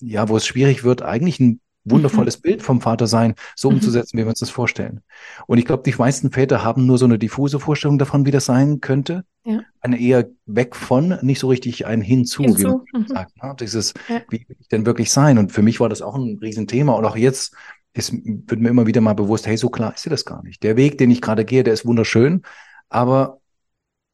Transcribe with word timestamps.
ja, 0.00 0.28
wo 0.28 0.36
es 0.36 0.46
schwierig 0.46 0.84
wird, 0.84 1.02
eigentlich 1.02 1.40
ein 1.40 1.60
wundervolles 1.84 2.38
mhm. 2.38 2.42
Bild 2.42 2.62
vom 2.62 2.80
Vater 2.80 3.06
sein, 3.06 3.34
so 3.56 3.70
mhm. 3.70 3.76
umzusetzen, 3.76 4.18
wie 4.18 4.22
wir 4.22 4.28
uns 4.28 4.40
das 4.40 4.50
vorstellen. 4.50 5.00
Und 5.46 5.58
ich 5.58 5.64
glaube, 5.64 5.82
die 5.84 5.96
meisten 5.96 6.30
Väter 6.30 6.62
haben 6.62 6.86
nur 6.86 6.98
so 6.98 7.06
eine 7.06 7.18
diffuse 7.18 7.58
Vorstellung 7.58 7.98
davon, 7.98 8.26
wie 8.26 8.30
das 8.30 8.44
sein 8.44 8.80
könnte. 8.80 9.24
Ja. 9.44 9.60
Eine 9.80 9.98
eher 9.98 10.28
weg 10.46 10.76
von, 10.76 11.18
nicht 11.22 11.40
so 11.40 11.48
richtig 11.48 11.86
ein 11.86 12.02
hinzu, 12.02 12.42
hinzu. 12.42 12.84
wie 12.84 12.92
man 12.92 13.02
mhm. 13.02 13.06
sagt. 13.06 13.42
Ne? 13.42 13.56
Dieses, 13.58 13.94
ja. 14.08 14.20
wie 14.28 14.44
will 14.46 14.56
ich 14.60 14.68
denn 14.68 14.86
wirklich 14.86 15.10
sein? 15.10 15.38
Und 15.38 15.52
für 15.52 15.62
mich 15.62 15.80
war 15.80 15.88
das 15.88 16.02
auch 16.02 16.14
ein 16.14 16.38
Riesenthema. 16.40 16.92
Und 16.92 17.04
auch 17.04 17.16
jetzt 17.16 17.54
ist, 17.94 18.12
wird 18.12 18.60
mir 18.60 18.68
immer 18.68 18.86
wieder 18.86 19.00
mal 19.00 19.14
bewusst, 19.14 19.46
hey, 19.46 19.56
so 19.56 19.70
klar 19.70 19.94
ist 19.94 20.04
dir 20.04 20.10
das 20.10 20.24
gar 20.24 20.42
nicht. 20.42 20.62
Der 20.62 20.76
Weg, 20.76 20.98
den 20.98 21.10
ich 21.10 21.20
gerade 21.20 21.44
gehe, 21.44 21.64
der 21.64 21.74
ist 21.74 21.86
wunderschön, 21.86 22.42
aber 22.88 23.40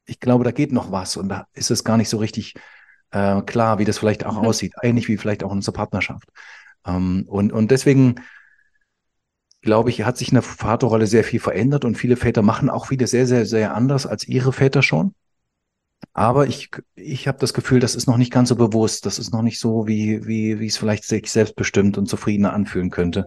ich 0.06 0.20
glaube, 0.20 0.44
da 0.44 0.52
geht 0.52 0.72
noch 0.72 0.92
was 0.92 1.16
und 1.16 1.28
da 1.28 1.48
ist 1.52 1.70
es 1.70 1.82
gar 1.82 1.96
nicht 1.96 2.08
so 2.08 2.18
richtig 2.18 2.54
äh, 3.16 3.42
klar, 3.42 3.78
wie 3.78 3.84
das 3.84 3.98
vielleicht 3.98 4.26
auch 4.26 4.40
mhm. 4.40 4.46
aussieht. 4.46 4.74
Ähnlich 4.82 5.08
wie 5.08 5.16
vielleicht 5.16 5.42
auch 5.42 5.50
in 5.50 5.58
unserer 5.58 5.74
Partnerschaft. 5.74 6.28
Ähm, 6.86 7.24
und, 7.28 7.52
und 7.52 7.70
deswegen 7.70 8.16
glaube 9.62 9.90
ich, 9.90 10.04
hat 10.04 10.16
sich 10.16 10.28
in 10.28 10.34
der 10.34 10.42
Vaterrolle 10.42 11.06
sehr 11.06 11.24
viel 11.24 11.40
verändert 11.40 11.84
und 11.84 11.96
viele 11.96 12.16
Väter 12.16 12.42
machen 12.42 12.70
auch 12.70 12.90
wieder 12.90 13.06
sehr, 13.06 13.26
sehr, 13.26 13.46
sehr 13.46 13.74
anders 13.74 14.06
als 14.06 14.28
ihre 14.28 14.52
Väter 14.52 14.82
schon. 14.82 15.14
Aber 16.12 16.46
ich, 16.46 16.70
ich 16.94 17.26
habe 17.26 17.38
das 17.38 17.52
Gefühl, 17.52 17.80
das 17.80 17.94
ist 17.94 18.06
noch 18.06 18.16
nicht 18.16 18.32
ganz 18.32 18.50
so 18.50 18.56
bewusst. 18.56 19.06
Das 19.06 19.18
ist 19.18 19.32
noch 19.32 19.42
nicht 19.42 19.58
so, 19.58 19.86
wie, 19.86 20.26
wie, 20.26 20.60
wie 20.60 20.66
es 20.66 20.76
vielleicht 20.76 21.04
sich 21.04 21.30
selbstbestimmt 21.30 21.98
und 21.98 22.06
zufriedener 22.06 22.52
anfühlen 22.52 22.90
könnte. 22.90 23.26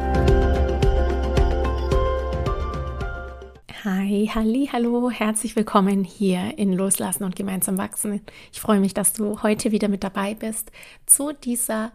Hi, 4.11 4.27
halli, 4.27 4.67
hallo, 4.69 5.09
herzlich 5.09 5.55
willkommen 5.55 6.03
hier 6.03 6.57
in 6.57 6.73
Loslassen 6.73 7.23
und 7.23 7.37
gemeinsam 7.37 7.77
wachsen. 7.77 8.19
Ich 8.51 8.59
freue 8.59 8.81
mich, 8.81 8.93
dass 8.93 9.13
du 9.13 9.41
heute 9.41 9.71
wieder 9.71 9.87
mit 9.87 10.03
dabei 10.03 10.33
bist 10.33 10.69
zu 11.05 11.31
dieser 11.31 11.93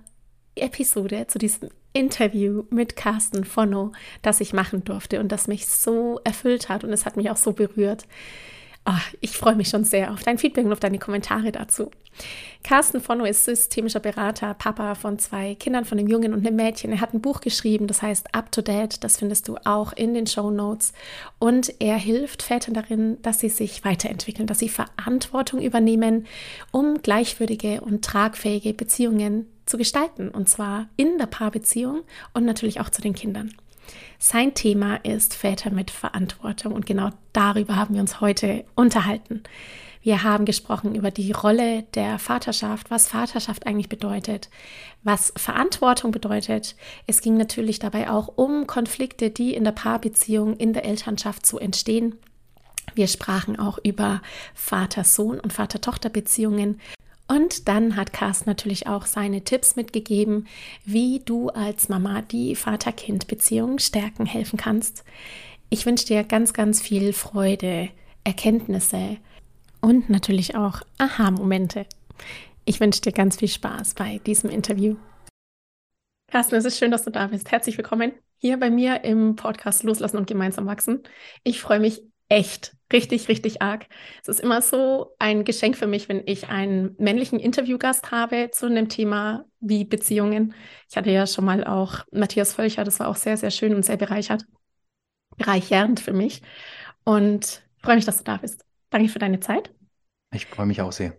Episode, 0.54 1.26
zu 1.26 1.38
diesem 1.38 1.68
Interview 1.92 2.62
mit 2.70 2.96
Carsten 2.96 3.44
Fonno, 3.44 3.92
das 4.22 4.40
ich 4.40 4.54
machen 4.54 4.82
durfte 4.82 5.20
und 5.20 5.30
das 5.30 5.46
mich 5.46 5.66
so 5.66 6.18
erfüllt 6.24 6.70
hat 6.70 6.84
und 6.84 6.90
es 6.94 7.04
hat 7.04 7.18
mich 7.18 7.28
auch 7.28 7.36
so 7.36 7.52
berührt. 7.52 8.06
Oh, 8.88 8.92
ich 9.20 9.36
freue 9.36 9.56
mich 9.56 9.68
schon 9.68 9.82
sehr 9.82 10.12
auf 10.12 10.22
dein 10.22 10.38
Feedback 10.38 10.64
und 10.64 10.72
auf 10.72 10.78
deine 10.78 11.00
Kommentare 11.00 11.50
dazu. 11.50 11.90
Carsten 12.62 13.00
Fonno 13.00 13.24
ist 13.24 13.44
systemischer 13.44 13.98
Berater, 13.98 14.54
Papa 14.54 14.94
von 14.94 15.18
zwei 15.18 15.56
Kindern, 15.56 15.84
von 15.84 15.98
einem 15.98 16.08
Jungen 16.08 16.32
und 16.32 16.46
einem 16.46 16.54
Mädchen. 16.54 16.92
Er 16.92 17.00
hat 17.00 17.12
ein 17.12 17.20
Buch 17.20 17.40
geschrieben, 17.40 17.88
das 17.88 18.00
heißt 18.00 18.32
Up 18.32 18.52
to 18.52 18.62
Date. 18.62 19.02
Das 19.02 19.18
findest 19.18 19.48
du 19.48 19.56
auch 19.64 19.92
in 19.92 20.14
den 20.14 20.28
Show 20.28 20.50
Notes. 20.50 20.92
Und 21.40 21.74
er 21.80 21.96
hilft 21.96 22.42
Vätern 22.42 22.74
darin, 22.74 23.18
dass 23.22 23.40
sie 23.40 23.48
sich 23.48 23.84
weiterentwickeln, 23.84 24.46
dass 24.46 24.60
sie 24.60 24.68
Verantwortung 24.68 25.60
übernehmen, 25.60 26.26
um 26.70 27.02
gleichwürdige 27.02 27.80
und 27.80 28.04
tragfähige 28.04 28.72
Beziehungen 28.72 29.48
zu 29.66 29.78
gestalten. 29.78 30.28
Und 30.28 30.48
zwar 30.48 30.88
in 30.96 31.18
der 31.18 31.26
Paarbeziehung 31.26 32.02
und 32.34 32.44
natürlich 32.44 32.80
auch 32.80 32.90
zu 32.90 33.02
den 33.02 33.14
Kindern. 33.14 33.52
Sein 34.18 34.54
Thema 34.54 34.96
ist 34.96 35.34
Väter 35.34 35.70
mit 35.70 35.90
Verantwortung 35.90 36.72
und 36.72 36.86
genau 36.86 37.10
darüber 37.32 37.76
haben 37.76 37.94
wir 37.94 38.00
uns 38.00 38.20
heute 38.20 38.64
unterhalten. 38.74 39.42
Wir 40.06 40.22
haben 40.22 40.44
gesprochen 40.44 40.94
über 40.94 41.10
die 41.10 41.32
Rolle 41.32 41.82
der 41.94 42.20
Vaterschaft, 42.20 42.92
was 42.92 43.08
Vaterschaft 43.08 43.66
eigentlich 43.66 43.88
bedeutet, 43.88 44.50
was 45.02 45.32
Verantwortung 45.36 46.12
bedeutet. 46.12 46.76
Es 47.08 47.20
ging 47.20 47.36
natürlich 47.36 47.80
dabei 47.80 48.08
auch 48.08 48.28
um 48.36 48.68
Konflikte, 48.68 49.30
die 49.30 49.52
in 49.52 49.64
der 49.64 49.72
Paarbeziehung, 49.72 50.56
in 50.56 50.72
der 50.72 50.84
Elternschaft 50.84 51.44
so 51.44 51.58
entstehen. 51.58 52.14
Wir 52.94 53.08
sprachen 53.08 53.58
auch 53.58 53.78
über 53.82 54.22
Vater-Sohn 54.54 55.40
und 55.40 55.52
Vater-Tochter-Beziehungen 55.52 56.80
und 57.28 57.68
dann 57.68 57.96
hat 57.96 58.12
Carsten 58.12 58.48
natürlich 58.48 58.86
auch 58.86 59.06
seine 59.06 59.42
Tipps 59.42 59.76
mitgegeben, 59.76 60.46
wie 60.84 61.20
du 61.24 61.48
als 61.50 61.88
Mama 61.88 62.22
die 62.22 62.54
Vater-Kind-Beziehung 62.54 63.78
stärken 63.78 64.26
helfen 64.26 64.56
kannst. 64.56 65.04
Ich 65.68 65.86
wünsche 65.86 66.06
dir 66.06 66.24
ganz, 66.24 66.52
ganz 66.52 66.80
viel 66.80 67.12
Freude, 67.12 67.88
Erkenntnisse 68.24 69.16
und 69.80 70.08
natürlich 70.08 70.54
auch 70.56 70.82
Aha-Momente. 70.98 71.86
Ich 72.64 72.80
wünsche 72.80 73.00
dir 73.00 73.12
ganz 73.12 73.36
viel 73.36 73.48
Spaß 73.48 73.94
bei 73.94 74.18
diesem 74.26 74.50
Interview. 74.50 74.96
Carsten, 76.30 76.56
es 76.56 76.64
ist 76.64 76.78
schön, 76.78 76.90
dass 76.90 77.04
du 77.04 77.10
da 77.10 77.28
bist. 77.28 77.50
Herzlich 77.50 77.76
willkommen 77.76 78.12
hier 78.38 78.58
bei 78.58 78.70
mir 78.70 79.04
im 79.04 79.36
Podcast 79.36 79.82
Loslassen 79.82 80.18
und 80.18 80.26
gemeinsam 80.26 80.66
wachsen. 80.66 81.02
Ich 81.42 81.60
freue 81.60 81.80
mich 81.80 82.02
echt 82.28 82.76
richtig, 82.92 83.28
richtig 83.28 83.62
arg. 83.62 83.86
Es 84.22 84.28
ist 84.28 84.40
immer 84.40 84.62
so 84.62 85.14
ein 85.18 85.44
Geschenk 85.44 85.76
für 85.76 85.86
mich, 85.86 86.08
wenn 86.08 86.22
ich 86.26 86.48
einen 86.48 86.94
männlichen 86.98 87.38
Interviewgast 87.38 88.10
habe 88.10 88.50
zu 88.52 88.66
einem 88.66 88.88
Thema 88.88 89.44
wie 89.60 89.84
Beziehungen. 89.84 90.54
Ich 90.88 90.96
hatte 90.96 91.10
ja 91.10 91.26
schon 91.26 91.44
mal 91.44 91.64
auch 91.64 92.04
Matthias 92.12 92.54
Völcher, 92.54 92.84
das 92.84 93.00
war 93.00 93.08
auch 93.08 93.16
sehr, 93.16 93.36
sehr 93.36 93.50
schön 93.50 93.74
und 93.74 93.84
sehr 93.84 93.96
bereichert, 93.96 94.44
bereichernd 95.36 96.00
für 96.00 96.12
mich. 96.12 96.42
Und 97.04 97.62
freue 97.82 97.96
mich, 97.96 98.04
dass 98.04 98.18
du 98.18 98.24
da 98.24 98.36
bist. 98.36 98.64
Danke 98.90 99.08
für 99.08 99.18
deine 99.18 99.40
Zeit. 99.40 99.72
Ich 100.32 100.46
freue 100.46 100.66
mich 100.66 100.80
auch 100.80 100.92
sehr. 100.92 101.16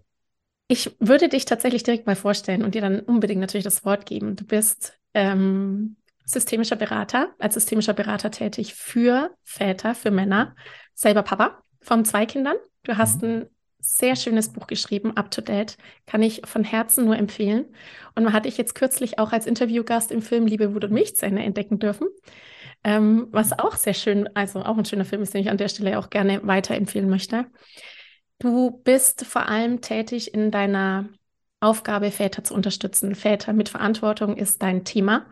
Ich 0.69 0.95
würde 0.99 1.29
dich 1.29 1.45
tatsächlich 1.45 1.83
direkt 1.83 2.07
mal 2.07 2.17
vorstellen 2.17 2.63
und 2.63 2.75
dir 2.75 2.81
dann 2.81 2.99
unbedingt 2.99 3.39
natürlich 3.39 3.63
das 3.63 3.85
Wort 3.85 4.05
geben. 4.05 4.35
Du 4.35 4.45
bist 4.45 4.99
ähm, 5.13 5.95
systemischer 6.27 6.75
Berater, 6.75 7.33
als 7.39 7.55
systemischer 7.55 7.93
Berater 7.93 8.29
tätig 8.29 8.75
für 8.75 9.31
Väter, 9.43 9.95
für 9.95 10.11
Männer, 10.11 10.55
selber 10.93 11.23
Papa 11.23 11.63
von 11.81 12.05
zwei 12.05 12.25
Kindern. 12.25 12.57
Du 12.83 12.97
hast 12.97 13.21
mhm. 13.21 13.29
ein 13.29 13.45
sehr 13.79 14.15
schönes 14.17 14.49
Buch 14.51 14.67
geschrieben, 14.67 15.15
Up 15.15 15.31
to 15.31 15.41
Date, 15.41 15.77
kann 16.05 16.21
ich 16.21 16.41
von 16.45 16.65
Herzen 16.65 17.05
nur 17.05 17.15
empfehlen. 17.17 17.65
Und 18.15 18.25
man 18.25 18.33
hatte 18.33 18.49
ich 18.49 18.57
jetzt 18.57 18.75
kürzlich 18.75 19.19
auch 19.19 19.31
als 19.31 19.45
Interviewgast 19.45 20.11
im 20.11 20.21
Film 20.21 20.45
Liebe, 20.45 20.75
Wut 20.75 20.83
und 20.83 20.91
Milch 20.91 21.15
zu 21.15 21.25
Ende 21.25 21.43
entdecken 21.43 21.79
dürfen. 21.79 22.07
Ähm, 22.83 23.27
was 23.31 23.57
auch 23.57 23.75
sehr 23.75 23.93
schön, 23.93 24.29
also 24.35 24.63
auch 24.63 24.77
ein 24.77 24.85
schöner 24.85 25.05
Film 25.05 25.21
ist, 25.21 25.33
den 25.33 25.41
ich 25.41 25.49
an 25.49 25.57
der 25.57 25.69
Stelle 25.69 25.97
auch 25.97 26.09
gerne 26.09 26.45
weiterempfehlen 26.45 27.09
möchte. 27.09 27.45
Du 28.39 28.81
bist 28.83 29.25
vor 29.25 29.47
allem 29.47 29.79
tätig 29.81 30.33
in 30.33 30.51
deiner 30.51 31.07
Aufgabe, 31.59 32.11
Väter 32.11 32.43
zu 32.43 32.53
unterstützen. 32.53 33.15
Väter 33.15 33.53
mit 33.53 33.69
Verantwortung 33.69 34.35
ist 34.35 34.61
dein 34.61 34.83
Thema. 34.83 35.25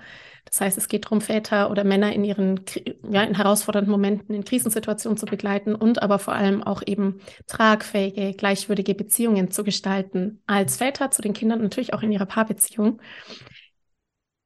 Das 0.46 0.62
heißt, 0.62 0.78
es 0.78 0.88
geht 0.88 1.06
darum, 1.06 1.22
Väter 1.22 1.72
oder 1.72 1.84
Männer 1.84 2.14
in 2.14 2.24
ihren 2.24 2.62
ja, 3.10 3.24
in 3.24 3.36
herausfordernden 3.36 3.92
Momenten, 3.92 4.34
in 4.34 4.46
Krisensituationen 4.46 5.18
zu 5.18 5.26
begleiten 5.26 5.76
und 5.76 6.02
aber 6.02 6.20
vor 6.20 6.34
allem 6.34 6.64
auch 6.64 6.82
eben 6.86 7.20
tragfähige, 7.48 8.34
gleichwürdige 8.34 8.96
Beziehungen 8.96 9.52
zu 9.52 9.64
gestalten. 9.64 10.42
Als 10.46 10.78
Väter 10.78 11.12
zu 11.12 11.22
den 11.22 11.34
Kindern 11.34 11.62
natürlich 11.62 11.94
auch 11.94 12.04
in 12.04 12.12
ihrer 12.12 12.26
Paarbeziehung. 12.26 13.02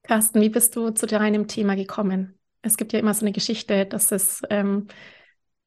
Carsten, 0.03 0.41
wie 0.41 0.50
bist 0.50 0.75
du 0.75 0.89
zu 0.89 1.06
deinem 1.06 1.47
Thema 1.47 1.75
gekommen? 1.75 2.39
Es 2.62 2.77
gibt 2.77 2.94
ja 2.94 3.00
immer 3.00 3.13
so 3.13 3.25
eine 3.25 3.31
Geschichte, 3.31 3.85
dass 3.85 4.12
es 4.12 4.41
ähm, 4.50 4.88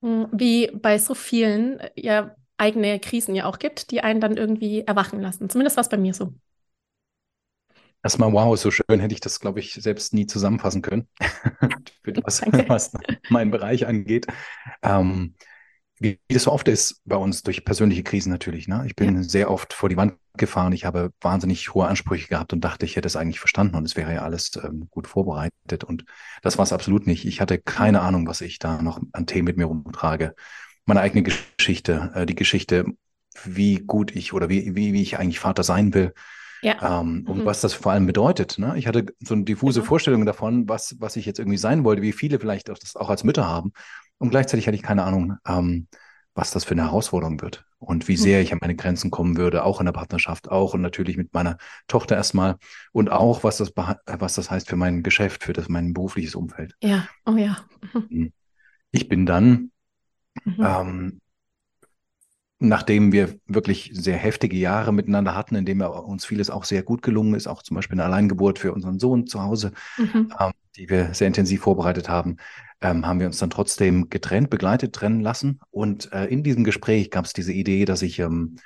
wie 0.00 0.70
bei 0.72 0.98
so 0.98 1.14
vielen 1.14 1.80
ja 1.94 2.34
eigene 2.56 2.98
Krisen 3.00 3.34
ja 3.34 3.46
auch 3.46 3.58
gibt, 3.58 3.90
die 3.90 4.02
einen 4.02 4.20
dann 4.20 4.36
irgendwie 4.36 4.80
erwachen 4.80 5.20
lassen. 5.20 5.48
Zumindest 5.48 5.76
war 5.76 5.82
es 5.82 5.88
bei 5.88 5.98
mir 5.98 6.14
so. 6.14 6.32
Erstmal, 8.02 8.32
wow, 8.32 8.58
so 8.58 8.70
schön 8.70 9.00
hätte 9.00 9.14
ich 9.14 9.20
das, 9.20 9.38
glaube 9.38 9.60
ich, 9.60 9.74
selbst 9.74 10.12
nie 10.12 10.26
zusammenfassen 10.26 10.82
können, 10.82 11.08
das, 12.04 12.42
was 12.42 12.92
meinen 13.28 13.50
Bereich 13.50 13.86
angeht. 13.86 14.26
Ähm, 14.82 15.34
wie 16.02 16.18
das 16.28 16.44
so 16.44 16.52
oft 16.52 16.66
ist 16.66 17.00
bei 17.04 17.16
uns 17.16 17.42
durch 17.42 17.64
persönliche 17.64 18.02
Krisen 18.02 18.30
natürlich. 18.30 18.66
Ne? 18.66 18.82
Ich 18.86 18.96
bin 18.96 19.14
ja. 19.14 19.22
sehr 19.22 19.50
oft 19.50 19.72
vor 19.72 19.88
die 19.88 19.96
Wand 19.96 20.14
gefahren. 20.36 20.72
Ich 20.72 20.84
habe 20.84 21.12
wahnsinnig 21.20 21.74
hohe 21.74 21.86
Ansprüche 21.86 22.28
gehabt 22.28 22.52
und 22.52 22.62
dachte, 22.62 22.84
ich 22.84 22.96
hätte 22.96 23.06
es 23.06 23.14
eigentlich 23.14 23.38
verstanden 23.38 23.76
und 23.76 23.84
es 23.84 23.96
wäre 23.96 24.12
ja 24.12 24.22
alles 24.22 24.50
ähm, 24.62 24.88
gut 24.90 25.06
vorbereitet. 25.06 25.84
Und 25.84 26.04
das 26.42 26.58
war 26.58 26.64
es 26.64 26.72
absolut 26.72 27.06
nicht. 27.06 27.24
Ich 27.24 27.40
hatte 27.40 27.58
keine 27.58 28.00
Ahnung, 28.00 28.26
was 28.26 28.40
ich 28.40 28.58
da 28.58 28.82
noch 28.82 29.00
an 29.12 29.26
Themen 29.26 29.44
mit 29.44 29.56
mir 29.56 29.66
rumtrage. 29.66 30.34
meine 30.86 31.00
eigene 31.00 31.22
Geschichte, 31.22 32.10
äh, 32.14 32.26
die 32.26 32.34
Geschichte, 32.34 32.84
wie 33.44 33.76
gut 33.76 34.14
ich 34.14 34.32
oder 34.32 34.48
wie, 34.48 34.74
wie, 34.74 34.92
wie 34.92 35.02
ich 35.02 35.18
eigentlich 35.18 35.38
Vater 35.38 35.62
sein 35.62 35.94
will. 35.94 36.12
Ja. 36.62 37.00
Ähm, 37.00 37.22
mhm. 37.22 37.26
Und 37.28 37.44
was 37.44 37.60
das 37.60 37.74
vor 37.74 37.92
allem 37.92 38.06
bedeutet. 38.06 38.58
Ne? 38.58 38.74
Ich 38.76 38.86
hatte 38.86 39.06
so 39.20 39.34
eine 39.34 39.44
diffuse 39.44 39.80
genau. 39.80 39.88
Vorstellung 39.88 40.24
davon, 40.24 40.68
was, 40.68 40.96
was 40.98 41.16
ich 41.16 41.26
jetzt 41.26 41.38
irgendwie 41.38 41.58
sein 41.58 41.84
wollte, 41.84 42.02
wie 42.02 42.12
viele 42.12 42.38
vielleicht 42.38 42.70
auch 42.70 42.78
das 42.78 42.96
auch 42.96 43.10
als 43.10 43.24
Mütter 43.24 43.46
haben. 43.46 43.72
Und 44.18 44.30
gleichzeitig 44.30 44.66
hatte 44.66 44.76
ich 44.76 44.82
keine 44.82 45.02
Ahnung, 45.02 45.36
ähm, 45.46 45.88
was 46.34 46.50
das 46.50 46.64
für 46.64 46.72
eine 46.72 46.84
Herausforderung 46.84 47.40
wird 47.42 47.66
und 47.78 48.08
wie 48.08 48.16
sehr 48.16 48.38
mhm. 48.38 48.44
ich 48.44 48.52
an 48.52 48.58
meine 48.60 48.76
Grenzen 48.76 49.10
kommen 49.10 49.36
würde, 49.36 49.64
auch 49.64 49.80
in 49.80 49.86
der 49.86 49.92
Partnerschaft, 49.92 50.50
auch 50.50 50.74
und 50.74 50.80
natürlich 50.80 51.16
mit 51.16 51.34
meiner 51.34 51.58
Tochter 51.88 52.16
erstmal 52.16 52.56
und 52.92 53.10
auch, 53.10 53.44
was 53.44 53.58
das, 53.58 53.72
was 53.76 54.34
das 54.34 54.50
heißt 54.50 54.68
für 54.68 54.76
mein 54.76 55.02
Geschäft, 55.02 55.44
für 55.44 55.52
das, 55.52 55.68
mein 55.68 55.92
berufliches 55.92 56.34
Umfeld. 56.34 56.74
Ja, 56.82 57.06
oh 57.26 57.36
ja. 57.36 57.58
Mhm. 58.08 58.32
Ich 58.92 59.08
bin 59.08 59.26
dann, 59.26 59.72
mhm. 60.44 60.56
ähm, 60.58 61.20
nachdem 62.62 63.12
wir 63.12 63.34
wirklich 63.46 63.90
sehr 63.92 64.16
heftige 64.16 64.56
Jahre 64.56 64.92
miteinander 64.92 65.34
hatten, 65.34 65.54
in 65.56 65.64
dem 65.64 65.80
uns 65.80 66.24
vieles 66.24 66.50
auch 66.50 66.64
sehr 66.64 66.82
gut 66.82 67.02
gelungen 67.02 67.34
ist, 67.34 67.46
auch 67.46 67.62
zum 67.62 67.74
Beispiel 67.74 67.96
eine 67.96 68.04
Alleingeburt 68.04 68.58
für 68.58 68.72
unseren 68.72 68.98
Sohn 68.98 69.26
zu 69.26 69.42
Hause, 69.42 69.72
mhm. 69.98 70.32
ähm, 70.38 70.52
die 70.76 70.88
wir 70.88 71.12
sehr 71.14 71.26
intensiv 71.26 71.62
vorbereitet 71.62 72.08
haben, 72.08 72.36
ähm, 72.80 73.06
haben 73.06 73.20
wir 73.20 73.26
uns 73.26 73.38
dann 73.38 73.50
trotzdem 73.50 74.10
getrennt, 74.10 74.50
begleitet 74.50 74.94
trennen 74.94 75.20
lassen. 75.20 75.60
Und 75.70 76.12
äh, 76.12 76.26
in 76.26 76.42
diesem 76.42 76.64
Gespräch 76.64 77.10
gab 77.10 77.24
es 77.24 77.32
diese 77.32 77.52
Idee, 77.52 77.84
dass 77.84 78.02
ich 78.02 78.18
ähm, 78.18 78.56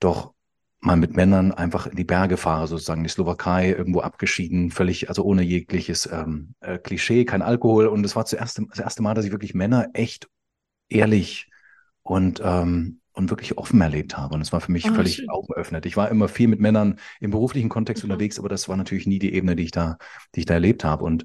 doch 0.00 0.32
mal 0.80 0.96
mit 0.96 1.16
Männern 1.16 1.52
einfach 1.52 1.86
in 1.86 1.96
die 1.96 2.04
Berge 2.04 2.36
fahre, 2.36 2.68
sozusagen 2.68 3.02
die 3.02 3.08
Slowakei, 3.08 3.70
irgendwo 3.70 4.00
abgeschieden, 4.00 4.70
völlig, 4.70 5.08
also 5.08 5.24
ohne 5.24 5.42
jegliches 5.42 6.08
ähm, 6.10 6.54
äh, 6.60 6.78
Klischee, 6.78 7.24
kein 7.24 7.42
Alkohol. 7.42 7.86
Und 7.86 8.04
es 8.04 8.14
war 8.14 8.26
zuerst 8.26 8.60
das 8.70 8.78
erste 8.78 9.02
Mal, 9.02 9.14
dass 9.14 9.24
ich 9.24 9.32
wirklich 9.32 9.54
Männer 9.54 9.88
echt 9.94 10.28
ehrlich 10.88 11.50
und 12.10 12.40
ähm, 12.44 13.00
und 13.16 13.30
wirklich 13.30 13.56
offen 13.56 13.80
erlebt 13.80 14.16
habe. 14.18 14.34
Und 14.34 14.42
es 14.42 14.52
war 14.52 14.60
für 14.60 14.70
mich 14.70 14.90
oh, 14.90 14.94
völlig 14.94 15.16
schön. 15.16 15.30
augenöffnet. 15.30 15.86
Ich 15.86 15.96
war 15.96 16.10
immer 16.10 16.28
viel 16.28 16.48
mit 16.48 16.60
Männern 16.60 16.98
im 17.18 17.30
beruflichen 17.30 17.70
Kontext 17.70 18.04
mhm. 18.04 18.10
unterwegs, 18.10 18.38
aber 18.38 18.50
das 18.50 18.68
war 18.68 18.76
natürlich 18.76 19.06
nie 19.06 19.18
die 19.18 19.32
Ebene, 19.32 19.56
die 19.56 19.64
ich 19.64 19.70
da, 19.70 19.96
die 20.34 20.40
ich 20.40 20.46
da 20.46 20.54
erlebt 20.54 20.84
habe. 20.84 21.02
Und 21.02 21.24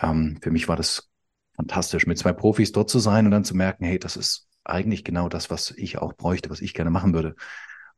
ähm, 0.00 0.38
für 0.40 0.52
mich 0.52 0.68
war 0.68 0.76
das 0.76 1.10
fantastisch, 1.56 2.06
mit 2.06 2.18
zwei 2.18 2.32
Profis 2.32 2.70
dort 2.70 2.88
zu 2.88 3.00
sein 3.00 3.24
und 3.24 3.32
dann 3.32 3.44
zu 3.44 3.56
merken, 3.56 3.84
hey, 3.84 3.98
das 3.98 4.16
ist 4.16 4.46
eigentlich 4.62 5.02
genau 5.02 5.28
das, 5.28 5.50
was 5.50 5.72
ich 5.72 5.98
auch 5.98 6.14
bräuchte, 6.14 6.50
was 6.50 6.60
ich 6.60 6.72
gerne 6.72 6.90
machen 6.90 7.14
würde. 7.14 7.34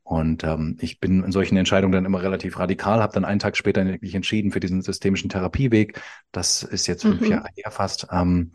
Und 0.02 0.42
ähm, 0.44 0.78
ich 0.80 0.98
bin 0.98 1.22
in 1.22 1.32
solchen 1.32 1.58
Entscheidungen 1.58 1.92
dann 1.92 2.04
immer 2.06 2.22
relativ 2.22 2.58
radikal, 2.58 3.02
habe 3.02 3.12
dann 3.12 3.24
einen 3.24 3.40
Tag 3.40 3.56
später 3.56 3.84
mich 3.84 4.14
entschieden 4.14 4.50
für 4.50 4.60
diesen 4.60 4.80
systemischen 4.80 5.28
Therapieweg. 5.28 6.00
Das 6.32 6.62
ist 6.62 6.86
jetzt 6.86 7.02
fünf 7.02 7.20
mhm. 7.20 7.32
Jahre 7.32 7.48
her 7.54 7.70
fast. 7.70 8.06
Ähm, 8.10 8.52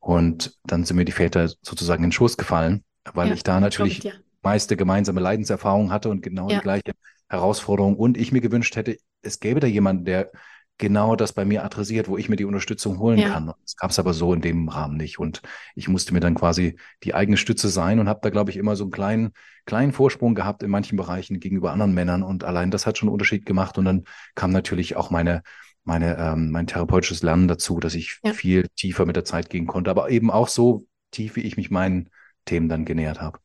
und 0.00 0.58
dann 0.64 0.84
sind 0.84 0.96
mir 0.96 1.04
die 1.04 1.12
Väter 1.12 1.48
sozusagen 1.62 2.02
in 2.02 2.08
den 2.08 2.12
Schoß 2.12 2.36
gefallen, 2.36 2.84
weil 3.14 3.28
ja, 3.28 3.34
ich 3.34 3.42
da 3.42 3.60
natürlich 3.60 4.02
ja. 4.02 4.12
meiste 4.42 4.76
gemeinsame 4.76 5.20
Leidenserfahrung 5.20 5.90
hatte 5.90 6.08
und 6.08 6.22
genau 6.22 6.48
ja. 6.48 6.56
die 6.56 6.62
gleiche 6.62 6.92
Herausforderung. 7.28 7.96
Und 7.96 8.16
ich 8.16 8.32
mir 8.32 8.40
gewünscht 8.40 8.76
hätte, 8.76 8.98
es 9.22 9.40
gäbe 9.40 9.60
da 9.60 9.66
jemanden, 9.66 10.04
der 10.04 10.30
genau 10.78 11.16
das 11.16 11.32
bei 11.32 11.44
mir 11.44 11.64
adressiert, 11.64 12.08
wo 12.08 12.16
ich 12.16 12.28
mir 12.28 12.36
die 12.36 12.44
Unterstützung 12.44 12.98
holen 13.00 13.18
ja. 13.18 13.30
kann. 13.30 13.52
Das 13.62 13.76
gab 13.76 13.90
es 13.90 13.98
aber 13.98 14.14
so 14.14 14.32
in 14.32 14.40
dem 14.40 14.68
Rahmen 14.68 14.96
nicht. 14.96 15.18
Und 15.18 15.42
ich 15.74 15.88
musste 15.88 16.14
mir 16.14 16.20
dann 16.20 16.36
quasi 16.36 16.76
die 17.02 17.14
eigene 17.14 17.36
Stütze 17.36 17.68
sein 17.68 17.98
und 17.98 18.08
habe 18.08 18.20
da, 18.22 18.30
glaube 18.30 18.50
ich, 18.50 18.56
immer 18.56 18.76
so 18.76 18.84
einen 18.84 18.92
kleinen, 18.92 19.32
kleinen 19.66 19.92
Vorsprung 19.92 20.34
gehabt 20.34 20.62
in 20.62 20.70
manchen 20.70 20.96
Bereichen 20.96 21.40
gegenüber 21.40 21.72
anderen 21.72 21.94
Männern. 21.94 22.22
Und 22.22 22.44
allein 22.44 22.70
das 22.70 22.86
hat 22.86 22.96
schon 22.96 23.08
einen 23.08 23.14
Unterschied 23.14 23.44
gemacht. 23.44 23.76
Und 23.76 23.84
dann 23.84 24.04
kam 24.36 24.52
natürlich 24.52 24.96
auch 24.96 25.10
meine, 25.10 25.42
meine, 25.84 26.16
ähm, 26.16 26.50
mein 26.52 26.68
therapeutisches 26.68 27.22
Lernen 27.22 27.48
dazu, 27.48 27.80
dass 27.80 27.94
ich 27.94 28.20
ja. 28.22 28.32
viel 28.32 28.68
tiefer 28.76 29.04
mit 29.04 29.16
der 29.16 29.24
Zeit 29.24 29.50
gehen 29.50 29.66
konnte, 29.66 29.90
aber 29.90 30.10
eben 30.10 30.30
auch 30.30 30.48
so 30.48 30.86
tief, 31.10 31.36
wie 31.36 31.40
ich 31.40 31.56
mich 31.56 31.70
meinen 31.70 32.10
Themen 32.48 32.68
dann 32.68 32.84
genähert 32.84 33.20
habe. 33.20 33.38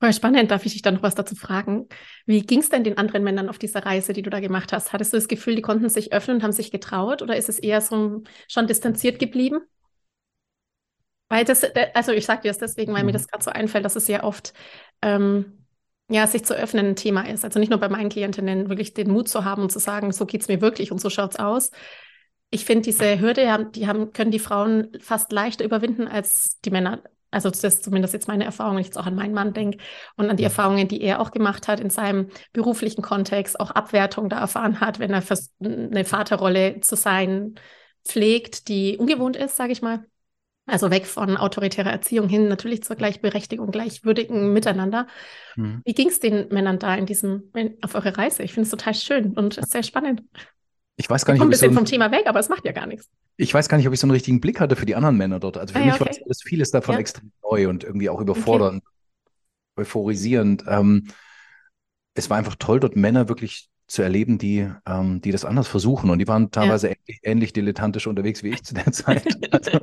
Voll 0.00 0.14
spannend, 0.14 0.50
darf 0.50 0.64
ich 0.64 0.72
dich 0.72 0.82
dann 0.82 0.94
noch 0.94 1.02
was 1.02 1.14
dazu 1.14 1.34
fragen? 1.34 1.86
Wie 2.24 2.40
ging 2.40 2.60
es 2.60 2.70
denn 2.70 2.84
den 2.84 2.96
anderen 2.96 3.22
Männern 3.22 3.50
auf 3.50 3.58
dieser 3.58 3.84
Reise, 3.84 4.14
die 4.14 4.22
du 4.22 4.30
da 4.30 4.40
gemacht 4.40 4.72
hast? 4.72 4.94
Hattest 4.94 5.12
du 5.12 5.18
das 5.18 5.28
Gefühl, 5.28 5.56
die 5.56 5.62
konnten 5.62 5.90
sich 5.90 6.12
öffnen 6.14 6.38
und 6.38 6.42
haben 6.42 6.52
sich 6.52 6.70
getraut 6.70 7.20
oder 7.20 7.36
ist 7.36 7.50
es 7.50 7.58
eher 7.58 7.82
so 7.82 8.22
schon 8.48 8.66
distanziert 8.66 9.18
geblieben? 9.18 9.60
Weil 11.28 11.44
das, 11.44 11.64
also 11.94 12.12
ich 12.12 12.24
sage 12.24 12.42
dir 12.42 12.48
das 12.48 12.58
deswegen, 12.58 12.94
weil 12.94 13.02
mhm. 13.02 13.06
mir 13.06 13.12
das 13.12 13.28
gerade 13.28 13.44
so 13.44 13.50
einfällt, 13.50 13.84
dass 13.84 13.94
es 13.94 14.06
sehr 14.06 14.24
oft 14.24 14.54
ähm, 15.02 15.66
ja, 16.10 16.26
sich 16.26 16.44
zu 16.44 16.54
öffnen 16.54 16.86
ein 16.86 16.96
Thema 16.96 17.28
ist. 17.28 17.44
Also 17.44 17.60
nicht 17.60 17.70
nur 17.70 17.78
bei 17.78 17.88
meinen 17.88 18.08
Klientinnen, 18.08 18.68
wirklich 18.68 18.94
den 18.94 19.10
Mut 19.10 19.28
zu 19.28 19.44
haben 19.44 19.62
und 19.62 19.70
zu 19.70 19.78
sagen, 19.78 20.12
so 20.12 20.26
geht 20.26 20.40
es 20.40 20.48
mir 20.48 20.60
wirklich 20.60 20.90
und 20.90 21.00
so 21.00 21.08
schaut 21.08 21.32
es 21.32 21.38
aus. 21.38 21.70
Ich 22.50 22.64
finde, 22.64 22.82
diese 22.82 23.20
Hürde, 23.20 23.70
die 23.74 23.86
haben, 23.86 24.12
können 24.12 24.32
die 24.32 24.40
Frauen 24.40 24.88
fast 25.00 25.30
leichter 25.30 25.64
überwinden 25.64 26.08
als 26.08 26.58
die 26.62 26.70
Männer. 26.70 27.02
Also 27.30 27.48
das 27.48 27.62
ist 27.62 27.84
zumindest 27.84 28.12
jetzt 28.12 28.28
meine 28.28 28.44
Erfahrung, 28.44 28.74
wenn 28.74 28.80
ich 28.80 28.88
jetzt 28.88 28.98
auch 28.98 29.06
an 29.06 29.14
meinen 29.14 29.34
Mann 29.34 29.52
denke 29.52 29.78
und 30.16 30.28
an 30.28 30.36
die 30.36 30.44
Erfahrungen, 30.44 30.88
die 30.88 31.00
er 31.00 31.20
auch 31.20 31.30
gemacht 31.30 31.68
hat 31.68 31.80
in 31.80 31.90
seinem 31.90 32.28
beruflichen 32.52 33.02
Kontext, 33.02 33.60
auch 33.60 33.70
Abwertung 33.70 34.28
da 34.28 34.40
erfahren 34.40 34.80
hat, 34.80 34.98
wenn 34.98 35.12
er 35.12 35.22
eine 35.60 36.04
Vaterrolle 36.04 36.80
zu 36.80 36.96
sein 36.96 37.54
pflegt, 38.04 38.68
die 38.68 38.96
ungewohnt 38.96 39.36
ist, 39.36 39.56
sage 39.56 39.72
ich 39.72 39.82
mal. 39.82 40.04
Also 40.66 40.90
weg 40.90 41.06
von 41.06 41.36
autoritärer 41.36 41.90
Erziehung 41.90 42.28
hin 42.28 42.46
natürlich 42.48 42.82
zur 42.84 42.94
Gleichberechtigung, 42.94 43.70
gleichwürdigen 43.70 44.52
Miteinander. 44.52 45.06
Mhm. 45.56 45.82
Wie 45.84 45.94
ging 45.94 46.08
es 46.08 46.20
den 46.20 46.48
Männern 46.48 46.78
da 46.78 46.94
in 46.94 47.06
diesem, 47.06 47.50
auf 47.82 47.94
eure 47.94 48.16
Reise? 48.16 48.42
Ich 48.42 48.52
finde 48.52 48.66
es 48.66 48.70
total 48.70 48.94
schön 48.94 49.32
und 49.32 49.58
sehr 49.66 49.82
spannend. 49.82 50.22
Ich 51.00 51.08
weiß 51.08 51.24
gar 51.24 51.32
nicht, 51.32 51.40
ob 51.40 51.46
ein 51.46 51.50
bisschen 51.50 51.72
so 51.72 51.78
vom 51.78 51.86
Thema 51.86 52.12
weg, 52.12 52.26
aber 52.26 52.40
es 52.40 52.50
macht 52.50 52.66
ja 52.66 52.72
gar 52.72 52.86
nichts. 52.86 53.08
Ich 53.38 53.54
weiß 53.54 53.70
gar 53.70 53.78
nicht, 53.78 53.86
ob 53.88 53.94
ich 53.94 54.00
so 54.00 54.04
einen 54.04 54.10
richtigen 54.10 54.38
Blick 54.38 54.60
hatte 54.60 54.76
für 54.76 54.84
die 54.84 54.94
anderen 54.94 55.16
Männer 55.16 55.40
dort. 55.40 55.56
Also 55.56 55.72
für 55.72 55.80
ah, 55.80 55.84
mich 55.86 55.94
okay. 55.94 56.04
war 56.04 56.26
das 56.26 56.42
vieles 56.42 56.70
davon 56.72 56.92
ja. 56.92 57.00
extrem 57.00 57.32
neu 57.42 57.70
und 57.70 57.84
irgendwie 57.84 58.10
auch 58.10 58.20
überfordernd, 58.20 58.82
okay. 58.84 59.80
euphorisierend. 59.80 60.64
Ähm, 60.68 61.06
es 62.12 62.28
war 62.28 62.36
einfach 62.36 62.54
toll, 62.56 62.80
dort 62.80 62.96
Männer 62.96 63.30
wirklich 63.30 63.69
zu 63.90 64.02
erleben, 64.02 64.38
die, 64.38 64.70
ähm, 64.86 65.20
die 65.20 65.32
das 65.32 65.44
anders 65.44 65.66
versuchen. 65.66 66.10
Und 66.10 66.20
die 66.20 66.28
waren 66.28 66.52
teilweise 66.52 66.88
ja. 66.88 66.94
ähnlich, 66.94 67.20
ähnlich, 67.24 67.52
dilettantisch 67.52 68.06
unterwegs 68.06 68.44
wie 68.44 68.50
ich 68.50 68.62
zu 68.62 68.74
der 68.74 68.92
Zeit. 68.92 69.24
Also, 69.50 69.80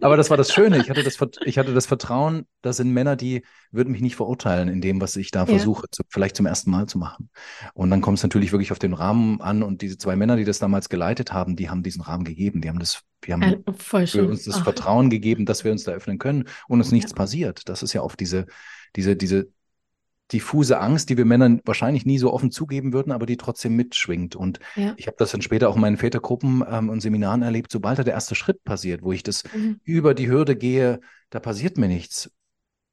aber 0.00 0.16
das 0.16 0.30
war 0.30 0.38
das 0.38 0.52
Schöne. 0.52 0.78
Ich 0.78 0.88
hatte 0.88 1.02
das, 1.02 1.18
ich 1.44 1.58
hatte 1.58 1.74
das 1.74 1.84
Vertrauen, 1.84 2.46
das 2.62 2.78
sind 2.78 2.92
Männer, 2.92 3.14
die 3.14 3.42
würden 3.70 3.92
mich 3.92 4.00
nicht 4.00 4.16
verurteilen 4.16 4.68
in 4.68 4.80
dem, 4.80 5.02
was 5.02 5.16
ich 5.16 5.30
da 5.30 5.40
ja. 5.40 5.46
versuche, 5.46 5.86
zu, 5.90 6.02
vielleicht 6.08 6.34
zum 6.34 6.46
ersten 6.46 6.70
Mal 6.70 6.86
zu 6.86 6.96
machen. 6.96 7.28
Und 7.74 7.90
dann 7.90 8.00
kommt 8.00 8.16
es 8.16 8.22
natürlich 8.22 8.52
wirklich 8.52 8.72
auf 8.72 8.78
den 8.78 8.94
Rahmen 8.94 9.42
an. 9.42 9.62
Und 9.62 9.82
diese 9.82 9.98
zwei 9.98 10.16
Männer, 10.16 10.36
die 10.36 10.44
das 10.44 10.58
damals 10.58 10.88
geleitet 10.88 11.32
haben, 11.34 11.56
die 11.56 11.68
haben 11.68 11.82
diesen 11.82 12.00
Rahmen 12.00 12.24
gegeben. 12.24 12.62
Die 12.62 12.68
haben 12.70 12.78
das, 12.78 13.02
wir 13.20 13.34
haben 13.34 13.42
ja, 13.42 13.72
für 14.06 14.26
uns 14.26 14.44
das 14.44 14.56
Ach. 14.56 14.64
Vertrauen 14.64 15.10
gegeben, 15.10 15.44
dass 15.44 15.62
wir 15.62 15.72
uns 15.72 15.84
da 15.84 15.92
öffnen 15.92 16.18
können 16.18 16.44
und 16.68 16.80
uns 16.80 16.90
nichts 16.90 17.12
passiert. 17.12 17.68
Das 17.68 17.82
ist 17.82 17.92
ja 17.92 18.02
oft 18.02 18.18
diese, 18.18 18.46
diese, 18.96 19.14
diese 19.14 19.48
diffuse 20.32 20.80
Angst, 20.80 21.10
die 21.10 21.16
wir 21.16 21.24
Männern 21.24 21.60
wahrscheinlich 21.64 22.06
nie 22.06 22.18
so 22.18 22.32
offen 22.32 22.50
zugeben 22.50 22.92
würden, 22.92 23.12
aber 23.12 23.26
die 23.26 23.36
trotzdem 23.36 23.76
mitschwingt. 23.76 24.34
Und 24.36 24.58
ja. 24.76 24.94
ich 24.96 25.06
habe 25.06 25.16
das 25.18 25.32
dann 25.32 25.42
später 25.42 25.68
auch 25.68 25.76
in 25.76 25.80
meinen 25.80 25.96
Vätergruppen 25.96 26.64
ähm, 26.68 26.88
und 26.88 27.00
Seminaren 27.00 27.42
erlebt, 27.42 27.70
sobald 27.70 27.98
da 27.98 28.04
der 28.04 28.14
erste 28.14 28.34
Schritt 28.34 28.64
passiert, 28.64 29.02
wo 29.02 29.12
ich 29.12 29.22
das 29.22 29.44
mhm. 29.54 29.80
über 29.84 30.14
die 30.14 30.28
Hürde 30.28 30.56
gehe, 30.56 31.00
da 31.30 31.40
passiert 31.40 31.78
mir 31.78 31.88
nichts. 31.88 32.30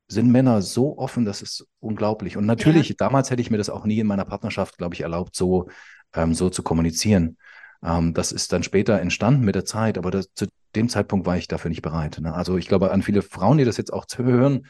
Sind 0.08 0.31
Männer 0.31 0.62
so 0.62 0.98
offen, 0.98 1.24
das 1.24 1.41
ist 1.41 1.67
unglaublich. 1.79 2.36
Und 2.36 2.46
natürlich, 2.46 2.89
ja. 2.89 2.96
damals 2.98 3.29
hätte 3.29 3.41
ich 3.41 3.51
mir 3.51 3.58
das 3.58 3.69
auch 3.69 3.86
nie 3.86 4.00
in 4.00 4.08
meiner 4.08 4.25
Partnerschaft, 4.25 4.77
glaube 4.77 4.96
ich, 4.96 5.01
erlaubt, 5.01 5.36
so, 5.36 5.69
ähm, 6.13 6.34
so 6.34 6.50
zu 6.50 6.63
kommunizieren. 6.63 7.38
Ähm, 7.84 8.13
das 8.13 8.31
ist 8.31 8.51
dann 8.51 8.63
später 8.63 9.00
entstanden 9.00 9.46
mit 9.46 9.55
der 9.55 9.65
Zeit, 9.65 9.98
aber 9.98 10.12
das, 10.12 10.29
zu 10.34 10.48
dem 10.75 10.89
Zeitpunkt 10.89 11.25
war 11.25 11.38
ich 11.38 11.48
dafür 11.48 11.69
nicht 11.69 11.81
bereit. 11.81 12.19
Ne? 12.19 12.34
Also 12.34 12.58
ich 12.58 12.67
glaube, 12.67 12.91
an 12.91 13.01
viele 13.01 13.22
Frauen, 13.22 13.58
die 13.58 13.65
das 13.65 13.77
jetzt 13.77 13.93
auch 13.93 14.05
zu 14.05 14.24
hören, 14.24 14.65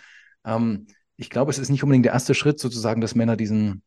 ähm, 0.45 0.87
ich 1.19 1.29
glaube, 1.29 1.51
es 1.51 1.59
ist 1.59 1.69
nicht 1.69 1.83
unbedingt 1.83 2.05
der 2.05 2.13
erste 2.13 2.33
Schritt, 2.33 2.59
sozusagen, 2.59 3.01
dass 3.01 3.13
Männer 3.13 3.35
diesen, 3.35 3.83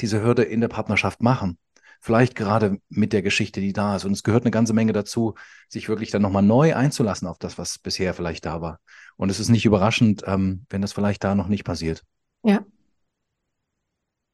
diese 0.00 0.22
Hürde 0.22 0.42
in 0.42 0.62
der 0.62 0.68
Partnerschaft 0.68 1.22
machen. 1.22 1.58
Vielleicht 2.00 2.34
gerade 2.34 2.78
mit 2.88 3.12
der 3.12 3.20
Geschichte, 3.20 3.60
die 3.60 3.74
da 3.74 3.96
ist. 3.96 4.06
Und 4.06 4.12
es 4.12 4.22
gehört 4.22 4.44
eine 4.44 4.50
ganze 4.50 4.72
Menge 4.72 4.94
dazu, 4.94 5.34
sich 5.68 5.88
wirklich 5.88 6.10
dann 6.10 6.22
nochmal 6.22 6.42
neu 6.42 6.74
einzulassen 6.74 7.28
auf 7.28 7.38
das, 7.38 7.58
was 7.58 7.78
bisher 7.78 8.14
vielleicht 8.14 8.46
da 8.46 8.62
war. 8.62 8.80
Und 9.16 9.30
es 9.30 9.38
ist 9.38 9.50
nicht 9.50 9.66
überraschend, 9.66 10.22
ähm, 10.26 10.64
wenn 10.70 10.80
das 10.80 10.94
vielleicht 10.94 11.24
da 11.24 11.34
noch 11.34 11.48
nicht 11.48 11.64
passiert. 11.64 12.04
Ja. 12.42 12.64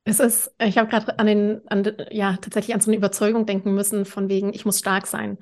Es 0.05 0.21
ist, 0.21 0.53
ich 0.61 0.79
habe 0.79 0.89
gerade 0.89 1.19
an 1.19 1.27
den, 1.27 1.61
an, 1.69 1.85
ja, 2.11 2.37
tatsächlich 2.37 2.75
an 2.75 2.81
so 2.81 2.91
eine 2.91 2.99
Überzeugung 2.99 3.47
denken 3.47 3.75
müssen, 3.75 4.05
von 4.05 4.29
wegen, 4.29 4.53
ich 4.53 4.65
muss 4.65 4.79
stark 4.79 5.09
sein. 5.09 5.39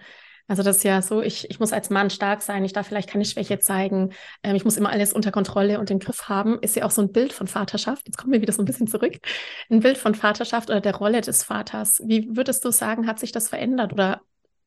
Also 0.50 0.64
das 0.64 0.78
ist 0.78 0.82
ja 0.82 1.00
so, 1.00 1.22
ich, 1.22 1.48
ich 1.48 1.60
muss 1.60 1.72
als 1.72 1.90
Mann 1.90 2.10
stark 2.10 2.42
sein, 2.42 2.64
ich 2.64 2.72
darf 2.72 2.88
vielleicht 2.88 3.08
keine 3.08 3.24
Schwäche 3.24 3.60
zeigen, 3.60 4.10
ähm, 4.42 4.56
ich 4.56 4.64
muss 4.64 4.76
immer 4.76 4.90
alles 4.90 5.12
unter 5.12 5.30
Kontrolle 5.30 5.78
und 5.78 5.92
im 5.92 6.00
Griff 6.00 6.28
haben, 6.28 6.58
ist 6.58 6.74
ja 6.74 6.84
auch 6.84 6.90
so 6.90 7.02
ein 7.02 7.12
Bild 7.12 7.32
von 7.32 7.46
Vaterschaft. 7.46 8.08
Jetzt 8.08 8.18
kommen 8.18 8.32
wir 8.32 8.42
wieder 8.42 8.52
so 8.52 8.60
ein 8.60 8.64
bisschen 8.64 8.88
zurück. 8.88 9.14
Ein 9.70 9.78
Bild 9.78 9.96
von 9.96 10.16
Vaterschaft 10.16 10.68
oder 10.68 10.80
der 10.80 10.96
Rolle 10.96 11.20
des 11.20 11.44
Vaters. 11.44 12.02
Wie 12.04 12.36
würdest 12.36 12.64
du 12.64 12.72
sagen, 12.72 13.06
hat 13.06 13.20
sich 13.20 13.30
das 13.30 13.48
verändert? 13.48 13.92
Oder 13.92 14.22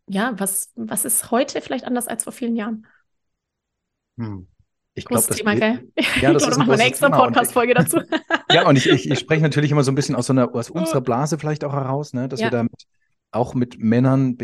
ja, 0.08 0.32
was, 0.38 0.72
was 0.76 1.04
ist 1.04 1.32
heute 1.32 1.60
vielleicht 1.60 1.84
anders 1.84 2.08
als 2.08 2.24
vor 2.24 2.32
vielen 2.32 2.56
Jahren? 2.56 2.88
Hm. 4.18 4.48
Ich 4.94 5.04
glaube, 5.04 5.26
das, 5.28 5.36
Thema, 5.36 5.56
gell? 5.56 5.92
Ja, 6.22 6.32
das 6.32 6.44
ich 6.44 6.48
glaub, 6.48 6.50
ist 6.50 6.58
ein 6.60 6.72
eine 6.72 6.84
extra 6.84 7.10
Podcast-Folge 7.10 7.74
dazu. 7.74 8.00
ja, 8.50 8.66
und 8.70 8.78
ich, 8.78 8.88
ich, 8.90 9.12
ich 9.12 9.20
spreche 9.20 9.42
natürlich 9.42 9.72
immer 9.72 9.84
so 9.84 9.92
ein 9.92 9.96
bisschen 9.96 10.16
aus 10.16 10.28
so 10.28 10.34
einer, 10.34 10.56
aus 10.56 10.70
unserer 10.70 11.02
Blase 11.02 11.38
vielleicht 11.38 11.66
auch 11.66 11.74
heraus, 11.74 12.14
ne, 12.14 12.30
dass 12.30 12.40
ja. 12.40 12.46
wir 12.46 12.52
damit 12.52 12.86
auch 13.32 13.54
mit 13.54 13.80
Männern 13.80 14.38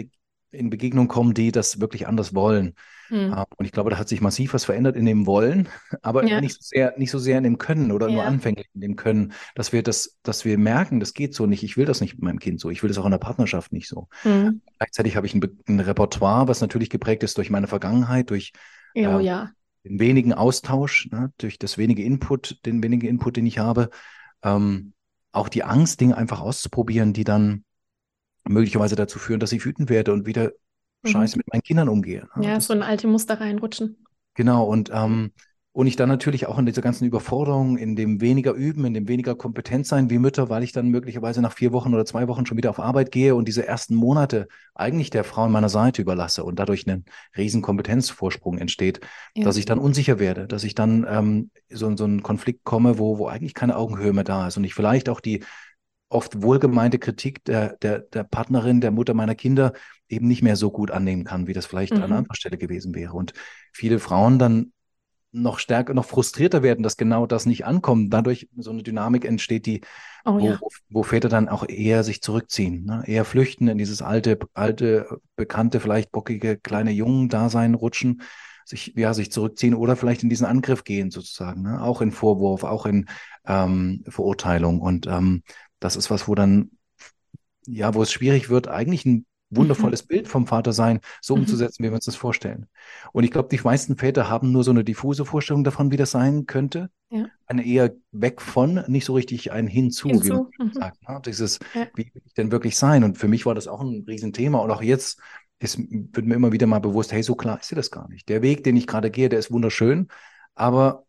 in 0.51 0.69
Begegnung 0.69 1.07
kommen, 1.07 1.33
die 1.33 1.51
das 1.51 1.79
wirklich 1.79 2.07
anders 2.07 2.33
wollen. 2.33 2.75
Mhm. 3.09 3.33
Und 3.57 3.65
ich 3.65 3.71
glaube, 3.71 3.89
da 3.89 3.97
hat 3.97 4.07
sich 4.07 4.21
massiv 4.21 4.53
was 4.53 4.65
verändert 4.65 4.95
in 4.95 5.05
dem 5.05 5.25
Wollen, 5.25 5.67
aber 6.01 6.25
ja. 6.25 6.41
nicht, 6.41 6.55
so 6.55 6.59
sehr, 6.61 6.93
nicht 6.97 7.11
so 7.11 7.19
sehr 7.19 7.37
in 7.37 7.43
dem 7.43 7.57
Können 7.57 7.91
oder 7.91 8.07
ja. 8.07 8.15
nur 8.15 8.23
anfänglich 8.23 8.67
in 8.73 8.81
dem 8.81 8.95
Können, 8.95 9.33
dass 9.55 9.73
wir 9.73 9.83
das, 9.83 10.17
dass 10.23 10.45
wir 10.45 10.57
merken, 10.57 10.99
das 10.99 11.13
geht 11.13 11.33
so 11.33 11.45
nicht. 11.45 11.63
Ich 11.63 11.77
will 11.77 11.85
das 11.85 12.01
nicht 12.01 12.15
mit 12.15 12.23
meinem 12.23 12.39
Kind 12.39 12.59
so. 12.59 12.69
Ich 12.69 12.83
will 12.83 12.87
das 12.87 12.97
auch 12.97 13.05
in 13.05 13.11
der 13.11 13.17
Partnerschaft 13.17 13.71
nicht 13.73 13.87
so. 13.87 14.07
Mhm. 14.23 14.61
Gleichzeitig 14.77 15.15
habe 15.15 15.27
ich 15.27 15.33
ein, 15.33 15.41
ein, 15.67 15.79
Repertoire, 15.79 16.47
was 16.47 16.61
natürlich 16.61 16.89
geprägt 16.89 17.23
ist 17.23 17.37
durch 17.37 17.49
meine 17.49 17.67
Vergangenheit, 17.67 18.29
durch 18.29 18.53
oh, 18.95 18.99
äh, 18.99 19.23
ja. 19.23 19.51
den 19.83 19.99
wenigen 19.99 20.33
Austausch, 20.33 21.09
ne, 21.11 21.31
durch 21.37 21.57
das 21.57 21.77
wenige 21.77 22.03
Input, 22.03 22.65
den 22.65 22.83
wenigen 22.83 23.07
Input, 23.07 23.37
den 23.37 23.45
ich 23.45 23.59
habe. 23.59 23.89
Ähm, 24.43 24.93
auch 25.31 25.49
die 25.49 25.63
Angst, 25.63 26.01
Dinge 26.01 26.17
einfach 26.17 26.41
auszuprobieren, 26.41 27.13
die 27.13 27.23
dann 27.23 27.63
möglicherweise 28.49 28.95
dazu 28.95 29.19
führen, 29.19 29.39
dass 29.39 29.51
ich 29.51 29.63
wütend 29.65 29.89
werde 29.89 30.11
und 30.11 30.25
wieder 30.25 30.51
mhm. 31.03 31.09
scheiße 31.09 31.37
mit 31.37 31.47
meinen 31.51 31.61
Kindern 31.61 31.89
umgehe. 31.89 32.27
Ne? 32.35 32.45
Ja, 32.45 32.55
das, 32.55 32.67
so 32.67 32.73
ein 32.73 32.83
alte 32.83 33.07
Muster 33.07 33.39
reinrutschen. 33.39 34.05
Genau, 34.33 34.65
und, 34.65 34.89
ähm, 34.93 35.31
und 35.71 35.85
ich 35.85 35.95
dann 35.95 36.09
natürlich 36.09 36.47
auch 36.47 36.57
in 36.57 36.65
dieser 36.65 36.81
ganzen 36.81 37.05
Überforderung, 37.05 37.77
in 37.77 37.95
dem 37.95 38.21
weniger 38.21 38.53
Üben, 38.53 38.85
in 38.85 38.93
dem 38.93 39.07
weniger 39.07 39.35
kompetent 39.35 39.85
sein 39.85 40.09
wie 40.09 40.17
Mütter, 40.17 40.49
weil 40.49 40.63
ich 40.63 40.71
dann 40.71 40.89
möglicherweise 40.89 41.41
nach 41.41 41.53
vier 41.53 41.71
Wochen 41.71 41.93
oder 41.93 42.05
zwei 42.05 42.27
Wochen 42.27 42.45
schon 42.45 42.57
wieder 42.57 42.71
auf 42.71 42.79
Arbeit 42.79 43.11
gehe 43.11 43.35
und 43.35 43.47
diese 43.47 43.67
ersten 43.67 43.95
Monate 43.95 44.47
eigentlich 44.73 45.11
der 45.11 45.23
Frau 45.23 45.43
an 45.43 45.51
meiner 45.51 45.69
Seite 45.69 46.01
überlasse 46.01 46.43
und 46.43 46.57
dadurch 46.57 46.87
ein 46.87 47.05
riesen 47.37 47.61
Kompetenzvorsprung 47.61 48.57
entsteht, 48.57 49.01
ja. 49.35 49.43
dass 49.43 49.57
ich 49.57 49.65
dann 49.65 49.77
unsicher 49.77 50.17
werde, 50.17 50.47
dass 50.47 50.63
ich 50.63 50.73
dann 50.73 51.05
ähm, 51.07 51.51
so 51.69 51.87
in 51.87 51.97
so 51.97 52.05
einen 52.05 52.23
Konflikt 52.23 52.63
komme, 52.63 52.97
wo, 52.97 53.19
wo 53.19 53.27
eigentlich 53.27 53.53
keine 53.53 53.75
Augenhöhe 53.75 54.13
mehr 54.13 54.23
da 54.23 54.47
ist 54.47 54.57
und 54.57 54.63
ich 54.63 54.73
vielleicht 54.73 55.07
auch 55.07 55.19
die 55.19 55.43
oft 56.09 56.41
wohlgemeinte 56.41 56.99
Kritik 56.99 57.43
der, 57.45 57.77
der, 57.77 57.99
der 57.99 58.23
Partnerin, 58.23 58.81
der 58.81 58.91
Mutter 58.91 59.13
meiner 59.13 59.35
Kinder 59.35 59.73
eben 60.07 60.27
nicht 60.27 60.41
mehr 60.41 60.55
so 60.55 60.71
gut 60.71 60.91
annehmen 60.91 61.23
kann, 61.23 61.47
wie 61.47 61.53
das 61.53 61.67
vielleicht 61.67 61.93
mhm. 61.93 62.03
an 62.03 62.11
anderer 62.11 62.35
Stelle 62.35 62.57
gewesen 62.57 62.95
wäre. 62.95 63.13
Und 63.13 63.33
viele 63.71 63.99
Frauen 63.99 64.39
dann 64.39 64.73
noch 65.31 65.59
stärker, 65.59 65.93
noch 65.93 66.05
frustrierter 66.05 66.63
werden, 66.63 66.81
dass 66.81 66.97
genau 66.97 67.27
das 67.27 67.45
nicht 67.45 67.65
ankommt. 67.65 68.11
Dadurch 68.11 68.49
so 68.57 68.71
eine 68.71 68.81
Dynamik 68.81 69.25
entsteht, 69.25 69.65
die, 69.67 69.81
oh, 70.25 70.39
wo, 70.39 70.45
ja. 70.47 70.59
wo, 70.89 71.03
Väter 71.03 71.29
dann 71.29 71.49
auch 71.49 71.67
eher 71.67 72.03
sich 72.03 72.21
zurückziehen, 72.21 72.85
ne? 72.85 73.03
eher 73.05 73.25
flüchten 73.25 73.67
in 73.67 73.77
dieses 73.77 74.01
alte, 74.01 74.39
alte, 74.53 75.19
bekannte, 75.35 75.79
vielleicht 75.79 76.11
bockige 76.11 76.57
kleine 76.57 76.91
Jungen-Dasein 76.91 77.75
rutschen, 77.75 78.23
sich, 78.65 78.93
ja, 78.95 79.13
sich 79.13 79.31
zurückziehen 79.31 79.75
oder 79.75 79.95
vielleicht 79.95 80.23
in 80.23 80.29
diesen 80.29 80.45
Angriff 80.45 80.83
gehen 80.83 81.11
sozusagen, 81.11 81.61
ne? 81.61 81.81
auch 81.81 82.01
in 82.01 82.11
Vorwurf, 82.11 82.63
auch 82.63 82.87
in 82.87 83.05
ähm, 83.45 84.03
Verurteilung. 84.07 84.81
Und 84.81 85.05
ähm, 85.05 85.43
das 85.79 85.95
ist 85.95 86.09
was, 86.09 86.27
wo 86.27 86.35
dann, 86.35 86.71
ja, 87.65 87.93
wo 87.93 88.01
es 88.01 88.11
schwierig 88.11 88.49
wird, 88.49 88.67
eigentlich 88.67 89.05
ein 89.05 89.25
wundervolles 89.49 90.03
mhm. 90.03 90.07
Bild 90.07 90.27
vom 90.27 90.47
Vater 90.47 90.73
sein, 90.73 90.99
so 91.21 91.35
mhm. 91.35 91.41
umzusetzen, 91.41 91.83
wie 91.83 91.89
wir 91.89 91.95
uns 91.95 92.05
das 92.05 92.15
vorstellen. 92.15 92.67
Und 93.11 93.23
ich 93.23 93.31
glaube, 93.31 93.49
die 93.49 93.61
meisten 93.63 93.97
Väter 93.97 94.29
haben 94.29 94.51
nur 94.51 94.63
so 94.63 94.71
eine 94.71 94.83
diffuse 94.83 95.25
Vorstellung 95.25 95.63
davon, 95.63 95.91
wie 95.91 95.97
das 95.97 96.11
sein 96.11 96.45
könnte. 96.45 96.89
Ja. 97.09 97.25
Eine 97.47 97.65
eher 97.65 97.93
weg 98.11 98.41
von, 98.41 98.83
nicht 98.87 99.05
so 99.05 99.13
richtig 99.13 99.51
ein 99.51 99.67
hinzu, 99.67 100.09
hinzu. 100.09 100.49
wie 100.51 100.57
man 100.57 100.67
mhm. 100.67 100.73
sagt. 100.73 101.09
Ne? 101.09 101.21
Dieses, 101.25 101.59
ja. 101.73 101.87
wie 101.95 102.11
will 102.13 102.21
ich 102.25 102.33
denn 102.33 102.51
wirklich 102.51 102.77
sein? 102.77 103.03
Und 103.03 103.17
für 103.17 103.27
mich 103.27 103.45
war 103.45 103.55
das 103.55 103.67
auch 103.67 103.81
ein 103.81 104.05
Riesenthema. 104.07 104.59
Und 104.59 104.71
auch 104.71 104.83
jetzt 104.83 105.19
ist, 105.59 105.79
wird 105.79 106.25
mir 106.25 106.35
immer 106.35 106.51
wieder 106.51 106.67
mal 106.67 106.79
bewusst, 106.79 107.11
hey, 107.11 107.23
so 107.23 107.35
klar 107.35 107.59
ist 107.59 107.71
dir 107.71 107.75
das 107.75 107.91
gar 107.91 108.07
nicht. 108.09 108.29
Der 108.29 108.41
Weg, 108.41 108.63
den 108.63 108.77
ich 108.77 108.87
gerade 108.87 109.11
gehe, 109.11 109.29
der 109.29 109.39
ist 109.39 109.51
wunderschön, 109.51 110.07
aber 110.55 111.05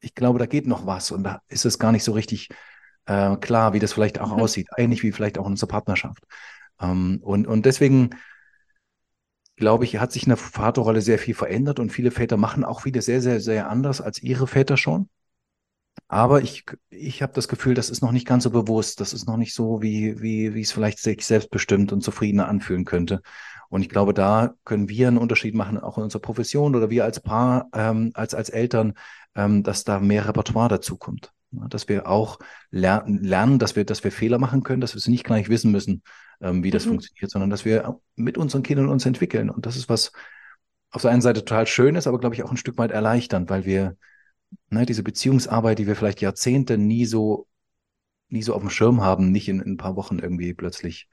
ich 0.00 0.14
glaube, 0.14 0.38
da 0.38 0.46
geht 0.46 0.66
noch 0.66 0.86
was 0.86 1.10
und 1.10 1.24
da 1.24 1.40
ist 1.48 1.64
es 1.64 1.78
gar 1.78 1.90
nicht 1.90 2.04
so 2.04 2.12
richtig 2.12 2.50
äh, 3.06 3.36
klar, 3.36 3.72
wie 3.72 3.78
das 3.78 3.92
vielleicht 3.92 4.20
auch 4.20 4.34
mhm. 4.34 4.42
aussieht. 4.42 4.68
Ähnlich 4.76 5.02
wie 5.02 5.12
vielleicht 5.12 5.38
auch 5.38 5.46
in 5.46 5.52
unserer 5.52 5.68
Partnerschaft. 5.68 6.24
Ähm, 6.80 7.20
und, 7.22 7.46
und 7.46 7.66
deswegen 7.66 8.10
glaube 9.56 9.84
ich, 9.84 9.98
hat 9.98 10.12
sich 10.12 10.24
in 10.24 10.30
der 10.30 10.36
Vaterrolle 10.36 11.00
sehr 11.00 11.18
viel 11.18 11.34
verändert 11.34 11.78
und 11.78 11.90
viele 11.90 12.10
Väter 12.10 12.36
machen 12.36 12.64
auch 12.64 12.84
wieder 12.84 13.02
sehr, 13.02 13.20
sehr, 13.20 13.40
sehr 13.40 13.70
anders 13.70 14.00
als 14.00 14.22
ihre 14.22 14.46
Väter 14.46 14.76
schon. 14.76 15.08
Aber 16.08 16.42
ich, 16.42 16.64
ich 16.90 17.22
habe 17.22 17.32
das 17.32 17.48
Gefühl, 17.48 17.74
das 17.74 17.90
ist 17.90 18.02
noch 18.02 18.12
nicht 18.12 18.26
ganz 18.26 18.44
so 18.44 18.50
bewusst. 18.50 19.00
Das 19.00 19.12
ist 19.12 19.26
noch 19.26 19.36
nicht 19.36 19.54
so, 19.54 19.80
wie, 19.82 20.20
wie, 20.20 20.54
wie 20.54 20.60
es 20.60 20.72
vielleicht 20.72 20.98
sich 20.98 21.24
selbstbestimmt 21.24 21.92
und 21.92 22.02
zufriedener 22.02 22.48
anfühlen 22.48 22.84
könnte. 22.84 23.22
Und 23.68 23.82
ich 23.82 23.88
glaube, 23.88 24.14
da 24.14 24.54
können 24.64 24.88
wir 24.88 25.08
einen 25.08 25.18
Unterschied 25.18 25.54
machen, 25.54 25.78
auch 25.78 25.98
in 25.98 26.04
unserer 26.04 26.22
Profession 26.22 26.74
oder 26.76 26.90
wir 26.90 27.04
als 27.04 27.20
Paar, 27.20 27.68
ähm, 27.74 28.10
als, 28.14 28.34
als 28.34 28.50
Eltern, 28.50 28.94
ähm, 29.34 29.62
dass 29.62 29.84
da 29.84 30.00
mehr 30.00 30.28
Repertoire 30.28 30.68
dazu 30.68 30.96
kommt. 30.96 31.33
Dass 31.68 31.88
wir 31.88 32.08
auch 32.08 32.38
ler 32.70 33.04
lernen, 33.06 33.58
dass 33.58 33.76
wir, 33.76 33.84
dass 33.84 34.04
wir 34.04 34.12
Fehler 34.12 34.38
machen 34.38 34.62
können, 34.62 34.80
dass 34.80 34.94
wir 34.94 34.98
es 34.98 35.08
nicht 35.08 35.24
gleich 35.24 35.48
wissen 35.48 35.72
müssen, 35.72 36.02
ähm, 36.40 36.62
wie 36.62 36.70
das 36.70 36.84
mhm. 36.84 36.90
funktioniert, 36.90 37.30
sondern 37.30 37.50
dass 37.50 37.64
wir 37.64 38.00
mit 38.16 38.38
unseren 38.38 38.62
Kindern 38.62 38.88
uns 38.88 39.06
entwickeln. 39.06 39.50
Und 39.50 39.66
das 39.66 39.76
ist 39.76 39.88
was 39.88 40.12
auf 40.90 41.02
der 41.02 41.10
einen 41.10 41.22
Seite 41.22 41.44
total 41.44 41.66
schön 41.66 41.96
ist, 41.96 42.06
aber 42.06 42.20
glaube 42.20 42.34
ich 42.34 42.42
auch 42.44 42.50
ein 42.50 42.56
Stück 42.56 42.78
weit 42.78 42.92
erleichternd, 42.92 43.50
weil 43.50 43.64
wir 43.64 43.96
ne, 44.70 44.86
diese 44.86 45.02
Beziehungsarbeit, 45.02 45.78
die 45.78 45.86
wir 45.86 45.96
vielleicht 45.96 46.20
Jahrzehnte 46.20 46.78
nie 46.78 47.04
so, 47.04 47.48
nie 48.28 48.42
so 48.42 48.54
auf 48.54 48.60
dem 48.60 48.70
Schirm 48.70 49.02
haben, 49.02 49.32
nicht 49.32 49.48
in, 49.48 49.60
in 49.60 49.72
ein 49.72 49.76
paar 49.76 49.96
Wochen 49.96 50.18
irgendwie 50.18 50.54
plötzlich 50.54 51.08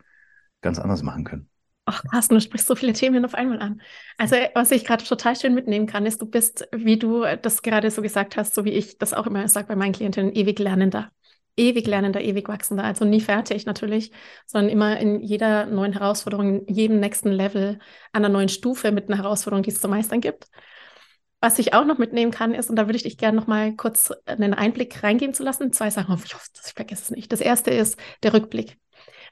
ganz 0.62 0.79
anders 0.79 1.03
machen 1.03 1.24
können. 1.24 1.50
Ach, 1.86 2.04
Carsten, 2.04 2.36
du 2.36 2.42
sprichst 2.42 2.68
so 2.68 2.76
viele 2.76 2.94
Themen 2.94 3.26
auf 3.26 3.34
einmal 3.34 3.60
an. 3.60 3.82
Also, 4.18 4.36
was 4.54 4.72
ich 4.72 4.86
gerade 4.86 5.04
total 5.04 5.36
schön 5.36 5.56
mitnehmen 5.56 5.88
kann, 5.88 6.06
ist, 6.06 6.22
du 6.22 6.26
bist, 6.26 6.68
wie 6.72 6.98
du 6.98 7.26
das 7.42 7.64
gerade 7.64 7.90
so 7.90 8.02
gesagt 8.02 8.38
hast, 8.38 8.54
so 8.54 8.66
wie 8.66 8.72
ich 8.72 8.98
das 8.98 9.14
auch 9.14 9.26
immer 9.26 9.48
sage 9.48 9.68
bei 9.68 9.76
meinen 9.76 9.92
Klientinnen, 9.92 10.34
ewig 10.34 10.60
Lernender. 10.60 11.12
Ewig 11.58 11.86
Lernender, 11.88 12.22
ewig 12.22 12.48
Wachsender. 12.48 12.84
Also 12.84 13.04
nie 13.04 13.20
fertig 13.20 13.66
natürlich, 13.66 14.12
sondern 14.46 14.72
immer 14.72 15.00
in 15.00 15.20
jeder 15.22 15.66
neuen 15.66 15.94
Herausforderung, 15.94 16.66
in 16.66 16.74
jedem 16.74 17.00
nächsten 17.00 17.30
Level, 17.30 17.80
einer 18.14 18.30
neuen 18.30 18.50
Stufe 18.50 18.92
mit 18.92 19.10
einer 19.10 19.18
Herausforderung, 19.18 19.64
die 19.64 19.72
es 19.72 19.82
zu 19.82 19.90
meistern 19.90 20.22
gibt. 20.22 20.48
Was 21.42 21.58
ich 21.58 21.74
auch 21.74 21.86
noch 21.86 21.98
mitnehmen 21.98 22.32
kann, 22.32 22.54
ist, 22.54 22.70
und 22.70 22.76
da 22.76 22.86
würde 22.86 22.98
ich 22.98 23.04
dich 23.04 23.18
gerne 23.18 23.36
noch 23.36 23.48
mal 23.48 23.76
kurz 23.76 24.14
einen 24.28 24.54
Einblick 24.54 25.04
reingehen 25.04 25.34
zu 25.34 25.44
lassen. 25.44 25.74
Zwei 25.74 25.90
Sachen, 25.90 26.16
ich 26.24 26.36
hoffe, 26.36 26.48
ich 26.66 26.74
vergesse 26.74 27.02
es 27.06 27.12
nicht. 27.12 27.32
Das 27.32 27.42
erste 27.42 27.72
ist 27.72 27.98
der 28.22 28.34
Rückblick. 28.34 28.78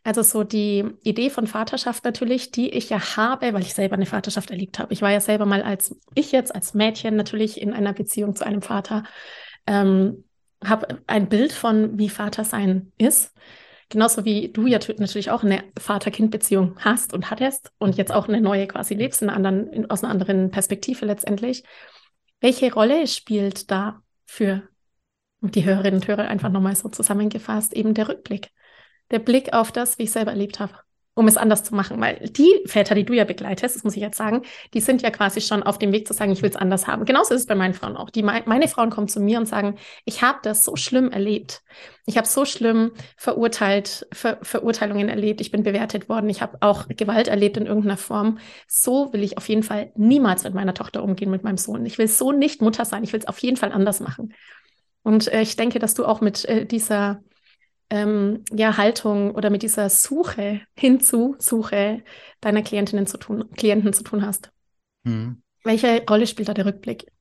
Also 0.03 0.21
so 0.21 0.43
die 0.43 0.85
Idee 1.03 1.29
von 1.29 1.45
Vaterschaft 1.45 2.05
natürlich, 2.05 2.51
die 2.51 2.69
ich 2.69 2.89
ja 2.89 3.17
habe, 3.17 3.53
weil 3.53 3.61
ich 3.61 3.73
selber 3.73 3.95
eine 3.95 4.05
Vaterschaft 4.05 4.49
erlebt 4.49 4.79
habe. 4.79 4.93
Ich 4.93 5.01
war 5.01 5.11
ja 5.11 5.19
selber 5.19 5.45
mal 5.45 5.61
als 5.61 5.95
ich 6.15 6.31
jetzt 6.31 6.55
als 6.55 6.73
Mädchen 6.73 7.15
natürlich 7.15 7.61
in 7.61 7.73
einer 7.73 7.93
Beziehung 7.93 8.35
zu 8.35 8.45
einem 8.45 8.61
Vater, 8.61 9.03
ähm, 9.67 10.23
habe 10.63 10.99
ein 11.07 11.29
Bild 11.29 11.51
von 11.51 11.97
wie 11.97 12.09
Vater 12.09 12.43
sein 12.43 12.91
ist. 12.97 13.33
Genauso 13.89 14.23
wie 14.23 14.49
du 14.51 14.67
ja 14.67 14.79
natürlich 14.97 15.31
auch 15.31 15.43
eine 15.43 15.63
Vater-Kind-Beziehung 15.77 16.77
hast 16.79 17.13
und 17.13 17.31
hattest 17.31 17.71
und 17.79 17.97
jetzt 17.97 18.13
auch 18.13 18.27
eine 18.27 18.39
neue 18.39 18.67
quasi 18.67 18.93
lebst, 18.93 19.21
in 19.21 19.29
einer 19.29 19.37
anderen, 19.37 19.73
in, 19.73 19.89
aus 19.89 20.03
einer 20.03 20.11
anderen 20.11 20.51
Perspektive 20.51 21.05
letztendlich. 21.05 21.63
Welche 22.39 22.71
Rolle 22.71 23.07
spielt 23.07 23.71
da 23.71 24.01
für 24.25 24.61
die 25.41 25.65
Hörerinnen 25.65 26.01
und 26.01 26.07
Hörer 26.07 26.27
einfach 26.27 26.49
nochmal 26.49 26.75
so 26.75 26.89
zusammengefasst 26.89 27.73
eben 27.73 27.93
der 27.93 28.09
Rückblick? 28.09 28.51
Der 29.11 29.19
Blick 29.19 29.53
auf 29.53 29.71
das, 29.71 29.97
wie 29.97 30.03
ich 30.03 30.11
selber 30.11 30.31
erlebt 30.31 30.59
habe, 30.59 30.73
um 31.13 31.27
es 31.27 31.37
anders 31.37 31.63
zu 31.63 31.75
machen. 31.75 31.99
Weil 31.99 32.29
die 32.29 32.61
Väter, 32.65 32.95
die 32.95 33.03
du 33.03 33.13
ja 33.13 33.25
begleitest, 33.25 33.75
das 33.75 33.83
muss 33.83 33.95
ich 33.95 34.01
jetzt 34.01 34.17
sagen, 34.17 34.43
die 34.73 34.79
sind 34.79 35.01
ja 35.01 35.09
quasi 35.09 35.41
schon 35.41 35.63
auf 35.63 35.77
dem 35.77 35.91
Weg 35.91 36.07
zu 36.07 36.13
sagen, 36.13 36.31
ich 36.31 36.41
will 36.41 36.49
es 36.49 36.55
anders 36.55 36.87
haben. 36.87 37.05
Genauso 37.05 37.33
ist 37.33 37.41
es 37.41 37.47
bei 37.47 37.55
meinen 37.55 37.73
Frauen 37.73 37.97
auch. 37.97 38.09
Die, 38.09 38.23
meine 38.23 38.67
Frauen 38.67 38.89
kommen 38.89 39.07
zu 39.07 39.19
mir 39.19 39.39
und 39.39 39.47
sagen, 39.47 39.77
ich 40.05 40.21
habe 40.21 40.39
das 40.43 40.63
so 40.63 40.75
schlimm 40.75 41.11
erlebt. 41.11 41.61
Ich 42.05 42.17
habe 42.17 42.27
so 42.27 42.45
schlimm 42.45 42.91
verurteilt, 43.17 44.07
Ver, 44.11 44.39
Verurteilungen 44.41 45.09
erlebt. 45.09 45.41
Ich 45.41 45.51
bin 45.51 45.63
bewertet 45.63 46.09
worden. 46.09 46.29
Ich 46.29 46.41
habe 46.41 46.57
auch 46.61 46.87
Gewalt 46.87 47.27
erlebt 47.27 47.57
in 47.57 47.65
irgendeiner 47.65 47.97
Form. 47.97 48.39
So 48.67 49.11
will 49.13 49.23
ich 49.23 49.37
auf 49.37 49.49
jeden 49.49 49.63
Fall 49.63 49.91
niemals 49.95 50.43
mit 50.43 50.53
meiner 50.53 50.73
Tochter 50.73 51.03
umgehen, 51.03 51.31
mit 51.31 51.43
meinem 51.43 51.57
Sohn. 51.57 51.85
Ich 51.85 51.97
will 51.97 52.07
so 52.07 52.31
nicht 52.31 52.61
Mutter 52.61 52.85
sein. 52.85 53.03
Ich 53.03 53.13
will 53.13 53.19
es 53.19 53.27
auf 53.27 53.39
jeden 53.39 53.57
Fall 53.57 53.71
anders 53.71 53.99
machen. 53.99 54.33
Und 55.03 55.31
äh, 55.31 55.41
ich 55.41 55.55
denke, 55.55 55.79
dass 55.79 55.93
du 55.93 56.05
auch 56.05 56.21
mit 56.21 56.45
äh, 56.45 56.65
dieser 56.65 57.21
ähm, 57.89 58.43
ja, 58.51 58.77
Haltung 58.77 59.31
oder 59.31 59.49
mit 59.49 59.63
dieser 59.63 59.89
Suche 59.89 60.61
hinzu, 60.75 61.35
Suche 61.39 62.03
deiner 62.41 62.61
Klientinnen 62.61 63.07
zu 63.07 63.17
tun, 63.17 63.49
Klienten 63.55 63.93
zu 63.93 64.03
tun 64.03 64.25
hast. 64.25 64.51
Mhm. 65.03 65.41
Welche 65.63 66.03
Rolle 66.09 66.27
spielt 66.27 66.49
da 66.49 66.53
der 66.53 66.65
Rückblick? 66.65 67.11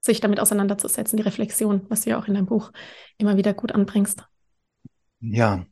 Sich 0.00 0.20
damit 0.20 0.40
auseinanderzusetzen, 0.40 1.16
die 1.16 1.22
Reflexion, 1.22 1.86
was 1.88 2.02
du 2.02 2.10
ja 2.10 2.18
auch 2.18 2.26
in 2.26 2.34
deinem 2.34 2.46
Buch 2.46 2.72
immer 3.18 3.36
wieder 3.36 3.54
gut 3.54 3.72
anbringst. 3.72 4.24
Ja, 5.20 5.64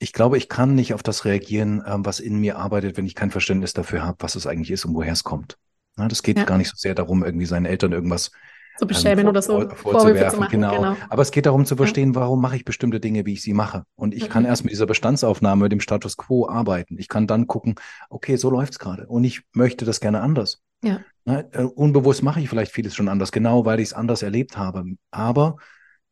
ich 0.00 0.12
glaube, 0.12 0.36
ich 0.36 0.48
kann 0.48 0.74
nicht 0.74 0.94
auf 0.94 1.02
das 1.02 1.24
reagieren, 1.24 1.82
ähm, 1.86 2.04
was 2.04 2.20
in 2.20 2.38
mir 2.38 2.58
arbeitet, 2.58 2.96
wenn 2.96 3.06
ich 3.06 3.14
kein 3.14 3.30
Verständnis 3.30 3.72
dafür 3.72 4.02
habe, 4.02 4.18
was 4.20 4.34
es 4.34 4.46
eigentlich 4.46 4.70
ist 4.70 4.84
und 4.84 4.94
woher 4.94 5.12
es 5.12 5.24
kommt. 5.24 5.58
Das 5.96 6.22
geht 6.22 6.38
ja. 6.38 6.44
gar 6.44 6.58
nicht 6.58 6.70
so 6.70 6.76
sehr 6.76 6.94
darum, 6.94 7.24
irgendwie 7.24 7.46
seinen 7.46 7.66
Eltern 7.66 7.90
irgendwas 7.90 8.30
zu 8.78 8.86
beschämen 8.86 9.20
ähm, 9.20 9.28
oder 9.28 9.42
so 9.42 9.68
vorzuwerfen. 9.70 10.30
Zu 10.30 10.40
machen, 10.40 10.50
genau. 10.52 10.76
genau. 10.76 10.96
Aber 11.08 11.22
es 11.22 11.30
geht 11.30 11.46
darum 11.46 11.66
zu 11.66 11.76
verstehen, 11.76 12.14
warum 12.14 12.40
mache 12.40 12.56
ich 12.56 12.64
bestimmte 12.64 13.00
Dinge, 13.00 13.26
wie 13.26 13.32
ich 13.32 13.42
sie 13.42 13.52
mache. 13.52 13.84
Und 13.96 14.14
ich 14.14 14.24
mhm. 14.24 14.28
kann 14.28 14.44
erst 14.44 14.64
mit 14.64 14.72
dieser 14.72 14.86
Bestandsaufnahme, 14.86 15.68
dem 15.68 15.80
Status 15.80 16.16
quo 16.16 16.48
arbeiten. 16.48 16.96
Ich 16.98 17.08
kann 17.08 17.26
dann 17.26 17.46
gucken, 17.46 17.74
okay, 18.08 18.36
so 18.36 18.50
läuft 18.50 18.72
es 18.72 18.78
gerade. 18.78 19.06
Und 19.06 19.24
ich 19.24 19.42
möchte 19.52 19.84
das 19.84 20.00
gerne 20.00 20.20
anders. 20.20 20.62
Ja. 20.82 21.00
Ne? 21.24 21.48
Äh, 21.52 21.64
unbewusst 21.64 22.22
mache 22.22 22.40
ich 22.40 22.48
vielleicht 22.48 22.72
vieles 22.72 22.94
schon 22.94 23.08
anders, 23.08 23.32
genau 23.32 23.64
weil 23.64 23.80
ich 23.80 23.88
es 23.88 23.94
anders 23.94 24.22
erlebt 24.22 24.56
habe. 24.56 24.84
Aber 25.10 25.56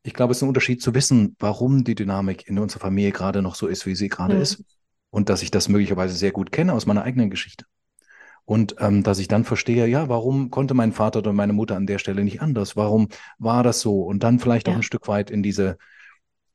ich 0.03 0.13
glaube, 0.13 0.31
es 0.31 0.39
ist 0.39 0.43
ein 0.43 0.49
Unterschied 0.49 0.81
zu 0.81 0.93
wissen, 0.93 1.35
warum 1.39 1.83
die 1.83 1.95
Dynamik 1.95 2.47
in 2.47 2.59
unserer 2.59 2.81
Familie 2.81 3.11
gerade 3.11 3.41
noch 3.41 3.55
so 3.55 3.67
ist, 3.67 3.85
wie 3.85 3.95
sie 3.95 4.09
gerade 4.09 4.35
mhm. 4.35 4.41
ist. 4.41 4.63
Und 5.09 5.29
dass 5.29 5.41
ich 5.41 5.51
das 5.51 5.69
möglicherweise 5.69 6.15
sehr 6.15 6.31
gut 6.31 6.51
kenne 6.51 6.73
aus 6.73 6.85
meiner 6.85 7.03
eigenen 7.03 7.29
Geschichte. 7.29 7.65
Und 8.47 8.77
ähm, 8.79 9.03
dass 9.03 9.19
ich 9.19 9.27
dann 9.27 9.43
verstehe, 9.43 9.87
ja, 9.87 10.07
warum 10.07 10.51
konnte 10.51 10.73
mein 10.73 10.93
Vater 10.93 11.19
oder 11.19 11.33
meine 11.33 11.51
Mutter 11.51 11.75
an 11.75 11.85
der 11.85 11.99
Stelle 11.99 12.23
nicht 12.23 12.41
anders? 12.41 12.77
Warum 12.77 13.09
war 13.39 13.61
das 13.61 13.81
so? 13.81 14.03
Und 14.03 14.23
dann 14.23 14.39
vielleicht 14.39 14.67
ja. 14.67 14.73
auch 14.73 14.77
ein 14.77 14.83
Stück 14.83 15.09
weit 15.09 15.29
in 15.29 15.43
diese, 15.43 15.77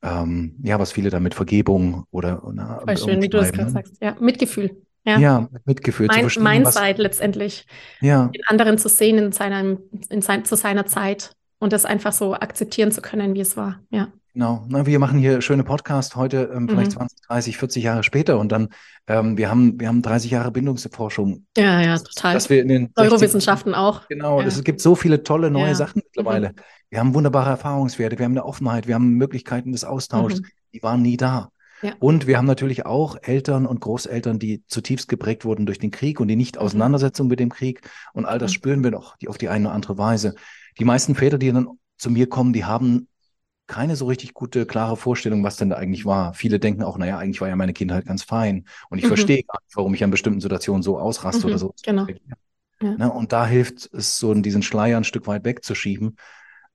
ähm, 0.01 0.55
ja, 0.63 0.79
was 0.79 0.91
viele 0.91 1.11
damit 1.11 1.35
Vergebung 1.35 2.05
oder. 2.09 2.41
Na, 2.51 2.79
Voll 2.79 2.97
schön, 2.97 3.21
wie 3.21 3.29
du 3.29 3.37
es 3.37 3.51
gerade 3.51 3.69
sagst. 3.69 4.01
Ja, 4.01 4.15
Mitgefühl. 4.19 4.75
Ja, 5.05 5.19
ja 5.19 5.49
Mitgefühl 5.65 6.07
mein, 6.07 6.15
zu 6.15 6.21
verstehen. 6.21 6.43
Mindset 6.43 6.97
letztendlich. 6.97 7.67
Ja. 8.01 8.25
Den 8.33 8.41
anderen 8.47 8.79
zu 8.79 8.89
sehen 8.89 9.19
in 9.19 9.31
seiner, 9.31 9.77
in 10.09 10.21
sein, 10.23 10.45
zu 10.45 10.55
seiner 10.55 10.87
Zeit 10.87 11.35
und 11.59 11.73
das 11.73 11.85
einfach 11.85 12.11
so 12.11 12.33
akzeptieren 12.33 12.91
zu 12.91 13.03
können, 13.03 13.35
wie 13.35 13.41
es 13.41 13.55
war. 13.55 13.81
Ja. 13.91 14.11
Genau. 14.33 14.65
Na, 14.67 14.87
wir 14.87 14.97
machen 14.97 15.19
hier 15.19 15.41
schöne 15.41 15.63
Podcast 15.63 16.15
heute, 16.15 16.51
ähm, 16.55 16.67
vielleicht 16.67 16.91
mhm. 16.91 17.07
20, 17.07 17.21
30, 17.27 17.57
40 17.57 17.83
Jahre 17.83 18.03
später 18.03 18.39
und 18.39 18.51
dann, 18.51 18.69
ähm, 19.05 19.37
wir 19.37 19.49
haben, 19.49 19.79
wir 19.79 19.87
haben 19.87 20.01
30 20.01 20.31
Jahre 20.31 20.51
Bindungsforschung. 20.51 21.45
Ja, 21.55 21.81
ja, 21.81 21.99
total. 21.99 22.33
Dass 22.33 22.49
wir 22.49 22.61
in 22.63 22.67
den 22.67 22.89
Neurowissenschaften 22.97 23.73
60, 23.73 23.79
auch. 23.79 24.07
Genau. 24.07 24.41
Ja. 24.41 24.47
Es 24.47 24.63
gibt 24.63 24.81
so 24.81 24.95
viele 24.95 25.21
tolle 25.21 25.51
neue 25.51 25.67
ja. 25.67 25.75
Sachen 25.75 26.01
mittlerweile. 26.03 26.49
Mhm. 26.49 26.55
Wir 26.89 26.99
haben 26.99 27.13
wunderbare 27.13 27.51
Erfahrungswerte, 27.51 28.17
wir 28.17 28.25
haben 28.25 28.33
eine 28.33 28.45
Offenheit, 28.45 28.87
wir 28.87 28.95
haben 28.95 29.11
Möglichkeiten 29.11 29.71
des 29.71 29.83
Austauschs. 29.83 30.41
Mhm. 30.41 30.45
Die 30.73 30.81
waren 30.81 31.03
nie 31.03 31.17
da. 31.17 31.49
Ja. 31.83 31.93
Und 31.99 32.25
wir 32.25 32.37
haben 32.37 32.47
natürlich 32.47 32.87
auch 32.87 33.17
Eltern 33.21 33.67
und 33.67 33.81
Großeltern, 33.81 34.39
die 34.39 34.63
zutiefst 34.67 35.09
geprägt 35.09 35.45
wurden 35.45 35.67
durch 35.67 35.79
den 35.79 35.91
Krieg 35.91 36.19
und 36.19 36.27
die 36.27 36.37
Nicht-Auseinandersetzung 36.37 37.27
mhm. 37.27 37.29
mit 37.29 37.39
dem 37.39 37.49
Krieg. 37.49 37.81
Und 38.13 38.25
all 38.25 38.39
das 38.39 38.51
mhm. 38.51 38.55
spüren 38.55 38.83
wir 38.83 38.91
doch 38.91 39.15
die 39.17 39.27
auf 39.27 39.37
die 39.37 39.49
eine 39.49 39.67
oder 39.67 39.75
andere 39.75 39.97
Weise. 39.99 40.33
Die 40.79 40.85
meisten 40.85 41.13
Väter, 41.13 41.37
die 41.37 41.51
dann 41.51 41.67
zu 41.97 42.09
mir 42.09 42.27
kommen, 42.27 42.53
die 42.53 42.65
haben 42.65 43.07
keine 43.67 43.95
so 43.95 44.05
richtig 44.05 44.33
gute, 44.33 44.65
klare 44.65 44.97
Vorstellung, 44.97 45.43
was 45.43 45.55
denn 45.55 45.69
da 45.69 45.77
eigentlich 45.77 46.05
war. 46.05 46.33
Viele 46.33 46.59
denken 46.59 46.83
auch, 46.83 46.97
naja, 46.97 47.17
eigentlich 47.17 47.41
war 47.41 47.47
ja 47.47 47.55
meine 47.55 47.73
Kindheit 47.73 48.05
ganz 48.05 48.23
fein. 48.23 48.65
Und 48.89 48.97
ich 48.97 49.05
mhm. 49.05 49.09
verstehe 49.09 49.43
gar 49.43 49.59
nicht, 49.63 49.75
warum 49.75 49.93
ich 49.93 50.03
an 50.03 50.11
bestimmten 50.11 50.41
Situationen 50.41 50.83
so 50.83 50.99
ausraste 50.99 51.45
mhm, 51.47 51.53
oder 51.53 51.57
so. 51.59 51.73
Genau. 51.83 52.07
Ja. 52.81 52.97
Ne? 52.97 53.11
Und 53.11 53.31
da 53.31 53.47
hilft 53.47 53.93
es, 53.93 54.17
so 54.17 54.33
diesen 54.33 54.61
Schleier 54.61 54.97
ein 54.97 55.05
Stück 55.05 55.27
weit 55.27 55.45
wegzuschieben, 55.45 56.17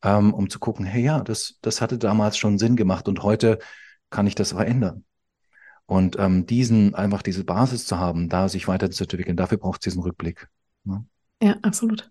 ähm, 0.02 0.33
um 0.33 0.49
zu 0.49 0.59
gucken, 0.59 0.87
hey 0.87 1.02
ja, 1.02 1.21
das, 1.21 1.59
das 1.61 1.80
hatte 1.80 1.99
damals 1.99 2.38
schon 2.38 2.59
Sinn 2.59 2.76
gemacht 2.76 3.09
und 3.09 3.23
heute 3.23 3.59
kann 4.11 4.26
ich 4.26 4.35
das 4.35 4.52
verändern. 4.52 5.04
Und 5.85 6.18
ähm, 6.18 6.47
diesen, 6.47 6.95
einfach 6.95 7.23
diese 7.23 7.45
Basis 7.45 7.87
zu 7.87 7.99
haben, 7.99 8.28
da 8.28 8.49
sich 8.49 8.68
weiterzuentwickeln, 8.68 9.37
dafür 9.37 9.59
braucht 9.59 9.80
es 9.80 9.85
diesen 9.85 10.02
Rückblick. 10.02 10.49
Ne? 10.85 11.04
Ja, 11.42 11.57
absolut. 11.62 12.11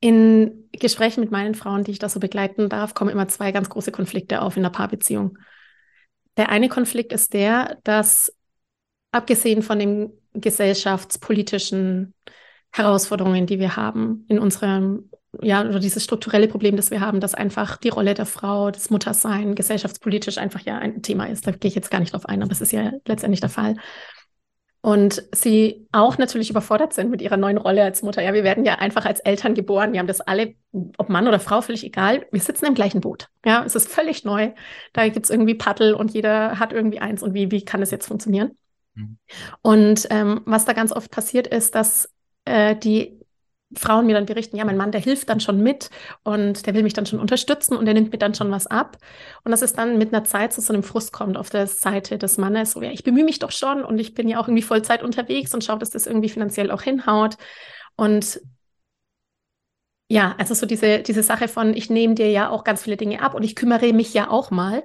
In 0.00 0.68
Gesprächen 0.72 1.20
mit 1.20 1.30
meinen 1.30 1.54
Frauen, 1.54 1.84
die 1.84 1.90
ich 1.90 1.98
da 1.98 2.08
so 2.08 2.20
begleiten 2.20 2.68
darf, 2.68 2.94
kommen 2.94 3.10
immer 3.10 3.28
zwei 3.28 3.50
ganz 3.52 3.68
große 3.68 3.90
Konflikte 3.90 4.42
auf 4.42 4.56
in 4.56 4.62
der 4.62 4.70
Paarbeziehung. 4.70 5.38
Der 6.36 6.50
eine 6.50 6.68
Konflikt 6.68 7.12
ist 7.12 7.34
der, 7.34 7.78
dass 7.82 8.32
abgesehen 9.10 9.62
von 9.62 9.78
den 9.78 10.12
gesellschaftspolitischen 10.34 12.14
Herausforderungen, 12.70 13.46
die 13.46 13.58
wir 13.58 13.76
haben 13.76 14.24
in 14.28 14.38
unserem, 14.38 15.10
ja, 15.42 15.62
oder 15.62 15.80
dieses 15.80 16.04
strukturelle 16.04 16.46
Problem, 16.46 16.76
das 16.76 16.90
wir 16.90 17.00
haben, 17.00 17.20
dass 17.20 17.34
einfach 17.34 17.76
die 17.78 17.88
Rolle 17.88 18.14
der 18.14 18.26
Frau, 18.26 18.70
das 18.70 18.90
Muttersein 18.90 19.54
gesellschaftspolitisch 19.54 20.38
einfach 20.38 20.60
ja 20.60 20.78
ein 20.78 21.02
Thema 21.02 21.28
ist. 21.28 21.46
Da 21.46 21.50
gehe 21.50 21.68
ich 21.70 21.74
jetzt 21.74 21.90
gar 21.90 22.00
nicht 22.00 22.12
drauf 22.12 22.26
ein, 22.26 22.42
aber 22.42 22.52
es 22.52 22.60
ist 22.60 22.72
ja 22.72 22.92
letztendlich 23.06 23.40
der 23.40 23.50
Fall 23.50 23.76
und 24.88 25.22
sie 25.32 25.86
auch 25.92 26.16
natürlich 26.16 26.48
überfordert 26.48 26.94
sind 26.94 27.10
mit 27.10 27.20
ihrer 27.20 27.36
neuen 27.36 27.58
Rolle 27.58 27.84
als 27.84 28.00
Mutter. 28.00 28.22
Ja, 28.22 28.32
wir 28.32 28.42
werden 28.42 28.64
ja 28.64 28.76
einfach 28.76 29.04
als 29.04 29.20
Eltern 29.20 29.52
geboren. 29.52 29.92
Wir 29.92 30.00
haben 30.00 30.06
das 30.06 30.22
alle, 30.22 30.54
ob 30.96 31.10
Mann 31.10 31.28
oder 31.28 31.40
Frau, 31.40 31.60
völlig 31.60 31.84
egal. 31.84 32.24
Wir 32.32 32.40
sitzen 32.40 32.64
im 32.64 32.72
gleichen 32.72 33.02
Boot. 33.02 33.28
Ja, 33.44 33.62
es 33.66 33.74
ist 33.74 33.90
völlig 33.90 34.24
neu. 34.24 34.52
Da 34.94 35.06
gibt 35.10 35.26
es 35.26 35.30
irgendwie 35.30 35.56
Paddel 35.56 35.92
und 35.92 36.14
jeder 36.14 36.58
hat 36.58 36.72
irgendwie 36.72 37.00
eins. 37.00 37.22
Und 37.22 37.34
wie, 37.34 37.50
wie 37.50 37.66
kann 37.66 37.80
das 37.80 37.90
jetzt 37.90 38.06
funktionieren? 38.06 38.52
Mhm. 38.94 39.18
Und 39.60 40.06
ähm, 40.08 40.40
was 40.46 40.64
da 40.64 40.72
ganz 40.72 40.90
oft 40.90 41.10
passiert 41.10 41.46
ist, 41.48 41.74
dass 41.74 42.08
äh, 42.46 42.74
die 42.74 43.17
Frauen 43.76 44.06
mir 44.06 44.14
dann 44.14 44.26
berichten, 44.26 44.56
ja, 44.56 44.64
mein 44.64 44.76
Mann, 44.78 44.92
der 44.92 45.00
hilft 45.00 45.28
dann 45.28 45.40
schon 45.40 45.62
mit 45.62 45.90
und 46.22 46.66
der 46.66 46.74
will 46.74 46.82
mich 46.82 46.94
dann 46.94 47.04
schon 47.06 47.20
unterstützen 47.20 47.76
und 47.76 47.84
der 47.84 47.94
nimmt 47.94 48.12
mir 48.12 48.18
dann 48.18 48.34
schon 48.34 48.50
was 48.50 48.66
ab. 48.66 48.96
Und 49.44 49.50
dass 49.50 49.62
es 49.62 49.74
dann 49.74 49.98
mit 49.98 50.14
einer 50.14 50.24
Zeit 50.24 50.52
zu 50.52 50.60
so 50.60 50.72
einem 50.72 50.82
Frust 50.82 51.12
kommt 51.12 51.36
auf 51.36 51.50
der 51.50 51.66
Seite 51.66 52.16
des 52.16 52.38
Mannes, 52.38 52.72
so, 52.72 52.82
ja, 52.82 52.90
ich 52.90 53.04
bemühe 53.04 53.24
mich 53.24 53.38
doch 53.38 53.52
schon 53.52 53.84
und 53.84 53.98
ich 53.98 54.14
bin 54.14 54.28
ja 54.28 54.38
auch 54.40 54.48
irgendwie 54.48 54.62
Vollzeit 54.62 55.02
unterwegs 55.02 55.52
und 55.54 55.64
schaue, 55.64 55.78
dass 55.78 55.90
das 55.90 56.06
irgendwie 56.06 56.30
finanziell 56.30 56.70
auch 56.70 56.82
hinhaut. 56.82 57.36
Und 57.96 58.40
ja, 60.08 60.34
also 60.38 60.54
so 60.54 60.66
diese, 60.66 61.00
diese 61.02 61.22
Sache 61.22 61.48
von, 61.48 61.74
ich 61.74 61.90
nehme 61.90 62.14
dir 62.14 62.30
ja 62.30 62.48
auch 62.48 62.64
ganz 62.64 62.82
viele 62.82 62.96
Dinge 62.96 63.20
ab 63.22 63.34
und 63.34 63.42
ich 63.42 63.54
kümmere 63.54 63.92
mich 63.92 64.14
ja 64.14 64.30
auch 64.30 64.50
mal 64.50 64.84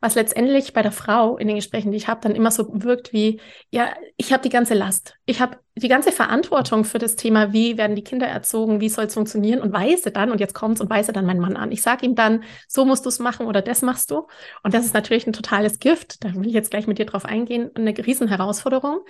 was 0.00 0.14
letztendlich 0.14 0.72
bei 0.72 0.82
der 0.82 0.92
Frau 0.92 1.36
in 1.38 1.48
den 1.48 1.56
Gesprächen, 1.56 1.90
die 1.90 1.96
ich 1.96 2.06
habe, 2.06 2.20
dann 2.20 2.36
immer 2.36 2.52
so 2.52 2.68
wirkt 2.70 3.12
wie, 3.12 3.40
ja, 3.70 3.88
ich 4.16 4.32
habe 4.32 4.42
die 4.42 4.48
ganze 4.48 4.74
Last. 4.74 5.16
Ich 5.26 5.40
habe 5.40 5.58
die 5.74 5.88
ganze 5.88 6.12
Verantwortung 6.12 6.84
für 6.84 6.98
das 6.98 7.16
Thema, 7.16 7.52
wie 7.52 7.76
werden 7.76 7.96
die 7.96 8.04
Kinder 8.04 8.26
erzogen, 8.26 8.80
wie 8.80 8.88
soll 8.88 9.06
es 9.06 9.14
funktionieren 9.14 9.60
und 9.60 9.72
weise 9.72 10.12
dann, 10.12 10.30
und 10.30 10.38
jetzt 10.38 10.54
kommt's 10.54 10.80
und 10.80 10.88
weise 10.88 11.12
dann 11.12 11.26
meinen 11.26 11.40
Mann 11.40 11.56
an. 11.56 11.72
Ich 11.72 11.82
sage 11.82 12.06
ihm 12.06 12.14
dann, 12.14 12.44
so 12.68 12.84
musst 12.84 13.04
du 13.04 13.08
es 13.08 13.18
machen 13.18 13.46
oder 13.46 13.60
das 13.60 13.82
machst 13.82 14.10
du. 14.12 14.28
Und 14.62 14.72
das 14.74 14.84
ist 14.84 14.94
natürlich 14.94 15.26
ein 15.26 15.32
totales 15.32 15.80
Gift. 15.80 16.22
Da 16.22 16.32
will 16.34 16.46
ich 16.46 16.54
jetzt 16.54 16.70
gleich 16.70 16.86
mit 16.86 16.98
dir 16.98 17.06
drauf 17.06 17.24
eingehen. 17.24 17.70
Eine 17.74 17.96
Riesenherausforderung, 17.96 19.00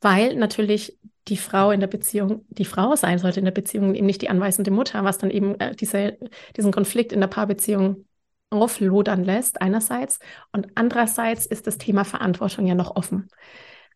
weil 0.00 0.34
natürlich 0.34 0.98
die 1.28 1.36
Frau 1.36 1.70
in 1.70 1.80
der 1.80 1.86
Beziehung 1.86 2.44
die 2.48 2.64
Frau 2.64 2.96
sein 2.96 3.18
sollte 3.18 3.38
in 3.38 3.44
der 3.44 3.52
Beziehung, 3.52 3.94
eben 3.94 4.06
nicht 4.06 4.20
die 4.20 4.30
anweisende 4.30 4.70
Mutter, 4.72 5.04
was 5.04 5.18
dann 5.18 5.30
eben 5.30 5.58
äh, 5.60 5.74
diese, 5.74 6.18
diesen 6.56 6.72
Konflikt 6.72 7.12
in 7.12 7.20
der 7.20 7.28
Paarbeziehung 7.28 8.04
auflodern 8.54 9.24
lässt, 9.24 9.60
einerseits. 9.60 10.18
Und 10.52 10.68
andererseits 10.74 11.46
ist 11.46 11.66
das 11.66 11.78
Thema 11.78 12.04
Verantwortung 12.04 12.66
ja 12.66 12.74
noch 12.74 12.96
offen. 12.96 13.28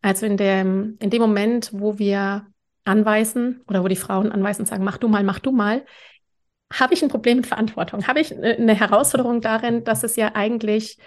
Also 0.01 0.25
in 0.25 0.37
dem, 0.37 0.97
in 0.99 1.09
dem 1.09 1.21
Moment, 1.21 1.71
wo 1.73 1.97
wir 1.99 2.45
anweisen 2.85 3.61
oder 3.67 3.83
wo 3.83 3.87
die 3.87 3.95
Frauen 3.95 4.31
anweisen 4.31 4.61
und 4.61 4.67
sagen, 4.67 4.83
mach 4.83 4.97
du 4.97 5.07
mal, 5.07 5.23
mach 5.23 5.39
du 5.39 5.51
mal, 5.51 5.85
habe 6.71 6.93
ich 6.93 7.01
ein 7.01 7.09
Problem 7.09 7.37
mit 7.37 7.47
Verantwortung? 7.47 8.07
Habe 8.07 8.19
ich 8.19 8.35
eine 8.35 8.75
Herausforderung 8.75 9.41
darin, 9.41 9.83
dass 9.83 10.03
es 10.03 10.15
ja 10.15 10.35
eigentlich 10.35 10.97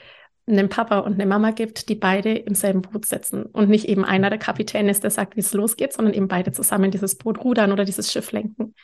einen 0.47 0.69
Papa 0.69 0.99
und 0.99 1.15
eine 1.15 1.27
Mama 1.27 1.53
gibt, 1.53 1.89
die 1.89 1.95
beide 1.95 2.35
im 2.35 2.55
selben 2.55 2.83
Boot 2.83 3.07
sitzen 3.07 3.45
und 3.45 3.69
nicht 3.69 3.89
eben 3.89 4.05
einer 4.05 4.29
der 4.29 4.41
Kapitän 4.41 4.89
ist, 4.89 5.05
der 5.05 5.11
sagt, 5.11 5.37
wie 5.37 5.41
es 5.41 5.53
losgeht, 5.53 5.93
sondern 5.93 6.15
eben 6.15 6.27
beide 6.27 6.51
zusammen 6.51 6.91
dieses 6.91 7.17
Boot 7.17 7.45
rudern 7.45 7.71
oder 7.71 7.85
dieses 7.85 8.11
Schiff 8.11 8.33
lenken. 8.33 8.75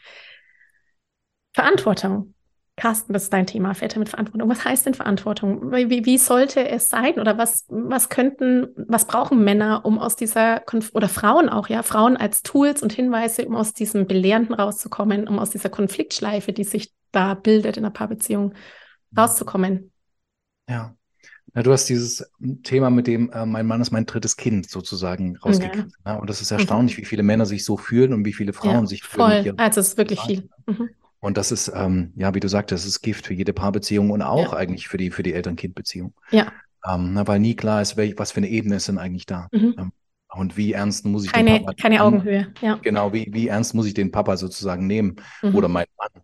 Verantwortung. 1.52 2.34
Carsten, 2.78 3.12
das 3.12 3.24
ist 3.24 3.32
dein 3.32 3.46
Thema, 3.46 3.74
Väter 3.74 3.98
mit 3.98 4.08
Verantwortung. 4.08 4.48
Was 4.48 4.64
heißt 4.64 4.86
denn 4.86 4.94
Verantwortung? 4.94 5.72
Wie, 5.72 6.04
wie 6.06 6.18
sollte 6.18 6.66
es 6.66 6.88
sein? 6.88 7.18
Oder 7.18 7.36
was, 7.36 7.66
was 7.68 8.08
könnten, 8.08 8.68
was 8.76 9.06
brauchen 9.06 9.42
Männer, 9.44 9.84
um 9.84 9.98
aus 9.98 10.16
dieser, 10.16 10.60
Konf 10.60 10.92
oder 10.94 11.08
Frauen 11.08 11.48
auch, 11.48 11.68
ja, 11.68 11.82
Frauen 11.82 12.16
als 12.16 12.42
Tools 12.42 12.82
und 12.82 12.92
Hinweise, 12.92 13.46
um 13.46 13.56
aus 13.56 13.74
diesem 13.74 14.06
Belehrenden 14.06 14.54
rauszukommen, 14.54 15.26
um 15.26 15.38
aus 15.38 15.50
dieser 15.50 15.68
Konfliktschleife, 15.68 16.52
die 16.52 16.64
sich 16.64 16.94
da 17.10 17.34
bildet 17.34 17.76
in 17.76 17.84
einer 17.84 17.92
Paarbeziehung, 17.92 18.54
rauszukommen? 19.16 19.90
Ja. 20.68 20.94
Ja, 21.54 21.62
du 21.62 21.72
hast 21.72 21.86
dieses 21.86 22.30
Thema 22.62 22.90
mit 22.90 23.06
dem, 23.06 23.32
äh, 23.32 23.44
mein 23.46 23.66
Mann 23.66 23.80
ist 23.80 23.90
mein 23.90 24.06
drittes 24.06 24.36
Kind 24.36 24.68
sozusagen 24.68 25.36
rausgekriegt. 25.38 25.90
Ja. 26.04 26.12
Ne? 26.12 26.20
Und 26.20 26.30
das 26.30 26.42
ist 26.42 26.50
erstaunlich, 26.50 26.96
mhm. 26.96 27.00
wie 27.00 27.06
viele 27.06 27.22
Männer 27.22 27.46
sich 27.46 27.64
so 27.64 27.76
fühlen 27.76 28.12
und 28.12 28.24
wie 28.24 28.34
viele 28.34 28.52
Frauen 28.52 28.82
ja, 28.82 28.86
sich 28.86 29.02
fühlen. 29.02 29.44
Voll, 29.44 29.54
also 29.56 29.80
es 29.80 29.88
ist 29.88 29.96
wirklich 29.96 30.20
viel. 30.20 30.48
Mhm. 30.66 30.90
Und 31.20 31.36
das 31.36 31.50
ist, 31.50 31.72
ähm, 31.74 32.12
ja, 32.16 32.34
wie 32.34 32.40
du 32.40 32.48
sagtest, 32.48 32.84
das 32.84 32.88
ist 32.88 33.02
Gift 33.02 33.26
für 33.26 33.34
jede 33.34 33.52
Paarbeziehung 33.52 34.10
und 34.10 34.22
auch 34.22 34.52
ja. 34.52 34.58
eigentlich 34.58 34.88
für 34.88 34.98
die, 34.98 35.10
für 35.10 35.22
die 35.22 35.34
Eltern-Kind-Beziehung. 35.34 36.14
Ja. 36.30 36.52
Ähm, 36.88 37.12
na, 37.14 37.26
weil 37.26 37.40
nie 37.40 37.56
klar 37.56 37.82
ist, 37.82 37.96
welch, 37.96 38.14
was 38.18 38.32
für 38.32 38.38
eine 38.38 38.48
Ebene 38.48 38.76
ist 38.76 38.88
denn 38.88 38.98
eigentlich 38.98 39.26
da. 39.26 39.48
Mhm. 39.50 39.74
Ähm, 39.78 39.92
und 40.30 40.56
wie 40.56 40.74
ernst 40.74 41.06
muss 41.06 41.24
ich 41.24 41.32
keine, 41.32 41.54
den 41.54 41.64
Papa 41.64 41.74
Keine 41.80 42.02
Augenhöhe, 42.04 42.52
ja. 42.60 42.76
Genau, 42.82 43.12
wie, 43.12 43.28
wie 43.32 43.48
ernst 43.48 43.74
muss 43.74 43.86
ich 43.86 43.94
den 43.94 44.12
Papa 44.12 44.36
sozusagen 44.36 44.86
nehmen 44.86 45.16
mhm. 45.42 45.54
oder 45.54 45.68
meinen 45.68 45.88
Mann. 45.96 46.22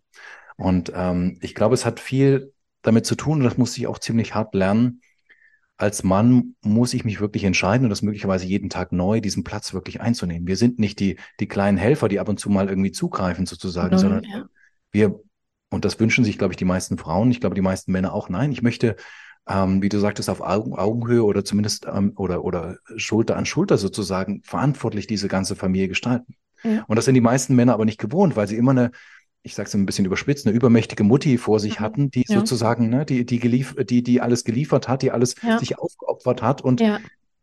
Und 0.57 0.93
ähm, 0.95 1.39
ich 1.41 1.55
glaube, 1.55 1.73
es 1.73 1.85
hat 1.85 1.99
viel 1.99 2.53
damit 2.81 3.05
zu 3.05 3.15
tun, 3.15 3.39
und 3.39 3.43
das 3.43 3.57
musste 3.57 3.79
ich 3.79 3.87
auch 3.87 3.99
ziemlich 3.99 4.35
hart 4.35 4.53
lernen. 4.53 5.01
Als 5.77 6.03
Mann 6.03 6.55
muss 6.61 6.93
ich 6.93 7.03
mich 7.03 7.19
wirklich 7.19 7.43
entscheiden 7.43 7.83
und 7.83 7.89
das 7.89 8.01
möglicherweise 8.01 8.45
jeden 8.45 8.69
Tag 8.69 8.93
neu, 8.93 9.19
diesen 9.19 9.43
Platz 9.43 9.73
wirklich 9.73 9.99
einzunehmen. 9.99 10.47
Wir 10.47 10.55
sind 10.55 10.79
nicht 10.79 11.01
die, 11.01 11.17
die 11.41 11.47
kleinen 11.47 11.77
Helfer, 11.77 12.07
die 12.07 12.19
ab 12.19 12.29
und 12.29 12.39
zu 12.39 12.49
mal 12.49 12.69
irgendwie 12.69 12.93
zugreifen 12.93 13.45
sozusagen, 13.45 13.89
Null, 13.89 13.99
sondern 13.99 14.23
ja 14.23 14.45
wir, 14.95 15.19
und 15.69 15.85
das 15.85 15.99
wünschen 15.99 16.25
sich, 16.25 16.37
glaube 16.37 16.53
ich, 16.53 16.57
die 16.57 16.65
meisten 16.65 16.97
Frauen, 16.97 17.29
ich 17.29 17.39
glaube, 17.39 17.55
die 17.55 17.61
meisten 17.61 17.91
Männer 17.91 18.13
auch, 18.13 18.29
nein, 18.29 18.51
ich 18.51 18.63
möchte, 18.63 18.95
ähm, 19.47 19.81
wie 19.81 19.89
du 19.89 19.99
sagtest, 19.99 20.29
auf 20.29 20.41
Augen, 20.41 20.73
Augenhöhe 20.73 21.23
oder 21.23 21.45
zumindest 21.45 21.85
ähm, 21.85 22.13
oder, 22.15 22.43
oder 22.43 22.77
Schulter 22.97 23.37
an 23.37 23.45
Schulter 23.45 23.77
sozusagen 23.77 24.41
verantwortlich 24.43 25.05
diese 25.05 25.27
ganze 25.27 25.55
Familie 25.55 25.87
gestalten. 25.87 26.35
Ja. 26.63 26.83
Und 26.87 26.95
das 26.95 27.05
sind 27.05 27.13
die 27.13 27.21
meisten 27.21 27.55
Männer 27.55 27.73
aber 27.73 27.85
nicht 27.85 27.99
gewohnt, 27.99 28.35
weil 28.35 28.47
sie 28.47 28.57
immer 28.57 28.71
eine, 28.71 28.91
ich 29.43 29.53
sage 29.53 29.67
es 29.67 29.75
ein 29.75 29.85
bisschen 29.85 30.05
überspitzt, 30.05 30.47
eine 30.47 30.55
übermächtige 30.55 31.03
Mutti 31.03 31.37
vor 31.37 31.59
sich 31.59 31.79
mhm. 31.79 31.83
hatten, 31.83 32.11
die 32.11 32.25
ja. 32.27 32.37
sozusagen, 32.39 32.89
ne, 32.89 33.05
die, 33.05 33.25
die, 33.25 33.39
gelief 33.39 33.75
die, 33.75 34.01
die 34.01 34.21
alles 34.21 34.43
geliefert 34.43 34.87
hat, 34.87 35.03
die 35.03 35.11
alles 35.11 35.35
ja. 35.43 35.59
sich 35.59 35.77
aufgeopfert 35.77 36.41
hat 36.41 36.61
und 36.63 36.81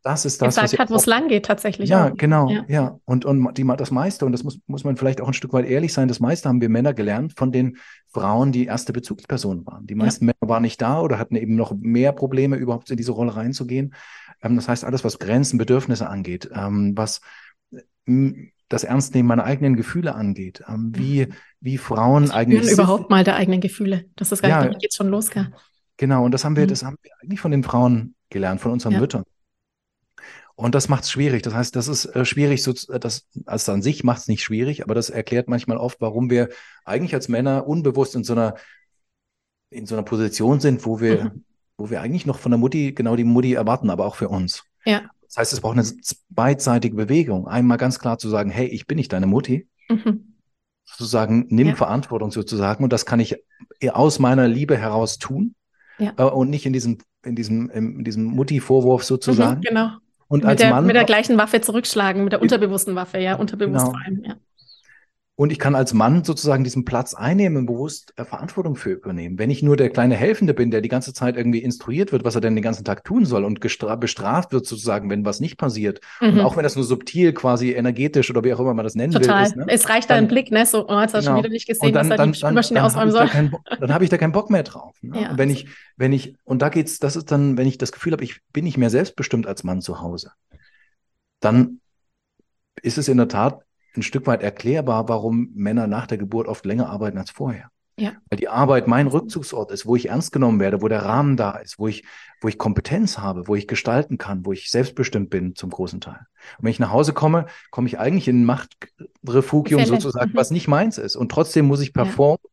das 0.02 0.24
ist 0.24 0.42
das, 0.42 0.54
gesagt 0.54 0.72
was 0.72 0.78
hat, 0.78 0.90
wo 0.90 0.96
es 0.96 1.06
lang 1.06 1.28
geht 1.28 1.46
tatsächlich. 1.46 1.88
Ja, 1.88 2.08
auch. 2.08 2.16
genau, 2.16 2.50
ja. 2.50 2.64
ja. 2.68 2.98
Und, 3.04 3.24
und 3.24 3.56
die, 3.56 3.64
das 3.76 3.90
meiste, 3.90 4.26
und 4.26 4.32
das 4.32 4.42
muss, 4.42 4.58
muss 4.66 4.84
man 4.84 4.96
vielleicht 4.96 5.20
auch 5.20 5.28
ein 5.28 5.34
Stück 5.34 5.52
weit 5.52 5.66
ehrlich 5.66 5.92
sein, 5.92 6.08
das 6.08 6.18
meiste 6.18 6.48
haben 6.48 6.60
wir 6.60 6.68
Männer 6.68 6.92
gelernt 6.92 7.34
von 7.36 7.52
den 7.52 7.76
Frauen, 8.12 8.50
die 8.50 8.66
erste 8.66 8.92
Bezugspersonen 8.92 9.64
waren. 9.64 9.86
Die 9.86 9.94
meisten 9.94 10.26
ja. 10.26 10.32
Männer 10.40 10.50
waren 10.50 10.62
nicht 10.62 10.82
da 10.82 11.00
oder 11.00 11.18
hatten 11.18 11.36
eben 11.36 11.54
noch 11.54 11.74
mehr 11.78 12.12
Probleme, 12.12 12.56
überhaupt 12.56 12.90
in 12.90 12.96
diese 12.96 13.12
Rolle 13.12 13.36
reinzugehen. 13.36 13.94
Ähm, 14.42 14.56
das 14.56 14.68
heißt, 14.68 14.84
alles, 14.84 15.04
was 15.04 15.18
Grenzen, 15.20 15.56
Bedürfnisse 15.58 16.08
angeht, 16.08 16.50
ähm, 16.54 16.96
was 16.96 17.20
das 18.68 18.82
Ernstnehmen 18.82 19.28
meiner 19.28 19.44
eigenen 19.44 19.76
Gefühle 19.76 20.14
angeht, 20.16 20.64
ähm, 20.68 20.92
wie, 20.96 21.28
wie 21.60 21.78
Frauen 21.78 22.24
das 22.24 22.32
eigentlich. 22.32 22.72
überhaupt 22.72 23.10
mal 23.10 23.22
der 23.22 23.36
eigenen 23.36 23.60
Gefühle. 23.60 24.06
Das 24.16 24.32
ist 24.32 24.42
gar 24.42 24.64
ja, 24.64 24.68
nicht, 24.68 24.94
schon 24.94 25.08
los, 25.08 25.30
gell? 25.30 25.52
Genau, 25.96 26.24
und 26.24 26.32
das 26.32 26.44
haben 26.44 26.56
wir, 26.56 26.64
mhm. 26.64 26.68
das 26.68 26.82
haben 26.82 26.96
wir 27.02 27.12
eigentlich 27.22 27.40
von 27.40 27.52
den 27.52 27.62
Frauen 27.62 28.16
gelernt, 28.30 28.60
von 28.60 28.72
unseren. 28.72 28.98
Müttern. 28.98 29.22
Und 30.54 30.74
das 30.74 30.88
macht 30.88 31.04
es 31.04 31.10
schwierig. 31.10 31.42
Das 31.42 31.54
heißt, 31.54 31.74
das 31.74 31.88
ist 31.88 32.06
äh, 32.06 32.24
schwierig, 32.24 32.62
so, 32.62 32.72
das 32.72 33.26
also 33.46 33.72
an 33.72 33.82
sich 33.82 34.04
macht 34.04 34.20
es 34.20 34.28
nicht 34.28 34.42
schwierig, 34.42 34.84
aber 34.84 34.94
das 34.94 35.10
erklärt 35.10 35.48
manchmal 35.48 35.78
oft, 35.78 36.00
warum 36.00 36.30
wir 36.30 36.48
eigentlich 36.84 37.14
als 37.14 37.28
Männer 37.28 37.66
unbewusst 37.66 38.14
in 38.14 38.24
so 38.24 38.34
einer, 38.34 38.54
in 39.70 39.86
so 39.86 39.94
einer 39.94 40.04
Position 40.04 40.60
sind, 40.60 40.84
wo 40.84 41.00
wir, 41.00 41.24
mhm. 41.24 41.44
wo 41.78 41.90
wir 41.90 42.00
eigentlich 42.00 42.26
noch 42.26 42.38
von 42.38 42.52
der 42.52 42.58
Mutti 42.58 42.92
genau 42.92 43.16
die 43.16 43.24
Mutti 43.24 43.54
erwarten, 43.54 43.90
aber 43.90 44.06
auch 44.06 44.16
für 44.16 44.28
uns. 44.28 44.64
Ja. 44.84 45.02
Das 45.22 45.38
heißt, 45.38 45.52
es 45.54 45.60
braucht 45.62 45.78
eine 45.78 45.88
beidseitige 46.28 46.94
Bewegung. 46.94 47.48
Einmal 47.48 47.78
ganz 47.78 47.98
klar 47.98 48.18
zu 48.18 48.28
sagen, 48.28 48.50
hey, 48.50 48.66
ich 48.66 48.86
bin 48.86 48.96
nicht 48.96 49.12
deine 49.12 49.26
Mutti. 49.26 49.66
Mhm. 49.88 50.34
Sozusagen, 50.84 51.46
nimm 51.48 51.68
ja. 51.68 51.74
Verantwortung 51.74 52.30
sozusagen. 52.30 52.84
Und 52.84 52.92
das 52.92 53.06
kann 53.06 53.18
ich 53.18 53.36
aus 53.92 54.18
meiner 54.18 54.46
Liebe 54.46 54.76
heraus 54.76 55.18
tun. 55.18 55.54
Ja. 55.98 56.12
Äh, 56.18 56.24
und 56.24 56.50
nicht 56.50 56.66
in 56.66 56.74
diesem, 56.74 56.98
in 57.24 57.34
diesem, 57.34 57.70
in 57.70 58.04
diesem 58.04 58.24
Mutti-Vorwurf 58.24 59.04
sozusagen. 59.04 59.60
Mhm, 59.60 59.62
genau. 59.62 59.90
Und 60.32 60.40
mit 60.40 60.46
als 60.46 60.60
der, 60.62 60.70
Mann. 60.70 60.86
Mit 60.86 60.96
der 60.96 61.04
gleichen 61.04 61.36
Waffe 61.36 61.60
zurückschlagen, 61.60 62.24
mit 62.24 62.32
der 62.32 62.40
unterbewussten 62.40 62.94
Waffe, 62.94 63.18
ja, 63.18 63.34
unterbewusst 63.34 63.84
genau. 63.84 63.90
vor 63.90 64.00
allem, 64.02 64.24
ja. 64.24 64.36
Und 65.42 65.50
ich 65.50 65.58
kann 65.58 65.74
als 65.74 65.92
Mann 65.92 66.22
sozusagen 66.22 66.62
diesen 66.62 66.84
Platz 66.84 67.14
einnehmen 67.14 67.56
und 67.56 67.66
bewusst 67.66 68.12
äh, 68.14 68.24
Verantwortung 68.24 68.76
für 68.76 68.92
übernehmen. 68.92 69.40
Wenn 69.40 69.50
ich 69.50 69.60
nur 69.60 69.76
der 69.76 69.90
kleine 69.90 70.14
Helfende 70.14 70.54
bin, 70.54 70.70
der 70.70 70.82
die 70.82 70.88
ganze 70.88 71.12
Zeit 71.12 71.36
irgendwie 71.36 71.58
instruiert 71.58 72.12
wird, 72.12 72.22
was 72.22 72.36
er 72.36 72.40
denn 72.40 72.54
den 72.54 72.62
ganzen 72.62 72.84
Tag 72.84 73.02
tun 73.02 73.24
soll 73.24 73.42
und 73.42 73.58
bestraft 73.58 74.52
wird 74.52 74.66
sozusagen, 74.66 75.10
wenn 75.10 75.24
was 75.24 75.40
nicht 75.40 75.56
passiert. 75.56 76.00
Mhm. 76.20 76.28
Und 76.28 76.40
auch 76.42 76.56
wenn 76.56 76.62
das 76.62 76.76
nur 76.76 76.84
subtil 76.84 77.32
quasi 77.32 77.72
energetisch 77.72 78.30
oder 78.30 78.44
wie 78.44 78.54
auch 78.54 78.60
immer 78.60 78.72
man 78.72 78.84
das 78.84 78.94
nennen 78.94 79.14
Total. 79.14 79.40
will. 79.40 79.46
Ist, 79.48 79.56
ne? 79.56 79.64
Es 79.66 79.88
reicht 79.88 80.10
da 80.10 80.14
ein 80.14 80.28
Blick, 80.28 80.52
ne? 80.52 80.64
So, 80.64 80.88
oh, 80.88 81.00
jetzt 81.00 81.12
hast 81.12 81.26
du 81.26 81.30
genau. 81.30 81.38
schon 81.38 81.38
wieder 81.38 81.52
nicht 81.52 81.66
gesehen, 81.66 81.92
dann, 81.92 82.08
was 82.08 82.18
er 82.20 82.24
die 82.24 82.40
dann, 82.40 82.54
Maschine 82.54 82.84
ausräumen 82.84 83.10
soll. 83.10 83.26
Da 83.26 83.76
dann 83.80 83.92
habe 83.92 84.04
ich 84.04 84.10
da 84.10 84.18
keinen 84.18 84.30
Bock 84.30 84.48
mehr 84.48 84.62
drauf. 84.62 84.94
Ne? 85.02 85.22
Ja. 85.22 85.30
Und 85.32 85.38
wenn 85.38 85.50
ich, 85.50 85.66
wenn 85.96 86.12
ich, 86.12 86.36
und 86.44 86.62
da 86.62 86.68
geht's, 86.68 87.00
das 87.00 87.16
ist 87.16 87.32
dann, 87.32 87.58
wenn 87.58 87.66
ich 87.66 87.78
das 87.78 87.90
Gefühl 87.90 88.12
habe, 88.12 88.22
ich 88.22 88.42
bin 88.52 88.62
nicht 88.62 88.78
mehr 88.78 88.90
selbstbestimmt 88.90 89.48
als 89.48 89.64
Mann 89.64 89.80
zu 89.80 90.00
Hause, 90.00 90.30
dann 91.40 91.80
ist 92.80 92.96
es 92.96 93.08
in 93.08 93.16
der 93.16 93.26
Tat 93.26 93.58
ein 93.96 94.02
Stück 94.02 94.26
weit 94.26 94.42
erklärbar, 94.42 95.08
warum 95.08 95.50
Männer 95.54 95.86
nach 95.86 96.06
der 96.06 96.18
Geburt 96.18 96.48
oft 96.48 96.64
länger 96.64 96.88
arbeiten 96.88 97.18
als 97.18 97.30
vorher. 97.30 97.70
Ja. 97.98 98.12
Weil 98.30 98.38
die 98.38 98.48
Arbeit 98.48 98.88
mein 98.88 99.06
Rückzugsort 99.06 99.70
ist, 99.70 99.84
wo 99.84 99.96
ich 99.96 100.08
ernst 100.08 100.32
genommen 100.32 100.60
werde, 100.60 100.80
wo 100.80 100.88
der 100.88 101.04
Rahmen 101.04 101.36
da 101.36 101.52
ist, 101.52 101.78
wo 101.78 101.88
ich, 101.88 102.04
wo 102.40 102.48
ich 102.48 102.56
Kompetenz 102.56 103.18
habe, 103.18 103.48
wo 103.48 103.54
ich 103.54 103.68
gestalten 103.68 104.16
kann, 104.16 104.46
wo 104.46 104.52
ich 104.52 104.70
selbstbestimmt 104.70 105.28
bin 105.28 105.54
zum 105.54 105.70
großen 105.70 106.00
Teil. 106.00 106.26
Und 106.58 106.64
wenn 106.64 106.70
ich 106.70 106.80
nach 106.80 106.90
Hause 106.90 107.12
komme, 107.12 107.46
komme 107.70 107.88
ich 107.88 107.98
eigentlich 107.98 108.28
in 108.28 108.42
ein 108.42 108.44
Machtrefugium 108.44 109.84
sozusagen, 109.84 110.32
mhm. 110.32 110.36
was 110.36 110.50
nicht 110.50 110.68
meins 110.68 110.96
ist. 110.96 111.16
Und 111.16 111.30
trotzdem 111.30 111.66
muss 111.66 111.80
ich 111.80 111.92
performen, 111.92 112.38
ja. 112.42 112.50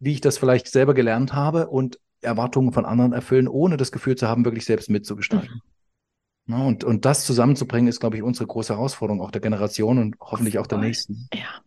wie 0.00 0.12
ich 0.12 0.20
das 0.22 0.38
vielleicht 0.38 0.68
selber 0.68 0.94
gelernt 0.94 1.34
habe 1.34 1.68
und 1.68 1.98
Erwartungen 2.22 2.72
von 2.72 2.86
anderen 2.86 3.12
erfüllen, 3.12 3.48
ohne 3.48 3.76
das 3.76 3.92
Gefühl 3.92 4.16
zu 4.16 4.26
haben, 4.26 4.44
wirklich 4.44 4.64
selbst 4.64 4.88
mitzugestalten. 4.88 5.56
Mhm. 5.56 5.71
Ne, 6.46 6.64
und, 6.64 6.82
und 6.82 7.04
das 7.04 7.24
zusammenzubringen, 7.24 7.88
ist, 7.88 8.00
glaube 8.00 8.16
ich, 8.16 8.22
unsere 8.22 8.46
große 8.46 8.74
Herausforderung, 8.74 9.22
auch 9.22 9.30
der 9.30 9.40
Generation 9.40 9.98
und 9.98 10.16
hoffentlich 10.20 10.58
auch 10.58 10.66
der 10.66 10.78
nächsten. 10.78 11.28
Ja, 11.32 11.62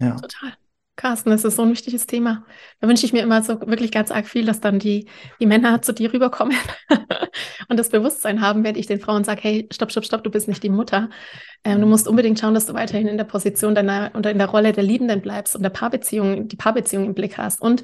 ja. 0.00 0.16
total. 0.16 0.54
Carsten, 0.96 1.28
das 1.28 1.44
ist 1.44 1.56
so 1.56 1.62
ein 1.62 1.70
wichtiges 1.70 2.06
Thema. 2.06 2.46
Da 2.80 2.88
wünsche 2.88 3.04
ich 3.04 3.12
mir 3.12 3.22
immer 3.22 3.42
so 3.42 3.60
wirklich 3.60 3.92
ganz 3.92 4.10
arg 4.10 4.26
viel, 4.26 4.46
dass 4.46 4.60
dann 4.60 4.78
die, 4.78 5.06
die 5.38 5.46
Männer 5.46 5.82
zu 5.82 5.92
dir 5.92 6.10
rüberkommen 6.12 6.56
und 7.68 7.78
das 7.78 7.90
Bewusstsein 7.90 8.40
haben, 8.40 8.64
wenn 8.64 8.76
ich 8.76 8.86
den 8.86 8.98
Frauen 8.98 9.22
sage, 9.22 9.42
hey, 9.42 9.68
stopp, 9.70 9.90
stopp, 9.92 10.06
stopp, 10.06 10.24
du 10.24 10.30
bist 10.30 10.48
nicht 10.48 10.62
die 10.62 10.70
Mutter. 10.70 11.10
Ähm, 11.64 11.82
du 11.82 11.86
musst 11.86 12.08
unbedingt 12.08 12.40
schauen, 12.40 12.54
dass 12.54 12.64
du 12.64 12.72
weiterhin 12.72 13.08
in 13.08 13.18
der 13.18 13.24
Position 13.24 13.74
deiner 13.74 14.10
oder 14.14 14.30
in 14.30 14.38
der 14.38 14.48
Rolle 14.48 14.72
der 14.72 14.84
Liebenden 14.84 15.20
bleibst 15.20 15.54
und 15.54 15.62
der 15.62 15.70
Paarbeziehung, 15.70 16.48
die 16.48 16.56
Paarbeziehung 16.56 17.04
im 17.04 17.14
Blick 17.14 17.36
hast. 17.36 17.60
Und 17.60 17.82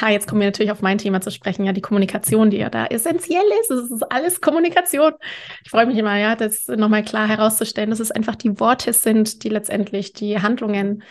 Ha, 0.00 0.10
jetzt 0.10 0.28
kommen 0.28 0.40
wir 0.40 0.48
natürlich 0.48 0.72
auf 0.72 0.82
mein 0.82 0.98
Thema 0.98 1.20
zu 1.20 1.30
sprechen, 1.30 1.64
ja, 1.64 1.72
die 1.72 1.80
Kommunikation, 1.80 2.50
die 2.50 2.58
ja 2.58 2.70
da 2.70 2.86
essentiell 2.86 3.44
ist. 3.60 3.70
Es 3.70 3.90
ist 3.90 4.02
alles 4.12 4.40
Kommunikation. 4.40 5.12
Ich 5.64 5.70
freue 5.70 5.86
mich 5.86 5.96
immer, 5.96 6.16
ja, 6.18 6.36
das 6.36 6.68
nochmal 6.68 7.02
klar 7.02 7.26
herauszustellen, 7.26 7.90
dass 7.90 8.00
es 8.00 8.10
einfach 8.10 8.36
die 8.36 8.58
Worte 8.60 8.92
sind, 8.92 9.42
die 9.42 9.48
letztendlich 9.48 10.12
die 10.12 10.40
Handlungen 10.40 11.02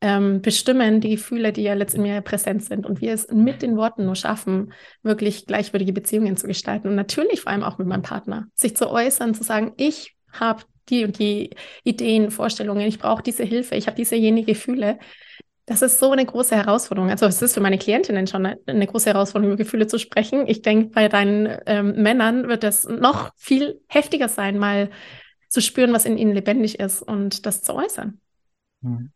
ähm, 0.00 0.40
bestimmen, 0.40 1.00
die 1.00 1.10
Gefühle, 1.10 1.52
die 1.52 1.62
ja 1.62 1.74
letztendlich 1.74 2.22
präsent 2.24 2.64
sind. 2.64 2.86
Und 2.86 3.00
wir 3.00 3.12
es 3.12 3.28
mit 3.30 3.62
den 3.62 3.76
Worten 3.76 4.06
nur 4.06 4.16
schaffen, 4.16 4.72
wirklich 5.02 5.46
gleichwürdige 5.46 5.92
Beziehungen 5.92 6.36
zu 6.36 6.46
gestalten. 6.46 6.88
Und 6.88 6.94
natürlich 6.94 7.42
vor 7.42 7.52
allem 7.52 7.62
auch 7.62 7.78
mit 7.78 7.86
meinem 7.86 8.02
Partner, 8.02 8.46
sich 8.54 8.76
zu 8.76 8.90
äußern, 8.90 9.34
zu 9.34 9.44
sagen, 9.44 9.72
ich 9.76 10.16
habe 10.32 10.62
die 10.88 11.04
und 11.04 11.18
die 11.18 11.50
Ideen, 11.84 12.30
Vorstellungen, 12.30 12.86
ich 12.86 12.98
brauche 12.98 13.22
diese 13.22 13.44
Hilfe, 13.44 13.76
ich 13.76 13.86
habe 13.86 13.96
diese 13.96 14.16
jene 14.16 14.44
Gefühle 14.44 14.98
das 15.70 15.82
ist 15.82 16.00
so 16.00 16.10
eine 16.10 16.26
große 16.26 16.56
Herausforderung. 16.56 17.10
Also 17.10 17.26
es 17.26 17.40
ist 17.40 17.54
für 17.54 17.60
meine 17.60 17.78
Klientinnen 17.78 18.26
schon 18.26 18.44
eine, 18.44 18.58
eine 18.66 18.88
große 18.88 19.08
Herausforderung, 19.08 19.52
über 19.52 19.62
Gefühle 19.62 19.86
zu 19.86 20.00
sprechen. 20.00 20.48
Ich 20.48 20.62
denke, 20.62 20.90
bei 20.90 21.08
deinen 21.08 21.60
ähm, 21.66 22.02
Männern 22.02 22.48
wird 22.48 22.64
es 22.64 22.88
noch 22.88 23.30
viel 23.36 23.80
heftiger 23.86 24.28
sein, 24.28 24.58
mal 24.58 24.90
zu 25.48 25.60
spüren, 25.60 25.92
was 25.92 26.06
in 26.06 26.18
ihnen 26.18 26.34
lebendig 26.34 26.80
ist 26.80 27.02
und 27.02 27.46
das 27.46 27.62
zu 27.62 27.74
äußern. 27.74 28.20
Mhm. 28.80 29.12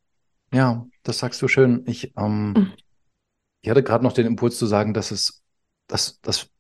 Ja, 0.53 0.87
das 1.03 1.19
sagst 1.19 1.43
du 1.43 1.49
schön. 1.49 1.83
Ich, 1.89 2.13
ähm, 2.17 2.53
mhm. 2.53 2.73
ich 3.61 3.69
hatte 3.69 3.83
gerade 3.83 4.05
noch 4.05 4.13
den 4.13 4.29
Impuls 4.29 4.57
zu 4.57 4.67
sagen, 4.67 4.95
dass 4.95 5.11
es, 5.11 5.43
dass, 5.89 6.21
dass 6.21 6.51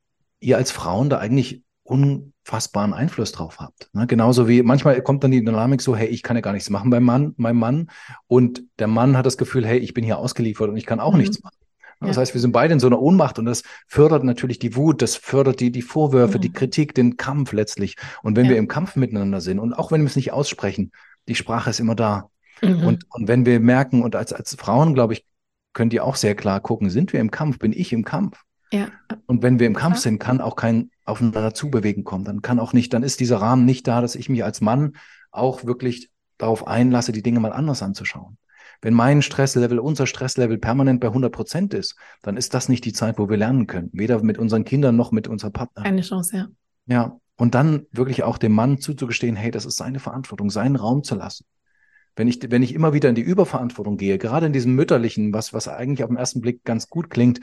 ihr 0.40 0.57
als 0.57 0.72
Frauen 0.72 1.09
da 1.09 1.18
eigentlich 1.18 1.62
unfassbaren 2.44 2.92
Einfluss 2.92 3.33
drauf 3.33 3.59
habt. 3.59 3.88
Ne? 3.94 4.07
Genauso 4.07 4.48
wie 4.48 4.62
manchmal 4.62 5.00
kommt 5.02 5.24
dann 5.24 5.30
die 5.30 5.44
Dynamik 5.44 5.80
so, 5.80 5.96
hey, 5.96 6.09
ich 6.09 6.22
kann 6.22 6.37
ja 6.37 6.42
gar 6.42 6.52
nichts 6.52 6.70
machen 6.70 6.90
beim 6.90 7.02
Mann, 7.02 7.35
meinem 7.37 7.59
Mann. 7.59 7.90
Und 8.26 8.62
der 8.78 8.87
Mann 8.87 9.16
hat 9.16 9.26
das 9.26 9.38
Gefühl, 9.38 9.66
hey, 9.66 9.78
ich 9.78 9.94
bin 9.94 10.04
hier 10.04 10.18
ausgeliefert 10.18 10.68
und 10.68 10.76
ich 10.76 10.87
kann 10.87 11.00
auch 11.00 11.12
mhm. 11.12 11.20
nichts 11.20 11.42
machen. 11.42 11.57
Das 12.00 12.16
ja. 12.16 12.20
heißt, 12.20 12.35
wir 12.35 12.40
sind 12.40 12.52
beide 12.52 12.74
in 12.74 12.80
so 12.80 12.87
einer 12.87 13.00
Ohnmacht 13.00 13.38
und 13.38 13.46
das 13.46 13.62
fördert 13.87 14.24
natürlich 14.24 14.59
die 14.59 14.76
Wut, 14.76 15.00
das 15.00 15.16
fördert 15.16 15.61
die, 15.61 15.70
die 15.70 15.80
Vorwürfe, 15.80 16.37
mhm. 16.37 16.42
die 16.42 16.52
Kritik, 16.52 16.94
den 16.94 17.16
Kampf 17.16 17.52
letztlich. 17.52 17.96
Und 18.22 18.37
wenn 18.37 18.46
ja. 18.46 18.52
wir 18.52 18.59
im 18.59 18.68
Kampf 18.68 18.96
miteinander 18.96 19.40
sind 19.40 19.59
und 19.59 19.72
auch 19.72 19.90
wenn 19.90 20.02
wir 20.02 20.09
es 20.09 20.16
nicht 20.16 20.33
aussprechen, 20.33 20.92
die 21.28 21.35
Sprache 21.35 21.70
ist 21.70 21.80
immer 21.80 21.94
da. 21.94 22.28
Mhm. 22.61 22.85
Und, 22.85 23.07
und 23.11 23.28
wenn 23.28 23.46
wir 23.46 23.59
merken, 23.59 24.02
und 24.02 24.16
als, 24.16 24.33
als 24.35 24.54
Frauen, 24.57 24.92
glaube 24.92 25.14
ich, 25.14 25.24
könnt 25.72 25.94
ihr 25.94 26.04
auch 26.04 26.16
sehr 26.16 26.35
klar 26.35 26.61
gucken, 26.61 26.90
sind 26.90 27.12
wir 27.12 27.20
im 27.20 27.30
Kampf, 27.30 27.59
bin 27.59 27.72
ich 27.72 27.92
im 27.92 28.04
Kampf? 28.04 28.42
Ja. 28.70 28.88
Und 29.26 29.42
wenn 29.42 29.59
wir 29.59 29.66
im 29.66 29.74
Kampf 29.74 29.98
sind, 29.98 30.18
kann 30.18 30.40
auch 30.40 30.57
kein 30.57 30.90
aufeinander 31.05 31.55
zubewegen 31.55 32.05
kommen. 32.05 32.25
Dann 32.25 32.43
kann 32.43 32.59
auch 32.59 32.73
nicht, 32.73 32.93
dann 32.93 33.03
ist 33.03 33.21
dieser 33.21 33.37
Rahmen 33.38 33.64
nicht 33.64 33.87
da, 33.87 34.01
dass 34.01 34.14
ich 34.14 34.29
mich 34.29 34.45
als 34.45 34.61
Mann 34.61 34.97
auch 35.31 35.64
wirklich 35.64 36.11
darauf 36.38 36.67
einlasse, 36.67 37.12
die 37.12 37.23
Dinge 37.23 37.40
mal 37.40 37.53
anders 37.53 37.83
anzuschauen. 37.83 38.38
Wenn 38.81 38.95
mein 38.95 39.23
Stresslevel, 39.23 39.79
unser 39.79 40.07
Stresslevel 40.07 40.59
permanent 40.59 41.01
bei 41.01 41.09
100 41.09 41.33
Prozent 41.33 41.75
ist, 41.75 41.97
dann 42.23 42.37
ist 42.37 42.55
das 42.55 42.69
nicht 42.69 42.85
die 42.85 42.93
Zeit, 42.93 43.19
wo 43.19 43.29
wir 43.29 43.37
lernen 43.37 43.67
können. 43.67 43.90
Weder 43.93 44.23
mit 44.23 44.38
unseren 44.38 44.64
Kindern 44.64 44.97
noch 44.97 45.12
mit 45.12 45.29
unserem 45.29 45.53
Partner. 45.53 45.85
Eine 45.85 46.03
Chance, 46.03 46.37
ja. 46.37 46.49
Ja. 46.87 47.19
Und 47.37 47.55
dann 47.55 47.87
wirklich 47.90 48.23
auch 48.23 48.38
dem 48.38 48.53
Mann 48.53 48.79
zuzugestehen, 48.79 49.37
hey, 49.37 49.51
das 49.51 49.64
ist 49.64 49.77
seine 49.77 49.99
Verantwortung, 49.99 50.51
seinen 50.51 50.77
Raum 50.77 51.03
zu 51.03 51.14
lassen. 51.14 51.47
Wenn 52.14 52.29
ich, 52.29 52.38
wenn 52.49 52.62
ich 52.62 52.75
immer 52.75 52.93
wieder 52.93 53.09
in 53.09 53.17
die 53.17 53.23
Überverantwortung 53.23 53.97
gehe, 53.97 54.19
gerade 54.19 54.47
in 54.47 54.53
diesem 54.53 54.75
mütterlichen, 54.75 55.33
was, 55.33 55.53
was 55.53 55.67
eigentlich 55.67 56.05
auf 56.05 56.11
den 56.11 56.17
ersten 56.17 56.40
Blick 56.40 56.62
ganz 56.62 56.88
gut 56.88 57.11
klingt, 57.11 57.40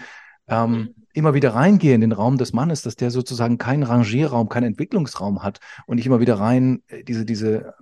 ähm, 0.48 0.96
immer 1.14 1.34
wieder 1.34 1.54
reingehe 1.56 1.96
in 1.96 2.02
den 2.02 2.12
Raum 2.12 2.38
des 2.38 2.54
Mannes, 2.54 2.82
dass 2.82 2.96
der 2.96 3.12
sozusagen 3.12 3.58
keinen 3.58 3.84
Rangierraum, 3.84 4.50
keinen 4.50 4.66
Entwicklungsraum 4.66 5.44
hat 5.44 5.60
und 5.86 5.98
ich 5.98 6.06
immer 6.06 6.20
wieder 6.20 6.40
rein 6.40 6.84
äh, 6.88 7.04
diese, 7.04 7.26
diese, 7.26 7.74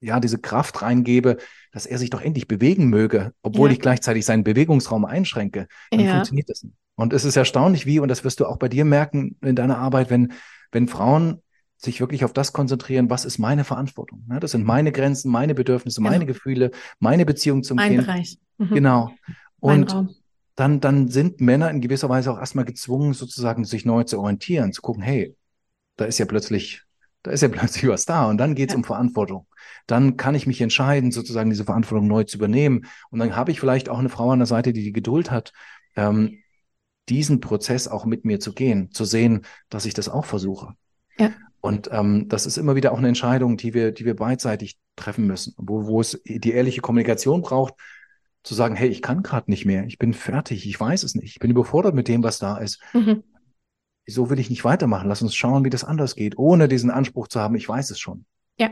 ja, 0.00 0.20
diese 0.20 0.38
Kraft 0.38 0.82
reingebe, 0.82 1.38
dass 1.72 1.86
er 1.86 1.98
sich 1.98 2.10
doch 2.10 2.20
endlich 2.20 2.48
bewegen 2.48 2.88
möge, 2.88 3.32
obwohl 3.42 3.68
ja. 3.68 3.74
ich 3.74 3.80
gleichzeitig 3.80 4.24
seinen 4.24 4.44
Bewegungsraum 4.44 5.04
einschränke, 5.04 5.68
dann 5.90 6.00
ja. 6.00 6.12
funktioniert 6.14 6.48
das 6.48 6.62
nicht. 6.62 6.76
Und 6.94 7.12
es 7.12 7.24
ist 7.24 7.36
erstaunlich, 7.36 7.84
wie, 7.84 7.98
und 7.98 8.08
das 8.08 8.24
wirst 8.24 8.40
du 8.40 8.46
auch 8.46 8.56
bei 8.56 8.68
dir 8.68 8.86
merken 8.86 9.36
in 9.42 9.54
deiner 9.54 9.76
Arbeit, 9.76 10.08
wenn, 10.08 10.32
wenn 10.72 10.88
Frauen 10.88 11.42
sich 11.76 12.00
wirklich 12.00 12.24
auf 12.24 12.32
das 12.32 12.54
konzentrieren, 12.54 13.10
was 13.10 13.26
ist 13.26 13.38
meine 13.38 13.64
Verantwortung? 13.64 14.24
Ne? 14.26 14.40
Das 14.40 14.52
sind 14.52 14.64
meine 14.64 14.92
Grenzen, 14.92 15.30
meine 15.30 15.54
Bedürfnisse, 15.54 16.00
genau. 16.00 16.10
meine 16.10 16.24
Gefühle, 16.24 16.70
meine 16.98 17.26
Beziehung 17.26 17.62
zum 17.62 17.76
mein 17.76 17.92
Kind. 17.92 18.06
Bereich. 18.06 18.38
Mhm. 18.56 18.74
Genau. 18.74 19.10
Und 19.60 19.94
dann, 20.56 20.80
dann 20.80 21.08
sind 21.08 21.40
Männer 21.40 21.70
in 21.70 21.82
gewisser 21.82 22.08
Weise 22.08 22.32
auch 22.32 22.38
erstmal 22.38 22.64
gezwungen, 22.64 23.12
sozusagen 23.12 23.64
sich 23.64 23.84
neu 23.84 24.04
zu 24.04 24.18
orientieren, 24.18 24.72
zu 24.72 24.82
gucken, 24.82 25.02
hey, 25.02 25.36
da 25.96 26.06
ist 26.06 26.18
ja 26.18 26.24
plötzlich, 26.24 26.82
da 27.22 27.30
ist 27.30 27.42
ja 27.42 27.48
plötzlich 27.52 27.88
was 27.88 28.06
da 28.06 28.26
und 28.26 28.38
dann 28.38 28.54
geht 28.54 28.70
es 28.70 28.72
ja. 28.72 28.78
um 28.78 28.84
Verantwortung. 28.84 29.46
Dann 29.86 30.16
kann 30.16 30.34
ich 30.34 30.46
mich 30.46 30.60
entscheiden, 30.60 31.12
sozusagen 31.12 31.50
diese 31.50 31.64
Verantwortung 31.64 32.08
neu 32.08 32.24
zu 32.24 32.38
übernehmen. 32.38 32.86
Und 33.10 33.18
dann 33.18 33.36
habe 33.36 33.50
ich 33.50 33.60
vielleicht 33.60 33.88
auch 33.88 33.98
eine 33.98 34.08
Frau 34.08 34.30
an 34.30 34.38
der 34.38 34.46
Seite, 34.46 34.72
die 34.72 34.82
die 34.82 34.92
Geduld 34.92 35.30
hat, 35.30 35.52
ähm, 35.94 36.38
diesen 37.08 37.40
Prozess 37.40 37.86
auch 37.86 38.04
mit 38.04 38.24
mir 38.24 38.40
zu 38.40 38.52
gehen, 38.52 38.90
zu 38.92 39.04
sehen, 39.04 39.42
dass 39.68 39.84
ich 39.84 39.94
das 39.94 40.08
auch 40.08 40.24
versuche. 40.24 40.74
Ja. 41.18 41.32
Und 41.60 41.88
ähm, 41.92 42.28
das 42.28 42.46
ist 42.46 42.58
immer 42.58 42.76
wieder 42.76 42.92
auch 42.92 42.98
eine 42.98 43.08
Entscheidung, 43.08 43.56
die 43.56 43.74
wir, 43.74 43.92
die 43.92 44.04
wir 44.04 44.16
beidseitig 44.16 44.78
treffen 44.94 45.26
müssen, 45.26 45.54
wo, 45.58 45.86
wo 45.86 46.00
es 46.00 46.20
die 46.24 46.52
ehrliche 46.52 46.80
Kommunikation 46.80 47.42
braucht, 47.42 47.74
zu 48.46 48.54
sagen, 48.54 48.76
hey, 48.76 48.88
ich 48.88 49.02
kann 49.02 49.22
gerade 49.22 49.50
nicht 49.50 49.66
mehr, 49.66 49.84
ich 49.86 49.98
bin 49.98 50.14
fertig, 50.14 50.66
ich 50.66 50.78
weiß 50.78 51.02
es 51.02 51.14
nicht, 51.14 51.32
ich 51.32 51.38
bin 51.40 51.50
überfordert 51.50 51.94
mit 51.94 52.08
dem, 52.08 52.22
was 52.22 52.38
da 52.38 52.56
ist. 52.58 52.80
Mhm. 52.92 53.24
So 54.06 54.30
will 54.30 54.38
ich 54.38 54.50
nicht 54.50 54.64
weitermachen. 54.64 55.08
Lass 55.08 55.20
uns 55.20 55.34
schauen, 55.34 55.64
wie 55.64 55.70
das 55.70 55.82
anders 55.82 56.14
geht, 56.14 56.38
ohne 56.38 56.68
diesen 56.68 56.90
Anspruch 56.90 57.26
zu 57.26 57.40
haben, 57.40 57.56
ich 57.56 57.68
weiß 57.68 57.90
es 57.90 57.98
schon. 57.98 58.24
Ja. 58.56 58.70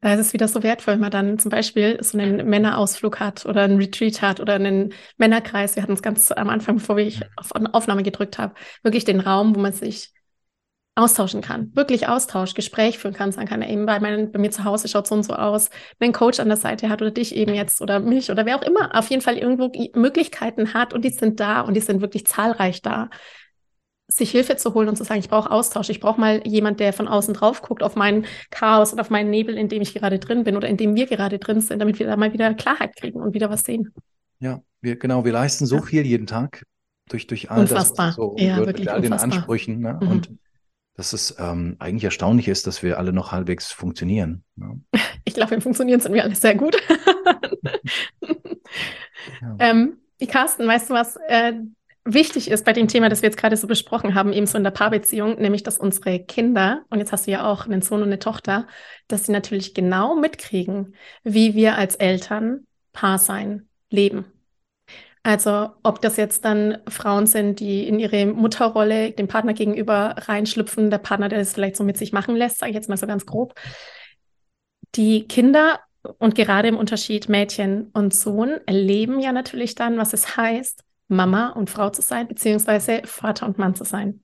Da 0.00 0.14
ist 0.14 0.20
es 0.20 0.32
wieder 0.32 0.48
so 0.48 0.62
wertvoll, 0.62 0.94
wenn 0.94 1.00
man 1.00 1.10
dann 1.10 1.38
zum 1.38 1.50
Beispiel 1.50 2.02
so 2.02 2.18
einen 2.18 2.48
Männerausflug 2.48 3.20
hat 3.20 3.46
oder 3.46 3.62
einen 3.62 3.76
Retreat 3.76 4.22
hat 4.22 4.40
oder 4.40 4.54
einen 4.54 4.92
Männerkreis. 5.18 5.76
Wir 5.76 5.82
hatten 5.82 5.92
es 5.92 6.02
ganz 6.02 6.32
am 6.32 6.48
Anfang, 6.48 6.76
bevor 6.76 6.98
ich 6.98 7.20
auf 7.36 7.52
Aufnahme 7.54 8.02
gedrückt 8.02 8.38
habe, 8.38 8.54
wirklich 8.82 9.04
den 9.04 9.20
Raum, 9.20 9.54
wo 9.54 9.60
man 9.60 9.72
sich 9.72 10.12
austauschen 11.00 11.40
kann, 11.40 11.74
wirklich 11.74 12.08
Austausch, 12.08 12.54
Gespräch 12.54 12.98
führen 12.98 13.14
kann, 13.14 13.32
sagen 13.32 13.48
kann, 13.48 13.62
eben 13.62 13.86
bei, 13.86 14.00
mein, 14.00 14.30
bei 14.30 14.38
mir 14.38 14.50
zu 14.50 14.64
Hause 14.64 14.88
schaut 14.88 15.06
so 15.06 15.14
und 15.14 15.22
so 15.22 15.34
aus, 15.34 15.70
wenn 15.98 16.10
ein 16.10 16.12
Coach 16.12 16.40
an 16.40 16.48
der 16.48 16.56
Seite 16.56 16.88
hat 16.88 17.00
oder 17.00 17.10
dich 17.10 17.34
eben 17.34 17.54
jetzt 17.54 17.80
oder 17.80 18.00
mich 18.00 18.30
oder 18.30 18.46
wer 18.46 18.56
auch 18.56 18.62
immer, 18.62 18.96
auf 18.96 19.08
jeden 19.10 19.22
Fall 19.22 19.36
irgendwo 19.36 19.72
Möglichkeiten 19.94 20.74
hat 20.74 20.94
und 20.94 21.04
die 21.04 21.10
sind 21.10 21.40
da 21.40 21.62
und 21.62 21.74
die 21.74 21.80
sind 21.80 22.00
wirklich 22.00 22.26
zahlreich 22.26 22.82
da, 22.82 23.10
sich 24.08 24.30
Hilfe 24.30 24.56
zu 24.56 24.74
holen 24.74 24.88
und 24.88 24.96
zu 24.96 25.04
sagen, 25.04 25.20
ich 25.20 25.28
brauche 25.28 25.50
Austausch, 25.50 25.88
ich 25.88 26.00
brauche 26.00 26.20
mal 26.20 26.46
jemand, 26.46 26.80
der 26.80 26.92
von 26.92 27.08
außen 27.08 27.34
drauf 27.34 27.62
guckt 27.62 27.82
auf 27.82 27.96
mein 27.96 28.26
Chaos 28.50 28.92
und 28.92 29.00
auf 29.00 29.10
meinen 29.10 29.30
Nebel, 29.30 29.56
in 29.56 29.68
dem 29.68 29.82
ich 29.82 29.94
gerade 29.94 30.18
drin 30.18 30.44
bin 30.44 30.56
oder 30.56 30.68
in 30.68 30.76
dem 30.76 30.96
wir 30.96 31.06
gerade 31.06 31.38
drin 31.38 31.60
sind, 31.60 31.78
damit 31.78 31.98
wir 31.98 32.06
da 32.06 32.16
mal 32.16 32.32
wieder 32.32 32.52
Klarheit 32.54 32.96
kriegen 32.96 33.20
und 33.20 33.34
wieder 33.34 33.50
was 33.50 33.62
sehen. 33.62 33.92
Ja, 34.40 34.60
wir, 34.80 34.96
genau, 34.96 35.24
wir 35.24 35.32
leisten 35.32 35.66
so 35.66 35.76
ja. 35.76 35.82
viel 35.82 36.06
jeden 36.06 36.26
Tag 36.26 36.64
durch, 37.08 37.26
durch 37.26 37.50
all 37.50 37.60
unfassbar. 37.60 38.06
das, 38.08 38.16
so 38.16 38.34
ja, 38.38 38.56
wirklich 38.56 38.86
mit 38.86 38.88
all 38.88 39.00
unfassbar. 39.00 39.28
den 39.28 39.32
Ansprüchen. 39.32 39.80
Ne? 39.80 39.98
Mhm. 40.00 40.08
Und 40.08 40.30
dass 41.00 41.14
es 41.14 41.34
ähm, 41.38 41.76
eigentlich 41.78 42.04
erstaunlich 42.04 42.46
ist, 42.46 42.66
dass 42.66 42.82
wir 42.82 42.98
alle 42.98 43.14
noch 43.14 43.32
halbwegs 43.32 43.72
funktionieren. 43.72 44.44
Ne? 44.56 44.80
Ich 45.24 45.34
glaube, 45.34 45.54
im 45.54 45.60
Funktionieren 45.60 46.00
sind 46.00 46.12
wir 46.12 46.24
alle 46.24 46.34
sehr 46.34 46.54
gut. 46.54 46.76
ja. 49.40 49.56
ähm, 49.58 49.98
Carsten, 50.28 50.66
weißt 50.66 50.90
du 50.90 50.94
was? 50.94 51.16
Äh, 51.28 51.52
wichtig 52.04 52.50
ist 52.50 52.64
bei 52.64 52.72
dem 52.72 52.88
Thema, 52.88 53.08
das 53.08 53.22
wir 53.22 53.28
jetzt 53.28 53.38
gerade 53.38 53.56
so 53.56 53.66
besprochen 53.66 54.14
haben, 54.14 54.32
eben 54.32 54.46
so 54.46 54.58
in 54.58 54.64
der 54.64 54.72
Paarbeziehung, 54.72 55.36
nämlich 55.40 55.62
dass 55.62 55.78
unsere 55.78 56.20
Kinder, 56.20 56.82
und 56.90 56.98
jetzt 56.98 57.12
hast 57.12 57.26
du 57.26 57.30
ja 57.30 57.50
auch 57.50 57.66
einen 57.66 57.80
Sohn 57.80 58.02
und 58.02 58.08
eine 58.08 58.18
Tochter, 58.18 58.66
dass 59.08 59.26
sie 59.26 59.32
natürlich 59.32 59.72
genau 59.72 60.16
mitkriegen, 60.16 60.94
wie 61.22 61.54
wir 61.54 61.76
als 61.76 61.96
Eltern 61.96 62.66
Paar 62.92 63.18
sein, 63.18 63.68
leben. 63.88 64.24
Also 65.22 65.70
ob 65.82 66.00
das 66.00 66.16
jetzt 66.16 66.44
dann 66.46 66.78
Frauen 66.88 67.26
sind, 67.26 67.60
die 67.60 67.86
in 67.86 67.98
ihre 67.98 68.24
Mutterrolle 68.26 69.12
dem 69.12 69.28
Partner 69.28 69.52
gegenüber 69.52 70.14
reinschlüpfen, 70.16 70.90
der 70.90 70.98
Partner, 70.98 71.28
der 71.28 71.40
es 71.40 71.52
vielleicht 71.52 71.76
so 71.76 71.84
mit 71.84 71.98
sich 71.98 72.12
machen 72.12 72.36
lässt, 72.36 72.58
sage 72.58 72.70
ich 72.70 72.74
jetzt 72.74 72.88
mal 72.88 72.96
so 72.96 73.06
ganz 73.06 73.26
grob. 73.26 73.54
Die 74.94 75.28
Kinder 75.28 75.80
und 76.18 76.34
gerade 76.34 76.68
im 76.68 76.78
Unterschied 76.78 77.28
Mädchen 77.28 77.90
und 77.92 78.14
Sohn 78.14 78.60
erleben 78.66 79.20
ja 79.20 79.32
natürlich 79.32 79.74
dann, 79.74 79.98
was 79.98 80.14
es 80.14 80.38
heißt, 80.38 80.84
Mama 81.08 81.50
und 81.50 81.68
Frau 81.68 81.90
zu 81.90 82.00
sein, 82.00 82.26
beziehungsweise 82.26 83.02
Vater 83.04 83.46
und 83.46 83.58
Mann 83.58 83.74
zu 83.74 83.84
sein. 83.84 84.22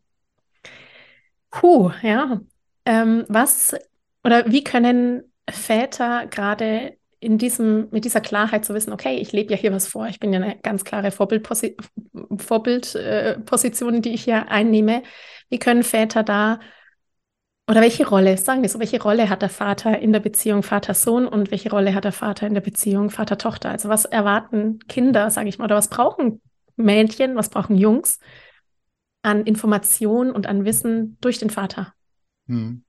Puh, 1.50 1.90
ja. 2.02 2.40
Ähm, 2.86 3.24
was 3.28 3.74
oder 4.24 4.50
wie 4.50 4.64
können 4.64 5.32
Väter 5.48 6.26
gerade 6.26 6.96
in 7.20 7.38
diesem, 7.38 7.88
mit 7.90 8.04
dieser 8.04 8.20
Klarheit 8.20 8.64
zu 8.64 8.74
wissen, 8.74 8.92
okay, 8.92 9.16
ich 9.16 9.32
lebe 9.32 9.52
ja 9.52 9.58
hier 9.58 9.72
was 9.72 9.88
vor, 9.88 10.06
ich 10.06 10.20
bin 10.20 10.32
ja 10.32 10.40
eine 10.40 10.58
ganz 10.58 10.84
klare 10.84 11.10
Vorbildposition, 11.10 11.86
Vorbild, 12.38 12.94
äh, 12.94 13.38
die 14.00 14.14
ich 14.14 14.24
hier 14.24 14.50
einnehme. 14.50 15.02
Wie 15.48 15.58
können 15.58 15.82
Väter 15.82 16.22
da 16.22 16.60
oder 17.68 17.80
welche 17.80 18.06
Rolle, 18.06 18.36
sagen 18.38 18.62
wir 18.62 18.68
so, 18.68 18.78
welche 18.78 19.02
Rolle 19.02 19.28
hat 19.28 19.42
der 19.42 19.48
Vater 19.48 19.98
in 19.98 20.12
der 20.12 20.20
Beziehung 20.20 20.62
Vater-Sohn 20.62 21.26
und 21.26 21.50
welche 21.50 21.70
Rolle 21.70 21.94
hat 21.94 22.04
der 22.04 22.12
Vater 22.12 22.46
in 22.46 22.54
der 22.54 22.60
Beziehung 22.60 23.10
Vater-Tochter? 23.10 23.70
Also 23.70 23.88
was 23.88 24.04
erwarten 24.04 24.78
Kinder, 24.88 25.30
sage 25.30 25.48
ich 25.48 25.58
mal, 25.58 25.64
oder 25.64 25.74
was 25.74 25.88
brauchen 25.88 26.40
Mädchen, 26.76 27.34
was 27.34 27.48
brauchen 27.48 27.76
Jungs 27.76 28.20
an 29.22 29.44
Informationen 29.44 30.30
und 30.30 30.46
an 30.46 30.64
Wissen 30.64 31.18
durch 31.20 31.38
den 31.38 31.50
Vater? 31.50 31.92
Hm. 32.46 32.84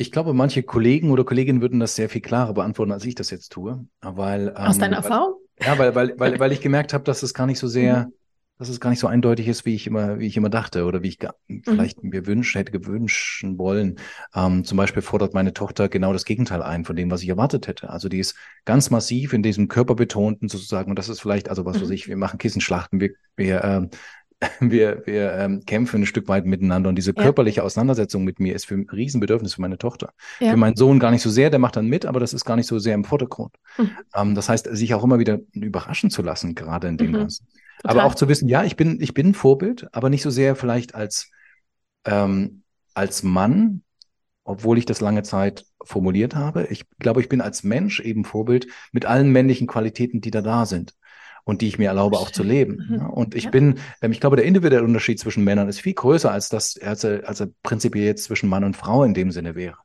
Ich 0.00 0.12
glaube, 0.12 0.32
manche 0.32 0.62
Kollegen 0.62 1.10
oder 1.10 1.24
Kolleginnen 1.24 1.60
würden 1.60 1.80
das 1.80 1.96
sehr 1.96 2.08
viel 2.08 2.20
klarer 2.20 2.54
beantworten, 2.54 2.92
als 2.92 3.04
ich 3.04 3.16
das 3.16 3.30
jetzt 3.30 3.50
tue. 3.50 3.84
Weil, 4.00 4.54
Aus 4.54 4.76
ähm, 4.76 4.82
deiner 4.82 4.96
Erfahrung? 4.98 5.34
Ja, 5.60 5.76
weil, 5.76 5.92
weil, 5.96 6.14
weil, 6.18 6.38
weil 6.38 6.52
ich 6.52 6.60
gemerkt 6.60 6.94
habe, 6.94 7.02
dass 7.02 7.24
es 7.24 7.34
gar 7.34 7.46
nicht 7.46 7.58
so 7.58 7.66
sehr, 7.66 8.06
mhm. 8.06 8.12
dass 8.58 8.68
es 8.68 8.78
gar 8.78 8.90
nicht 8.90 9.00
so 9.00 9.08
eindeutig 9.08 9.48
ist, 9.48 9.64
wie 9.64 9.74
ich 9.74 9.88
immer, 9.88 10.20
wie 10.20 10.28
ich 10.28 10.36
immer 10.36 10.50
dachte 10.50 10.84
oder 10.84 11.02
wie 11.02 11.08
ich 11.08 11.18
mhm. 11.48 11.62
vielleicht 11.64 12.04
mir 12.04 12.26
wünsch, 12.26 12.54
hätte 12.54 12.70
gewünschen 12.70 13.58
wollen. 13.58 13.98
Ähm, 14.36 14.64
zum 14.64 14.78
Beispiel 14.78 15.02
fordert 15.02 15.34
meine 15.34 15.52
Tochter 15.52 15.88
genau 15.88 16.12
das 16.12 16.24
Gegenteil 16.24 16.62
ein 16.62 16.84
von 16.84 16.94
dem, 16.94 17.10
was 17.10 17.24
ich 17.24 17.28
erwartet 17.28 17.66
hätte. 17.66 17.90
Also 17.90 18.08
die 18.08 18.20
ist 18.20 18.36
ganz 18.64 18.90
massiv 18.90 19.32
in 19.32 19.42
diesem 19.42 19.66
körperbetonten 19.66 20.48
sozusagen, 20.48 20.90
und 20.90 20.98
das 21.00 21.08
ist 21.08 21.20
vielleicht, 21.20 21.48
also 21.48 21.64
was 21.64 21.78
mhm. 21.78 21.82
weiß 21.82 21.90
ich, 21.90 22.06
wir 22.06 22.16
machen 22.16 22.38
Kissenschlachten, 22.38 23.00
wir, 23.00 23.10
wir 23.34 23.64
ähm, 23.64 23.90
wir, 24.60 25.02
wir 25.04 25.32
ähm, 25.32 25.64
kämpfen 25.64 26.02
ein 26.02 26.06
Stück 26.06 26.28
weit 26.28 26.46
miteinander 26.46 26.88
und 26.88 26.94
diese 26.94 27.12
körperliche 27.12 27.58
ja. 27.58 27.62
Auseinandersetzung 27.64 28.22
mit 28.22 28.38
mir 28.38 28.54
ist 28.54 28.66
für 28.66 28.74
ein 28.74 28.88
Riesenbedürfnis 28.88 29.54
für 29.54 29.60
meine 29.60 29.78
Tochter. 29.78 30.12
Ja. 30.38 30.52
Für 30.52 30.56
meinen 30.56 30.76
Sohn 30.76 31.00
gar 31.00 31.10
nicht 31.10 31.22
so 31.22 31.30
sehr, 31.30 31.50
der 31.50 31.58
macht 31.58 31.76
dann 31.76 31.86
mit, 31.86 32.06
aber 32.06 32.20
das 32.20 32.32
ist 32.32 32.44
gar 32.44 32.56
nicht 32.56 32.68
so 32.68 32.78
sehr 32.78 32.94
im 32.94 33.04
Vordergrund. 33.04 33.56
Mhm. 33.76 33.90
Ähm, 34.14 34.34
das 34.34 34.48
heißt, 34.48 34.68
sich 34.70 34.94
auch 34.94 35.02
immer 35.02 35.18
wieder 35.18 35.40
überraschen 35.52 36.10
zu 36.10 36.22
lassen, 36.22 36.54
gerade 36.54 36.86
in 36.86 36.96
dem 36.96 37.08
mhm. 37.08 37.16
Ganzen. 37.16 37.48
Total. 37.82 37.98
Aber 37.98 38.04
auch 38.04 38.14
zu 38.14 38.28
wissen, 38.28 38.48
ja, 38.48 38.64
ich 38.64 38.76
bin, 38.76 39.00
ich 39.00 39.14
bin 39.14 39.28
ein 39.28 39.34
Vorbild, 39.34 39.88
aber 39.92 40.08
nicht 40.08 40.22
so 40.22 40.30
sehr 40.30 40.54
vielleicht 40.54 40.94
als, 40.94 41.30
ähm, 42.04 42.62
als 42.94 43.22
Mann, 43.24 43.82
obwohl 44.44 44.78
ich 44.78 44.86
das 44.86 45.00
lange 45.00 45.24
Zeit 45.24 45.64
formuliert 45.82 46.34
habe. 46.34 46.66
Ich 46.70 46.86
glaube, 46.98 47.20
ich 47.20 47.28
bin 47.28 47.40
als 47.40 47.64
Mensch 47.64 48.00
eben 48.00 48.24
Vorbild 48.24 48.68
mit 48.92 49.04
allen 49.04 49.30
männlichen 49.30 49.66
Qualitäten, 49.66 50.20
die 50.20 50.30
da 50.30 50.42
da 50.42 50.64
sind 50.64 50.94
und 51.48 51.62
die 51.62 51.68
ich 51.68 51.78
mir 51.78 51.86
erlaube 51.86 52.18
auch 52.18 52.30
zu 52.30 52.42
leben. 52.42 52.86
Mhm. 52.90 53.06
Und 53.06 53.34
ich 53.34 53.50
bin, 53.50 53.78
ähm, 54.02 54.12
ich 54.12 54.20
glaube, 54.20 54.36
der 54.36 54.44
individuelle 54.44 54.84
Unterschied 54.84 55.18
zwischen 55.18 55.44
Männern 55.44 55.66
ist 55.66 55.80
viel 55.80 55.94
größer, 55.94 56.30
als 56.30 56.50
das, 56.50 56.78
als 56.78 57.04
er, 57.04 57.26
als 57.26 57.40
er 57.40 57.48
prinzipiell 57.62 58.04
jetzt 58.04 58.24
zwischen 58.24 58.50
Mann 58.50 58.64
und 58.64 58.76
Frau 58.76 59.02
in 59.02 59.14
dem 59.14 59.30
Sinne 59.30 59.54
wäre. 59.54 59.78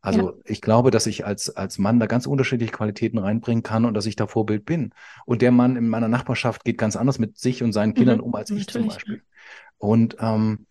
Also 0.00 0.30
ja. 0.30 0.32
ich 0.46 0.62
glaube, 0.62 0.90
dass 0.90 1.06
ich 1.06 1.26
als, 1.26 1.54
als 1.54 1.76
Mann 1.76 2.00
da 2.00 2.06
ganz 2.06 2.26
unterschiedliche 2.26 2.72
Qualitäten 2.72 3.18
reinbringen 3.18 3.62
kann 3.62 3.84
und 3.84 3.92
dass 3.92 4.06
ich 4.06 4.16
da 4.16 4.26
Vorbild 4.26 4.64
bin. 4.64 4.94
Und 5.26 5.42
der 5.42 5.52
Mann 5.52 5.76
in 5.76 5.90
meiner 5.90 6.08
Nachbarschaft 6.08 6.64
geht 6.64 6.78
ganz 6.78 6.96
anders 6.96 7.18
mit 7.18 7.36
sich 7.36 7.62
und 7.62 7.74
seinen 7.74 7.92
Kindern 7.92 8.20
mhm. 8.20 8.24
um 8.24 8.34
als 8.34 8.48
ich 8.48 8.66
zum 8.66 8.88
Beispiel. 8.88 9.20
Und 9.76 10.16
ähm, 10.20 10.64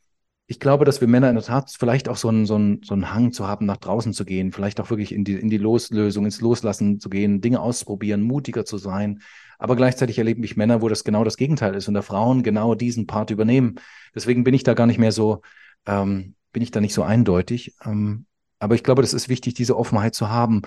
ich 0.53 0.59
glaube, 0.59 0.85
dass 0.85 1.01
wir 1.01 1.07
Männer 1.07 1.29
in 1.29 1.35
der 1.35 1.43
Tat 1.43 1.71
vielleicht 1.71 2.07
auch 2.07 2.15
so 2.15 2.29
einen, 2.29 2.45
so, 2.45 2.53
einen, 2.53 2.83
so 2.83 2.93
einen 2.93 3.11
Hang 3.11 3.31
zu 3.31 3.47
haben, 3.47 3.65
nach 3.65 3.77
draußen 3.77 4.13
zu 4.13 4.23
gehen, 4.23 4.51
vielleicht 4.51 4.79
auch 4.79 4.91
wirklich 4.91 5.11
in 5.11 5.23
die, 5.23 5.33
in 5.33 5.49
die 5.49 5.57
Loslösung, 5.57 6.25
ins 6.25 6.41
Loslassen 6.41 6.99
zu 6.99 7.09
gehen, 7.09 7.41
Dinge 7.41 7.59
auszuprobieren, 7.59 8.21
mutiger 8.21 8.63
zu 8.63 8.77
sein, 8.77 9.23
aber 9.57 9.75
gleichzeitig 9.75 10.19
erleben 10.19 10.41
mich 10.41 10.55
Männer, 10.55 10.83
wo 10.83 10.89
das 10.89 11.03
genau 11.03 11.23
das 11.23 11.37
Gegenteil 11.37 11.73
ist 11.73 11.87
und 11.87 11.95
der 11.95 12.03
Frauen 12.03 12.43
genau 12.43 12.75
diesen 12.75 13.07
Part 13.07 13.31
übernehmen. 13.31 13.79
Deswegen 14.13 14.43
bin 14.43 14.53
ich 14.53 14.61
da 14.61 14.75
gar 14.75 14.85
nicht 14.85 14.99
mehr 14.99 15.11
so, 15.11 15.41
ähm, 15.87 16.35
bin 16.51 16.61
ich 16.61 16.69
da 16.69 16.81
nicht 16.81 16.93
so 16.93 17.01
eindeutig. 17.01 17.73
Ähm, 17.83 18.27
aber 18.59 18.75
ich 18.75 18.83
glaube, 18.83 19.01
das 19.01 19.15
ist 19.15 19.29
wichtig, 19.29 19.55
diese 19.55 19.75
Offenheit 19.75 20.13
zu 20.13 20.29
haben. 20.29 20.61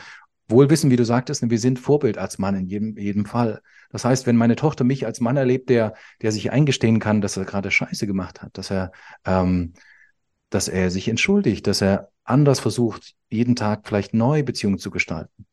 Wohl 0.49 0.69
wissen, 0.69 0.91
wie 0.91 0.97
du 0.97 1.05
sagtest, 1.05 1.49
wir 1.49 1.59
sind 1.61 1.79
Vorbild 1.79 2.19
als 2.19 2.39
Mann 2.39 2.57
in 2.57 2.67
jedem, 2.67 2.97
jedem 2.97 3.25
Fall. 3.25 3.61
Das 3.97 4.05
heißt, 4.05 4.27
wenn 4.27 4.37
meine 4.37 4.57
Tochter 4.57 4.85
mich 4.85 5.07
als 5.07 5.21
Mann 5.21 5.39
erlebt, 5.39 5.71
der, 5.71 5.95
der 6.21 6.31
sich 6.31 6.53
eingestehen 6.53 6.99
kann, 6.99 7.23
dass 7.23 7.39
er 7.39 7.47
gerade 7.47 7.71
Scheiße 7.71 8.07
gemacht 8.07 8.43
hat, 8.43 8.59
dass 8.59 8.71
er, 8.71 8.93
ähm, 9.25 9.73
dass 10.51 10.69
er 10.69 10.91
sich 10.91 11.09
entschuldigt, 11.09 11.67
dass 11.67 11.81
er 11.81 12.11
anders 12.23 12.61
versucht, 12.61 13.15
jeden 13.31 13.57
Tag 13.57 13.89
vielleicht 13.89 14.13
neue 14.13 14.45
Beziehungen 14.45 14.77
zu 14.77 14.91
gestalten, 14.91 15.47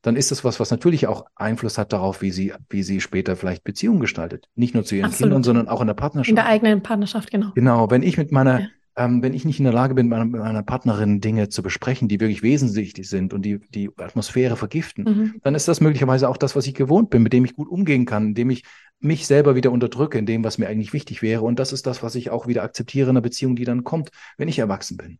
dann 0.00 0.16
ist 0.16 0.30
das 0.30 0.44
was, 0.44 0.58
was 0.58 0.70
natürlich 0.70 1.08
auch 1.08 1.26
Einfluss 1.34 1.76
hat 1.76 1.92
darauf, 1.92 2.22
wie 2.22 2.30
sie, 2.30 2.54
wie 2.70 2.82
sie 2.82 3.02
später 3.02 3.36
vielleicht 3.36 3.64
Beziehungen 3.64 4.00
gestaltet. 4.00 4.48
Nicht 4.54 4.72
nur 4.72 4.82
zu 4.86 4.94
ihren 4.94 5.04
Absolut. 5.04 5.32
Kindern, 5.32 5.42
sondern 5.42 5.68
auch 5.68 5.82
in 5.82 5.86
der 5.86 5.92
Partnerschaft. 5.92 6.30
In 6.30 6.36
der 6.36 6.46
eigenen 6.46 6.82
Partnerschaft, 6.82 7.30
genau. 7.30 7.50
Genau. 7.54 7.90
Wenn 7.90 8.02
ich 8.02 8.16
mit 8.16 8.32
meiner, 8.32 8.60
ja. 8.60 8.66
Ähm, 8.96 9.22
wenn 9.22 9.34
ich 9.34 9.44
nicht 9.44 9.58
in 9.58 9.64
der 9.64 9.72
Lage 9.72 9.94
bin, 9.94 10.08
mit 10.08 10.18
meiner, 10.18 10.24
mit 10.24 10.40
meiner, 10.40 10.62
Partnerin 10.62 11.20
Dinge 11.20 11.48
zu 11.48 11.62
besprechen, 11.62 12.08
die 12.08 12.20
wirklich 12.20 12.42
wesentlich 12.42 12.94
sind 13.08 13.32
und 13.32 13.42
die, 13.42 13.58
die 13.70 13.90
Atmosphäre 13.96 14.56
vergiften, 14.56 15.04
mhm. 15.04 15.34
dann 15.42 15.54
ist 15.54 15.68
das 15.68 15.80
möglicherweise 15.80 16.28
auch 16.28 16.36
das, 16.36 16.56
was 16.56 16.66
ich 16.66 16.74
gewohnt 16.74 17.10
bin, 17.10 17.22
mit 17.22 17.32
dem 17.32 17.44
ich 17.44 17.54
gut 17.54 17.68
umgehen 17.68 18.06
kann, 18.06 18.28
indem 18.28 18.50
ich 18.50 18.64
mich 19.00 19.26
selber 19.26 19.54
wieder 19.54 19.72
unterdrücke 19.72 20.18
in 20.18 20.26
dem, 20.26 20.44
was 20.44 20.58
mir 20.58 20.68
eigentlich 20.68 20.92
wichtig 20.92 21.22
wäre. 21.22 21.42
Und 21.42 21.58
das 21.58 21.72
ist 21.72 21.86
das, 21.86 22.02
was 22.02 22.14
ich 22.14 22.30
auch 22.30 22.46
wieder 22.46 22.62
akzeptiere 22.62 23.06
in 23.06 23.16
einer 23.16 23.22
Beziehung, 23.22 23.56
die 23.56 23.64
dann 23.64 23.84
kommt, 23.84 24.10
wenn 24.36 24.48
ich 24.48 24.58
erwachsen 24.58 24.96
bin. 24.96 25.18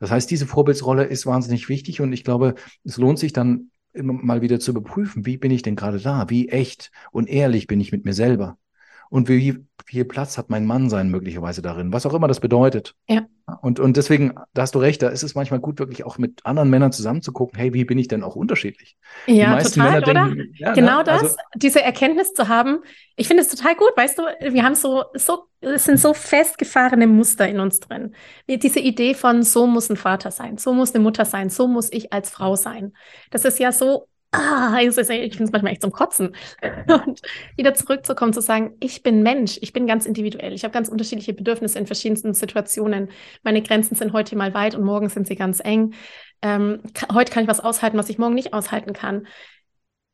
Das 0.00 0.10
heißt, 0.10 0.30
diese 0.30 0.46
Vorbildsrolle 0.46 1.04
ist 1.04 1.24
wahnsinnig 1.24 1.68
wichtig 1.68 2.00
und 2.00 2.12
ich 2.12 2.24
glaube, 2.24 2.54
es 2.84 2.98
lohnt 2.98 3.18
sich 3.18 3.32
dann 3.32 3.70
immer 3.94 4.12
mal 4.12 4.42
wieder 4.42 4.60
zu 4.60 4.70
überprüfen, 4.70 5.26
wie 5.26 5.36
bin 5.36 5.50
ich 5.50 5.62
denn 5.62 5.76
gerade 5.76 6.00
da? 6.00 6.28
Wie 6.28 6.48
echt 6.48 6.90
und 7.10 7.28
ehrlich 7.28 7.66
bin 7.66 7.80
ich 7.80 7.92
mit 7.92 8.04
mir 8.04 8.14
selber? 8.14 8.58
Und 9.12 9.28
wie 9.28 9.58
viel 9.84 10.06
Platz 10.06 10.38
hat 10.38 10.48
mein 10.48 10.64
Mann 10.64 10.88
sein 10.88 11.10
möglicherweise 11.10 11.60
darin? 11.60 11.92
Was 11.92 12.06
auch 12.06 12.14
immer 12.14 12.28
das 12.28 12.40
bedeutet. 12.40 12.94
Ja. 13.10 13.26
Und, 13.60 13.78
und 13.78 13.98
deswegen, 13.98 14.32
da 14.54 14.62
hast 14.62 14.74
du 14.74 14.78
recht, 14.78 15.02
da 15.02 15.10
ist 15.10 15.22
es 15.22 15.34
manchmal 15.34 15.60
gut, 15.60 15.78
wirklich 15.78 16.04
auch 16.04 16.16
mit 16.16 16.46
anderen 16.46 16.70
Männern 16.70 16.92
zusammen 16.92 17.20
zu 17.20 17.30
gucken, 17.30 17.58
hey, 17.58 17.74
wie 17.74 17.84
bin 17.84 17.98
ich 17.98 18.08
denn 18.08 18.22
auch 18.22 18.36
unterschiedlich? 18.36 18.96
Ja, 19.26 19.60
total, 19.60 20.00
Männer 20.00 20.08
oder? 20.08 20.24
Denken, 20.24 20.54
ja, 20.54 20.72
genau 20.72 20.98
ne? 20.98 21.04
das, 21.04 21.22
also, 21.24 21.36
diese 21.56 21.82
Erkenntnis 21.82 22.32
zu 22.32 22.48
haben. 22.48 22.78
Ich 23.16 23.28
finde 23.28 23.42
es 23.42 23.50
total 23.50 23.74
gut, 23.76 23.92
weißt 23.94 24.16
du, 24.16 24.22
wir 24.50 24.62
haben 24.62 24.76
so, 24.76 25.04
so, 25.12 25.44
es 25.60 25.84
sind 25.84 26.00
so 26.00 26.14
festgefahrene 26.14 27.06
Muster 27.06 27.46
in 27.46 27.60
uns 27.60 27.80
drin. 27.80 28.14
Diese 28.48 28.80
Idee 28.80 29.12
von, 29.12 29.42
so 29.42 29.66
muss 29.66 29.90
ein 29.90 29.96
Vater 29.98 30.30
sein, 30.30 30.56
so 30.56 30.72
muss 30.72 30.94
eine 30.94 31.04
Mutter 31.04 31.26
sein, 31.26 31.50
so 31.50 31.68
muss 31.68 31.92
ich 31.92 32.14
als 32.14 32.30
Frau 32.30 32.56
sein. 32.56 32.94
Das 33.30 33.44
ist 33.44 33.58
ja 33.58 33.72
so 33.72 34.08
ah, 34.32 34.78
ich 34.80 34.94
finde 34.94 35.44
es 35.44 35.52
manchmal 35.52 35.72
echt 35.72 35.82
zum 35.82 35.92
Kotzen. 35.92 36.34
Und 36.88 37.20
wieder 37.56 37.74
zurückzukommen, 37.74 38.32
zu 38.32 38.40
sagen, 38.40 38.76
ich 38.80 39.02
bin 39.02 39.22
Mensch, 39.22 39.58
ich 39.60 39.72
bin 39.72 39.86
ganz 39.86 40.06
individuell, 40.06 40.52
ich 40.52 40.64
habe 40.64 40.72
ganz 40.72 40.88
unterschiedliche 40.88 41.34
Bedürfnisse 41.34 41.78
in 41.78 41.86
verschiedensten 41.86 42.34
Situationen. 42.34 43.10
Meine 43.42 43.62
Grenzen 43.62 43.94
sind 43.94 44.12
heute 44.12 44.36
mal 44.36 44.54
weit 44.54 44.74
und 44.74 44.84
morgen 44.84 45.08
sind 45.08 45.26
sie 45.26 45.36
ganz 45.36 45.60
eng. 45.60 45.94
ähm, 46.42 46.80
heute 47.12 47.32
kann 47.32 47.44
ich 47.44 47.48
was 47.48 47.60
aushalten, 47.60 47.98
was 47.98 48.08
ich 48.08 48.18
morgen 48.18 48.34
nicht 48.34 48.52
aushalten 48.52 48.92
kann. 48.92 49.26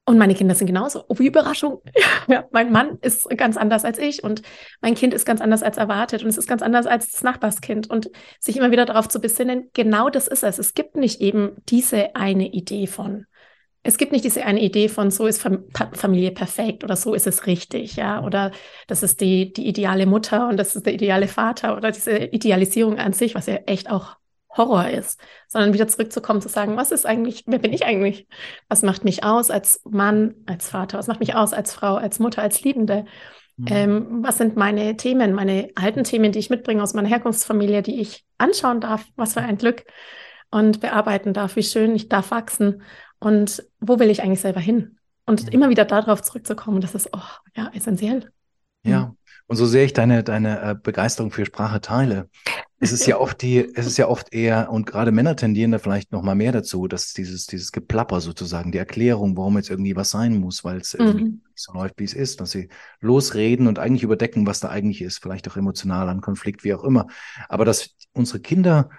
Und 0.04 0.16
meine 0.16 0.34
Kinder 0.34 0.54
sind 0.54 0.66
genauso. 0.66 1.04
Oh, 1.08 1.18
wie 1.18 1.26
Überraschung. 1.26 1.82
Ja, 2.28 2.46
mein 2.50 2.72
Mann 2.72 2.98
ist 3.00 3.28
ganz 3.38 3.56
anders 3.56 3.84
als 3.86 3.98
ich 3.98 4.22
und 4.22 4.42
mein 4.82 4.94
Kind 4.94 5.14
ist 5.14 5.24
ganz 5.24 5.40
anders 5.40 5.62
als 5.62 5.78
erwartet 5.78 6.22
und 6.22 6.28
es 6.28 6.36
ist 6.36 6.46
ganz 6.46 6.60
anders 6.60 6.86
als 6.86 7.10
das 7.10 7.22
Nachbarskind. 7.22 7.88
Und 7.88 8.10
sich 8.38 8.56
immer 8.56 8.70
wieder 8.70 8.84
darauf 8.84 9.08
zu 9.08 9.20
besinnen, 9.20 9.70
genau 9.72 10.10
das 10.10 10.28
ist 10.28 10.44
es. 10.44 10.58
Es 10.58 10.74
gibt 10.74 10.96
nicht 10.96 11.20
eben 11.20 11.56
diese 11.68 12.14
eine 12.16 12.48
Idee 12.48 12.86
von. 12.86 13.26
Es 13.82 13.96
gibt 13.96 14.12
nicht 14.12 14.24
diese 14.24 14.44
eine 14.44 14.60
Idee 14.60 14.88
von, 14.88 15.10
so 15.10 15.26
ist 15.26 15.46
Familie 15.92 16.32
perfekt 16.32 16.84
oder 16.84 16.96
so 16.96 17.14
ist 17.14 17.26
es 17.26 17.46
richtig, 17.46 17.96
ja, 17.96 18.22
oder 18.24 18.50
das 18.86 19.02
ist 19.02 19.20
die, 19.20 19.52
die 19.52 19.66
ideale 19.66 20.04
Mutter 20.06 20.48
und 20.48 20.56
das 20.56 20.76
ist 20.76 20.84
der 20.84 20.94
ideale 20.94 21.28
Vater 21.28 21.76
oder 21.76 21.90
diese 21.90 22.16
Idealisierung 22.16 22.98
an 22.98 23.12
sich, 23.12 23.34
was 23.34 23.46
ja 23.46 23.54
echt 23.66 23.90
auch 23.90 24.16
Horror 24.56 24.88
ist, 24.88 25.20
sondern 25.46 25.72
wieder 25.72 25.88
zurückzukommen, 25.88 26.40
zu 26.40 26.48
sagen, 26.48 26.76
was 26.76 26.90
ist 26.90 27.06
eigentlich, 27.06 27.44
wer 27.46 27.58
bin 27.58 27.72
ich 27.72 27.84
eigentlich? 27.84 28.26
Was 28.68 28.82
macht 28.82 29.04
mich 29.04 29.22
aus 29.24 29.50
als 29.50 29.80
Mann, 29.88 30.34
als 30.46 30.68
Vater? 30.68 30.98
Was 30.98 31.06
macht 31.06 31.20
mich 31.20 31.34
aus 31.34 31.52
als 31.52 31.72
Frau, 31.72 31.96
als 31.96 32.18
Mutter, 32.18 32.42
als 32.42 32.62
Liebende? 32.62 33.04
Mhm. 33.56 33.66
Ähm, 33.70 34.18
was 34.22 34.38
sind 34.38 34.56
meine 34.56 34.96
Themen, 34.96 35.32
meine 35.32 35.70
alten 35.74 36.04
Themen, 36.04 36.32
die 36.32 36.38
ich 36.38 36.50
mitbringe 36.50 36.82
aus 36.82 36.94
meiner 36.94 37.08
Herkunftsfamilie, 37.08 37.82
die 37.82 38.00
ich 38.00 38.24
anschauen 38.38 38.80
darf? 38.80 39.04
Was 39.16 39.34
für 39.34 39.40
ein 39.40 39.58
Glück 39.58 39.84
und 40.50 40.80
bearbeiten 40.80 41.32
darf, 41.32 41.56
wie 41.56 41.62
schön 41.62 41.94
ich 41.94 42.08
darf 42.08 42.30
wachsen 42.30 42.82
und 43.20 43.64
wo 43.80 43.98
will 43.98 44.10
ich 44.10 44.22
eigentlich 44.22 44.40
selber 44.40 44.60
hin? 44.60 44.98
Und 45.26 45.44
mhm. 45.44 45.48
immer 45.50 45.68
wieder 45.70 45.84
darauf 45.84 46.22
zurückzukommen, 46.22 46.80
das 46.80 46.94
ist 46.94 47.10
oh, 47.12 47.20
ja 47.54 47.70
essentiell. 47.74 48.30
Ja, 48.84 49.06
mhm. 49.06 49.16
und 49.46 49.56
so 49.56 49.66
sehe 49.66 49.84
ich 49.84 49.92
deine, 49.92 50.22
deine 50.22 50.60
äh, 50.60 50.74
Begeisterung 50.74 51.30
für 51.30 51.44
Sprache 51.44 51.80
teile 51.80 52.28
es 52.80 52.92
ist 52.92 53.06
ja 53.06 53.18
oft 53.20 53.42
die, 53.42 53.68
es 53.74 53.86
ist 53.86 53.96
ja 53.96 54.08
oft 54.08 54.32
eher, 54.32 54.70
und 54.70 54.86
gerade 54.86 55.12
Männer 55.12 55.36
tendieren 55.36 55.72
da 55.72 55.78
vielleicht 55.78 56.12
noch 56.12 56.22
mal 56.22 56.34
mehr 56.34 56.52
dazu, 56.52 56.88
dass 56.88 57.12
dieses, 57.12 57.46
dieses 57.46 57.72
Geplapper 57.72 58.20
sozusagen, 58.20 58.72
die 58.72 58.78
Erklärung, 58.78 59.36
warum 59.36 59.56
jetzt 59.56 59.70
irgendwie 59.70 59.96
was 59.96 60.10
sein 60.10 60.38
muss, 60.38 60.64
weil 60.64 60.78
es 60.78 60.94
irgendwie 60.94 61.24
mhm. 61.24 61.42
nicht 61.50 61.58
so 61.58 61.72
läuft, 61.72 61.98
wie 61.98 62.04
es 62.04 62.14
ist, 62.14 62.40
dass 62.40 62.52
sie 62.52 62.68
losreden 63.00 63.66
und 63.66 63.78
eigentlich 63.78 64.02
überdecken, 64.02 64.46
was 64.46 64.60
da 64.60 64.68
eigentlich 64.68 65.02
ist, 65.02 65.18
vielleicht 65.18 65.48
auch 65.48 65.56
emotional 65.56 66.08
an 66.08 66.20
Konflikt, 66.20 66.64
wie 66.64 66.74
auch 66.74 66.84
immer. 66.84 67.06
Aber 67.48 67.64
dass 67.64 67.94
unsere 68.12 68.40
Kinder 68.40 68.90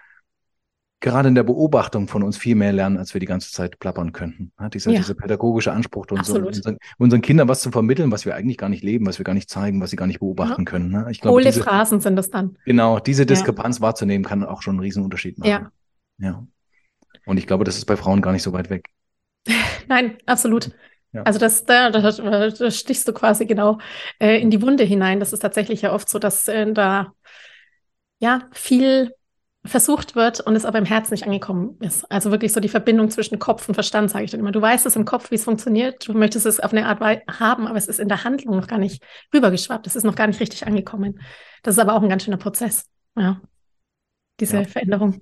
gerade 1.00 1.30
in 1.30 1.36
der 1.36 1.44
Beobachtung 1.44 2.08
von 2.08 2.24
uns 2.24 2.38
viel 2.38 2.56
mehr 2.56 2.74
lernen, 2.74 2.98
als 2.98 3.14
wir 3.14 3.20
die 3.20 3.26
ganze 3.26 3.52
Zeit 3.52 3.80
plappern 3.80 4.12
könnten. 4.12 4.52
Ja, 4.60 4.70
dieser, 4.70 4.92
ja. 4.92 5.00
dieser 5.00 5.14
pädagogische 5.14 5.72
Anspruch, 5.72 6.06
uns, 6.12 6.30
unseren, 6.30 6.78
unseren, 6.98 7.22
Kindern 7.22 7.48
was 7.48 7.62
zu 7.62 7.72
vermitteln, 7.72 8.12
was 8.12 8.26
wir 8.26 8.36
eigentlich 8.36 8.58
gar 8.58 8.70
nicht 8.70 8.84
leben, 8.84 9.06
was 9.06 9.18
wir 9.18 9.24
gar 9.24 9.34
nicht 9.34 9.50
zeigen, 9.50 9.82
was 9.82 9.92
sie 9.92 9.96
gar 9.96 10.08
nicht 10.08 10.20
beobachten 10.20 10.62
ja. 10.62 10.66
können. 10.66 10.92
Ne? 10.92 11.08
Ich 11.10 11.22
glaube, 11.22 11.36
Hohle 11.36 11.46
diese, 11.46 11.64
Phrasen 11.64 12.02
sind 12.02 12.16
das 12.16 12.30
dann. 12.30 12.58
Genau, 12.66 13.00
diese 13.00 13.26
Diskrepanz 13.26 13.80
wahrzunehmen, 13.80 14.26
kann 14.26 14.44
auch 14.44 14.62
schon 14.62 14.76
einen 14.76 14.82
Riesenunterschied 14.82 15.38
machen. 15.38 15.50
Ja. 15.50 15.72
ja. 16.18 16.48
Und 17.26 17.38
ich 17.38 17.48
glaube, 17.48 17.64
das 17.64 17.78
ist 17.78 17.86
bei 17.86 17.96
Frauen 17.96 18.22
gar 18.22 18.34
nicht 18.34 18.44
so 18.44 18.52
weit 18.52 18.70
weg. 18.70 18.90
Nein, 19.88 20.18
absolut. 20.26 20.72
Ja. 21.12 21.24
Also 21.24 21.40
das, 21.40 21.66
da, 21.66 21.90
da, 21.90 22.12
da, 22.12 22.72
stichst 22.72 23.08
du 23.08 23.14
quasi 23.14 23.46
genau 23.46 23.80
äh, 24.20 24.40
in 24.40 24.52
die 24.52 24.62
Wunde 24.62 24.84
hinein. 24.84 25.20
Das 25.20 25.34
ist 25.34 25.40
tatsächlich 25.40 25.82
ja 25.82 25.94
oft 25.94 26.08
so, 26.08 26.20
dass 26.20 26.48
äh, 26.48 26.72
da 26.72 27.14
ja 28.20 28.48
viel 28.52 29.12
versucht 29.66 30.16
wird 30.16 30.40
und 30.40 30.56
es 30.56 30.64
aber 30.64 30.80
im 30.80 30.86
Herzen 30.86 31.14
nicht 31.14 31.26
angekommen 31.26 31.78
ist. 31.82 32.10
Also 32.10 32.32
wirklich 32.32 32.54
so 32.54 32.62
die 32.62 32.70
Verbindung 32.70 33.10
zwischen 33.10 33.40
Kopf 33.40 33.68
und 33.68 33.76
Verstand, 33.76 34.10
sage 34.10 34.24
ich 34.24 34.32
dann 34.32 34.40
immer. 34.40 34.52
Du 34.52 34.62
weißt 34.62 34.86
es 34.86 34.96
im 34.96 35.06
Kopf, 35.06 35.32
wie 35.32 35.36
es 35.36 35.44
funktioniert, 35.44 36.08
du 36.08 36.14
möchtest 36.14 36.46
es 36.46 36.60
auf 36.60 36.72
eine 36.72 36.88
Art 36.88 37.02
haben, 37.40 37.68
aber 37.68 37.78
es 37.78 37.88
ist 37.88 38.00
in 38.00 38.08
der 38.08 38.24
Handlung 38.24 38.56
noch 38.56 38.68
gar 38.68 38.80
nicht 38.80 39.04
rübergeschwappt, 39.34 39.86
es 39.86 39.96
ist 39.96 40.06
noch 40.06 40.16
gar 40.16 40.28
nicht 40.28 40.40
richtig 40.40 40.66
angekommen. 40.66 41.20
Das 41.62 41.76
ist 41.76 41.80
aber 41.80 41.94
auch 41.94 42.02
ein 42.02 42.10
ganz 42.10 42.24
schöner 42.24 42.38
Prozess, 42.38 42.86
ja, 43.18 43.42
diese 44.40 44.58
ja. 44.58 44.64
Veränderung. 44.64 45.22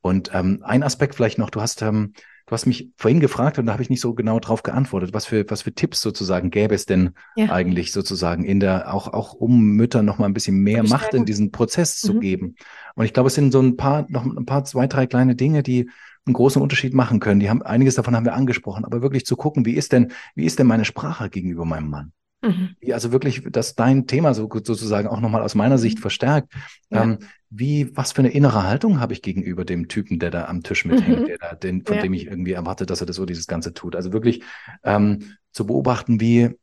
Und 0.00 0.30
ähm, 0.34 0.62
ein 0.64 0.82
Aspekt 0.82 1.14
vielleicht 1.14 1.38
noch, 1.38 1.50
du 1.50 1.60
hast 1.60 1.82
ähm, 1.82 2.14
Du 2.46 2.52
hast 2.52 2.66
mich 2.66 2.90
vorhin 2.96 3.18
gefragt 3.18 3.58
und 3.58 3.66
da 3.66 3.72
habe 3.72 3.82
ich 3.82 3.90
nicht 3.90 4.00
so 4.00 4.14
genau 4.14 4.38
drauf 4.38 4.62
geantwortet. 4.62 5.12
Was 5.12 5.26
für, 5.26 5.44
was 5.50 5.62
für 5.62 5.74
Tipps 5.74 6.00
sozusagen 6.00 6.50
gäbe 6.50 6.76
es 6.76 6.86
denn 6.86 7.10
ja. 7.34 7.50
eigentlich 7.50 7.90
sozusagen 7.90 8.44
in 8.44 8.60
der, 8.60 8.94
auch, 8.94 9.12
auch 9.12 9.32
um 9.32 9.72
Müttern 9.72 10.04
noch 10.04 10.18
mal 10.18 10.26
ein 10.26 10.32
bisschen 10.32 10.58
mehr 10.58 10.84
Macht 10.84 11.12
in 11.12 11.24
diesen 11.24 11.50
Prozess 11.50 12.02
mhm. 12.02 12.06
zu 12.06 12.20
geben? 12.20 12.54
Und 12.94 13.04
ich 13.04 13.12
glaube, 13.12 13.26
es 13.26 13.34
sind 13.34 13.50
so 13.50 13.60
ein 13.60 13.76
paar, 13.76 14.06
noch 14.08 14.24
ein 14.24 14.46
paar, 14.46 14.64
zwei, 14.64 14.86
drei 14.86 15.08
kleine 15.08 15.34
Dinge, 15.34 15.64
die 15.64 15.90
einen 16.24 16.34
großen 16.34 16.62
Unterschied 16.62 16.94
machen 16.94 17.18
können. 17.18 17.40
Die 17.40 17.50
haben, 17.50 17.62
einiges 17.62 17.96
davon 17.96 18.14
haben 18.14 18.24
wir 18.24 18.34
angesprochen, 18.34 18.84
aber 18.84 19.02
wirklich 19.02 19.26
zu 19.26 19.36
gucken, 19.36 19.66
wie 19.66 19.74
ist 19.74 19.90
denn, 19.90 20.12
wie 20.36 20.44
ist 20.44 20.60
denn 20.60 20.68
meine 20.68 20.84
Sprache 20.84 21.30
gegenüber 21.30 21.64
meinem 21.64 21.90
Mann? 21.90 22.12
Mhm. 22.42 22.76
Also 22.92 23.12
wirklich, 23.12 23.42
dass 23.50 23.74
dein 23.74 24.06
Thema 24.06 24.34
so 24.34 24.48
sozusagen 24.52 25.08
auch 25.08 25.20
nochmal 25.20 25.42
aus 25.42 25.54
meiner 25.54 25.78
Sicht 25.78 25.98
mhm. 25.98 26.02
verstärkt. 26.02 26.52
Ja. 26.90 27.02
Ähm, 27.02 27.18
wie, 27.50 27.96
was 27.96 28.12
für 28.12 28.20
eine 28.20 28.30
innere 28.30 28.64
Haltung 28.64 29.00
habe 29.00 29.12
ich 29.12 29.22
gegenüber 29.22 29.64
dem 29.64 29.88
Typen, 29.88 30.18
der 30.18 30.30
da 30.30 30.46
am 30.46 30.62
Tisch 30.62 30.84
mithängt, 30.84 31.20
mhm. 31.20 31.26
der 31.26 31.38
da, 31.38 31.54
den, 31.54 31.84
von 31.84 31.96
ja. 31.96 32.02
dem 32.02 32.12
ich 32.14 32.26
irgendwie 32.26 32.52
erwarte, 32.52 32.86
dass 32.86 33.00
er 33.00 33.06
das 33.06 33.16
so 33.16 33.26
dieses 33.26 33.46
Ganze 33.46 33.72
tut. 33.72 33.94
Also 33.94 34.12
wirklich 34.12 34.42
ähm, 34.82 35.36
zu 35.52 35.66
beobachten, 35.66 36.20
wie, 36.20 36.56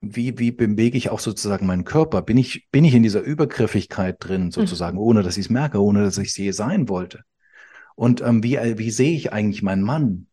wie, 0.00 0.38
wie 0.38 0.52
bewege 0.52 0.98
ich 0.98 1.10
auch 1.10 1.20
sozusagen 1.20 1.66
meinen 1.66 1.84
Körper? 1.84 2.22
Bin 2.22 2.36
ich, 2.36 2.68
bin 2.70 2.84
ich 2.84 2.94
in 2.94 3.02
dieser 3.02 3.22
Übergriffigkeit 3.22 4.16
drin, 4.20 4.44
mhm. 4.44 4.50
sozusagen, 4.50 4.96
mhm. 4.96 5.02
ohne 5.02 5.22
dass 5.22 5.36
ich 5.36 5.46
es 5.46 5.50
merke, 5.50 5.80
ohne 5.82 6.04
dass 6.04 6.18
ich 6.18 6.28
es 6.28 6.36
je 6.36 6.50
sein 6.50 6.88
wollte? 6.88 7.24
Und 7.94 8.20
ähm, 8.20 8.42
wie, 8.42 8.58
wie 8.78 8.90
sehe 8.90 9.16
ich 9.16 9.32
eigentlich 9.32 9.62
meinen 9.62 9.82
Mann? 9.82 10.26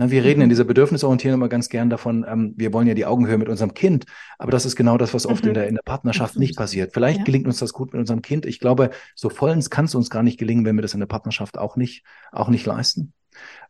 Na, 0.00 0.12
wir 0.12 0.22
reden 0.22 0.40
in 0.40 0.46
mhm. 0.46 0.50
dieser 0.50 0.64
Bedürfnisorientierung 0.64 1.40
immer 1.40 1.48
ganz 1.48 1.68
gern 1.68 1.90
davon, 1.90 2.24
ähm, 2.26 2.54
wir 2.56 2.72
wollen 2.72 2.86
ja 2.86 2.94
die 2.94 3.04
Augenhöhe 3.04 3.36
mit 3.36 3.48
unserem 3.48 3.74
Kind, 3.74 4.06
aber 4.38 4.52
das 4.52 4.64
ist 4.64 4.76
genau 4.76 4.96
das, 4.96 5.12
was 5.12 5.26
oft 5.26 5.42
mhm. 5.42 5.48
in, 5.48 5.54
der, 5.54 5.66
in 5.66 5.74
der 5.74 5.82
Partnerschaft 5.82 6.36
nicht 6.36 6.56
passiert. 6.56 6.92
Vielleicht 6.94 7.18
ja. 7.18 7.24
gelingt 7.24 7.46
uns 7.46 7.58
das 7.58 7.72
gut 7.72 7.92
mit 7.92 7.98
unserem 8.00 8.22
Kind. 8.22 8.46
Ich 8.46 8.60
glaube, 8.60 8.90
so 9.16 9.28
vollends 9.28 9.70
kann 9.70 9.86
es 9.86 9.96
uns 9.96 10.08
gar 10.08 10.22
nicht 10.22 10.38
gelingen, 10.38 10.64
wenn 10.64 10.76
wir 10.76 10.82
das 10.82 10.94
in 10.94 11.00
der 11.00 11.08
Partnerschaft 11.08 11.58
auch 11.58 11.74
nicht, 11.74 12.04
auch 12.30 12.48
nicht 12.48 12.64
leisten. 12.64 13.12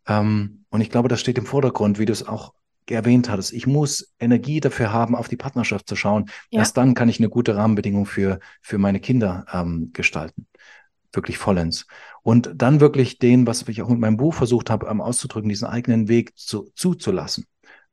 Ähm, 0.06 0.64
und 0.68 0.82
ich 0.82 0.90
glaube, 0.90 1.08
das 1.08 1.18
steht 1.18 1.38
im 1.38 1.46
Vordergrund, 1.46 1.98
wie 1.98 2.04
du 2.04 2.12
es 2.12 2.28
auch 2.28 2.52
erwähnt 2.90 3.30
hattest. 3.30 3.54
Ich 3.54 3.66
muss 3.66 4.14
Energie 4.20 4.60
dafür 4.60 4.92
haben, 4.92 5.16
auf 5.16 5.28
die 5.28 5.36
Partnerschaft 5.36 5.88
zu 5.88 5.96
schauen. 5.96 6.26
Ja. 6.50 6.60
Erst 6.60 6.76
dann 6.76 6.94
kann 6.94 7.08
ich 7.08 7.18
eine 7.18 7.30
gute 7.30 7.56
Rahmenbedingung 7.56 8.04
für, 8.04 8.38
für 8.60 8.76
meine 8.76 9.00
Kinder 9.00 9.46
ähm, 9.52 9.90
gestalten 9.94 10.46
wirklich 11.12 11.38
vollends. 11.38 11.86
Und 12.22 12.50
dann 12.54 12.80
wirklich 12.80 13.18
den, 13.18 13.46
was 13.46 13.66
ich 13.68 13.82
auch 13.82 13.88
mit 13.88 13.98
meinem 13.98 14.16
Buch 14.16 14.34
versucht 14.34 14.70
habe, 14.70 14.86
ähm, 14.86 15.00
auszudrücken, 15.00 15.48
diesen 15.48 15.68
eigenen 15.68 16.08
Weg 16.08 16.36
zu, 16.36 16.70
zuzulassen 16.74 17.46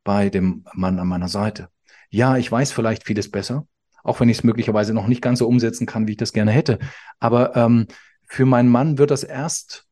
bei 0.04 0.30
dem 0.30 0.65
Mann 0.73 0.99
an 0.99 1.08
meiner 1.08 1.30
Seite. 1.30 1.69
Ja, 2.10 2.38
ich 2.38 2.51
weiß 2.51 2.71
vielleicht 2.71 3.06
vieles 3.06 3.32
besser, 3.32 3.67
auch 4.04 4.19
wenn 4.19 4.30
ich 4.30 4.38
es 4.38 4.43
möglicherweise 4.43 4.93
noch 4.93 5.08
nicht 5.08 5.21
ganz 5.21 5.39
so 5.39 5.47
umsetzen 5.47 5.86
kann, 5.86 6.08
wie 6.08 6.12
ich 6.12 6.17
das 6.17 6.34
gerne 6.34 6.51
hätte. 6.51 6.80
Aber 7.19 7.56
ähm, 7.56 7.88
für 8.28 8.45
meinen 8.45 8.69
Mann 8.69 8.97
wird 8.97 9.12
das 9.12 9.23
erst 9.23 9.86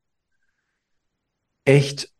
echt 1.65 2.12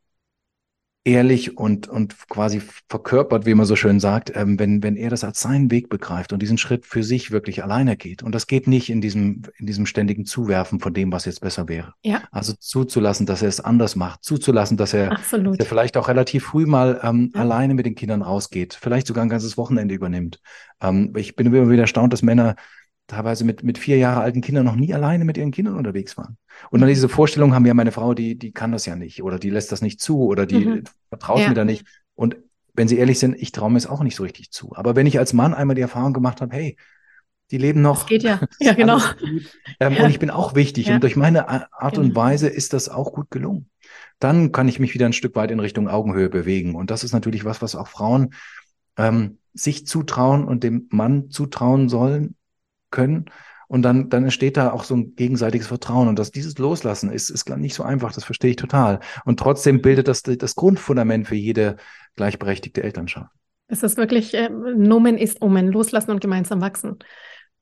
ehrlich 1.05 1.57
und, 1.57 1.87
und 1.89 2.15
quasi 2.29 2.61
verkörpert, 2.89 3.45
wie 3.45 3.53
man 3.53 3.65
so 3.65 3.75
schön 3.75 3.99
sagt, 3.99 4.31
ähm, 4.35 4.57
wenn, 4.57 4.83
wenn 4.83 4.95
er 4.95 5.09
das 5.09 5.23
als 5.23 5.41
seinen 5.41 5.69
Weg 5.69 5.89
begreift 5.89 6.31
und 6.31 6.41
diesen 6.41 6.57
Schritt 6.57 6.85
für 6.85 7.03
sich 7.03 7.31
wirklich 7.31 7.61
alleine 7.63 7.97
geht. 7.97 8.23
Und 8.23 8.33
das 8.33 8.47
geht 8.47 8.67
nicht 8.67 8.89
in 8.89 9.01
diesem, 9.01 9.41
in 9.57 9.65
diesem 9.65 9.85
ständigen 9.85 10.25
Zuwerfen 10.25 10.79
von 10.79 10.93
dem, 10.93 11.11
was 11.11 11.25
jetzt 11.25 11.41
besser 11.41 11.67
wäre. 11.67 11.93
Ja. 12.03 12.23
Also 12.31 12.53
zuzulassen, 12.53 13.25
dass 13.25 13.41
er 13.41 13.49
es 13.49 13.59
anders 13.59 13.97
macht, 13.97 14.23
zuzulassen, 14.23 14.77
dass 14.77 14.93
er, 14.93 15.09
dass 15.09 15.33
er 15.33 15.65
vielleicht 15.65 15.97
auch 15.97 16.07
relativ 16.07 16.45
früh 16.45 16.65
mal 16.65 17.01
ähm, 17.03 17.31
ja. 17.33 17.41
alleine 17.41 17.73
mit 17.73 17.85
den 17.85 17.95
Kindern 17.95 18.21
rausgeht, 18.21 18.77
vielleicht 18.79 19.07
sogar 19.07 19.23
ein 19.23 19.29
ganzes 19.29 19.57
Wochenende 19.57 19.93
übernimmt. 19.93 20.39
Ähm, 20.81 21.13
ich 21.17 21.35
bin 21.35 21.47
immer 21.47 21.69
wieder 21.69 21.81
erstaunt, 21.81 22.13
dass 22.13 22.21
Männer 22.21 22.55
teilweise 23.07 23.43
mit, 23.45 23.63
mit 23.63 23.77
vier 23.77 23.97
Jahre 23.97 24.21
alten 24.21 24.41
Kindern 24.41 24.65
noch 24.65 24.75
nie 24.75 24.93
alleine 24.93 25.25
mit 25.25 25.37
ihren 25.37 25.51
Kindern 25.51 25.75
unterwegs 25.75 26.17
waren. 26.17 26.37
Und 26.69 26.79
dann 26.79 26.89
diese 26.89 27.09
Vorstellung 27.09 27.53
haben 27.53 27.65
ja 27.65 27.73
meine 27.73 27.91
Frau, 27.91 28.13
die, 28.13 28.37
die 28.37 28.51
kann 28.51 28.71
das 28.71 28.85
ja 28.85 28.95
nicht 28.95 29.23
oder 29.23 29.39
die 29.39 29.49
lässt 29.49 29.71
das 29.71 29.81
nicht 29.81 29.99
zu 29.99 30.23
oder 30.23 30.45
die 30.45 30.65
mhm. 30.65 30.83
vertraut 31.09 31.39
ja. 31.39 31.49
mir 31.49 31.55
da 31.55 31.65
nicht. 31.65 31.85
Und 32.15 32.37
wenn 32.73 32.87
sie 32.87 32.97
ehrlich 32.97 33.19
sind, 33.19 33.35
ich 33.39 33.51
traue 33.51 33.71
mir 33.71 33.77
es 33.77 33.87
auch 33.87 34.03
nicht 34.03 34.15
so 34.15 34.23
richtig 34.23 34.51
zu. 34.51 34.75
Aber 34.75 34.95
wenn 34.95 35.05
ich 35.05 35.19
als 35.19 35.33
Mann 35.33 35.53
einmal 35.53 35.75
die 35.75 35.81
Erfahrung 35.81 36.13
gemacht 36.13 36.41
habe, 36.41 36.55
hey, 36.55 36.77
die 37.51 37.57
leben 37.57 37.81
noch. 37.81 37.99
Das 37.99 38.07
geht 38.07 38.23
ja, 38.23 38.39
ja 38.59 38.73
genau. 38.73 38.99
Ähm, 39.79 39.93
ja. 39.93 40.03
Und 40.03 40.09
ich 40.09 40.19
bin 40.19 40.31
auch 40.31 40.55
wichtig. 40.55 40.87
Ja. 40.87 40.95
Und 40.95 41.03
durch 41.03 41.15
meine 41.15 41.49
Art 41.49 41.95
genau. 41.95 42.07
und 42.07 42.15
Weise 42.15 42.47
ist 42.47 42.73
das 42.73 42.89
auch 42.89 43.13
gut 43.13 43.29
gelungen. 43.29 43.69
Dann 44.19 44.51
kann 44.51 44.67
ich 44.67 44.79
mich 44.79 44.93
wieder 44.93 45.05
ein 45.05 45.13
Stück 45.13 45.35
weit 45.35 45.51
in 45.51 45.59
Richtung 45.59 45.87
Augenhöhe 45.87 46.29
bewegen. 46.29 46.75
Und 46.75 46.89
das 46.89 47.03
ist 47.03 47.13
natürlich 47.13 47.45
was, 47.45 47.61
was 47.61 47.75
auch 47.75 47.87
Frauen 47.87 48.33
ähm, 48.97 49.37
sich 49.53 49.85
zutrauen 49.85 50.45
und 50.45 50.63
dem 50.63 50.87
Mann 50.89 51.29
zutrauen 51.29 51.89
sollen, 51.89 52.35
können. 52.93 53.25
Und 53.67 53.81
dann, 53.81 54.09
dann 54.09 54.23
entsteht 54.23 54.55
da 54.55 54.71
auch 54.71 54.83
so 54.83 54.95
ein 54.95 55.15
gegenseitiges 55.15 55.67
Vertrauen. 55.67 56.07
Und 56.07 56.19
dass 56.19 56.31
dieses 56.31 56.57
Loslassen 56.57 57.11
ist, 57.11 57.29
ist 57.29 57.49
nicht 57.49 57.73
so 57.73 57.83
einfach, 57.83 58.13
das 58.13 58.23
verstehe 58.23 58.51
ich 58.51 58.55
total. 58.55 58.99
Und 59.25 59.39
trotzdem 59.39 59.81
bildet 59.81 60.07
das 60.07 60.21
das 60.21 60.55
Grundfundament 60.55 61.27
für 61.27 61.35
jede 61.35 61.77
gleichberechtigte 62.15 62.83
Elternschaft. 62.83 63.31
Es 63.67 63.81
ist 63.81 63.97
wirklich, 63.97 64.33
äh, 64.35 64.49
Nomen 64.49 65.17
ist 65.17 65.41
Omen, 65.41 65.69
loslassen 65.69 66.11
und 66.11 66.21
gemeinsam 66.21 66.61
wachsen. 66.61 66.99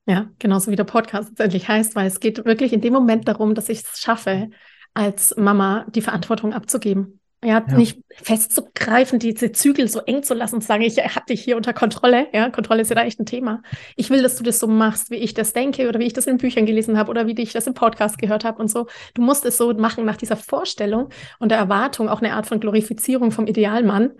Ja, 0.05 0.29
genauso 0.39 0.71
wie 0.71 0.75
der 0.75 0.83
Podcast 0.83 1.29
letztendlich 1.29 1.67
heißt, 1.67 1.95
weil 1.95 2.07
es 2.07 2.19
geht 2.19 2.43
wirklich 2.43 2.73
in 2.73 2.81
dem 2.81 2.91
Moment 2.91 3.27
darum, 3.27 3.55
dass 3.55 3.69
ich 3.69 3.79
es 3.79 3.99
schaffe, 3.99 4.49
als 4.93 5.35
Mama 5.37 5.85
die 5.89 6.01
Verantwortung 6.01 6.53
abzugeben 6.53 7.20
Ja, 7.43 7.65
ja, 7.67 7.75
nicht 7.75 7.99
festzugreifen, 8.11 9.17
diese 9.17 9.51
Zügel 9.51 9.87
so 9.87 10.01
eng 10.01 10.21
zu 10.21 10.35
lassen 10.35 10.55
und 10.55 10.61
zu 10.61 10.67
sagen, 10.67 10.83
ich 10.83 10.97
habe 10.97 11.25
dich 11.27 11.41
hier 11.41 11.57
unter 11.57 11.73
Kontrolle. 11.73 12.27
Ja, 12.33 12.51
Kontrolle 12.51 12.81
ist 12.81 12.89
ja 12.89 12.95
da 12.95 13.03
echt 13.03 13.19
ein 13.19 13.25
Thema. 13.25 13.63
Ich 13.95 14.11
will, 14.11 14.21
dass 14.21 14.35
du 14.35 14.43
das 14.43 14.59
so 14.59 14.67
machst, 14.67 15.09
wie 15.09 15.15
ich 15.15 15.33
das 15.33 15.51
denke 15.51 15.89
oder 15.89 15.99
wie 15.99 16.05
ich 16.05 16.13
das 16.13 16.27
in 16.27 16.37
Büchern 16.37 16.67
gelesen 16.67 16.99
habe 16.99 17.09
oder 17.09 17.25
wie 17.25 17.41
ich 17.41 17.51
das 17.51 17.65
im 17.65 17.73
Podcast 17.73 18.19
gehört 18.19 18.45
habe 18.45 18.61
und 18.61 18.67
so. 18.67 18.85
Du 19.15 19.23
musst 19.23 19.43
es 19.45 19.57
so 19.57 19.73
machen 19.73 20.05
nach 20.05 20.17
dieser 20.17 20.35
Vorstellung 20.35 21.09
und 21.39 21.49
der 21.49 21.57
Erwartung, 21.57 22.09
auch 22.09 22.21
eine 22.21 22.33
Art 22.33 22.45
von 22.45 22.59
Glorifizierung 22.59 23.31
vom 23.31 23.47
Idealmann. 23.47 24.11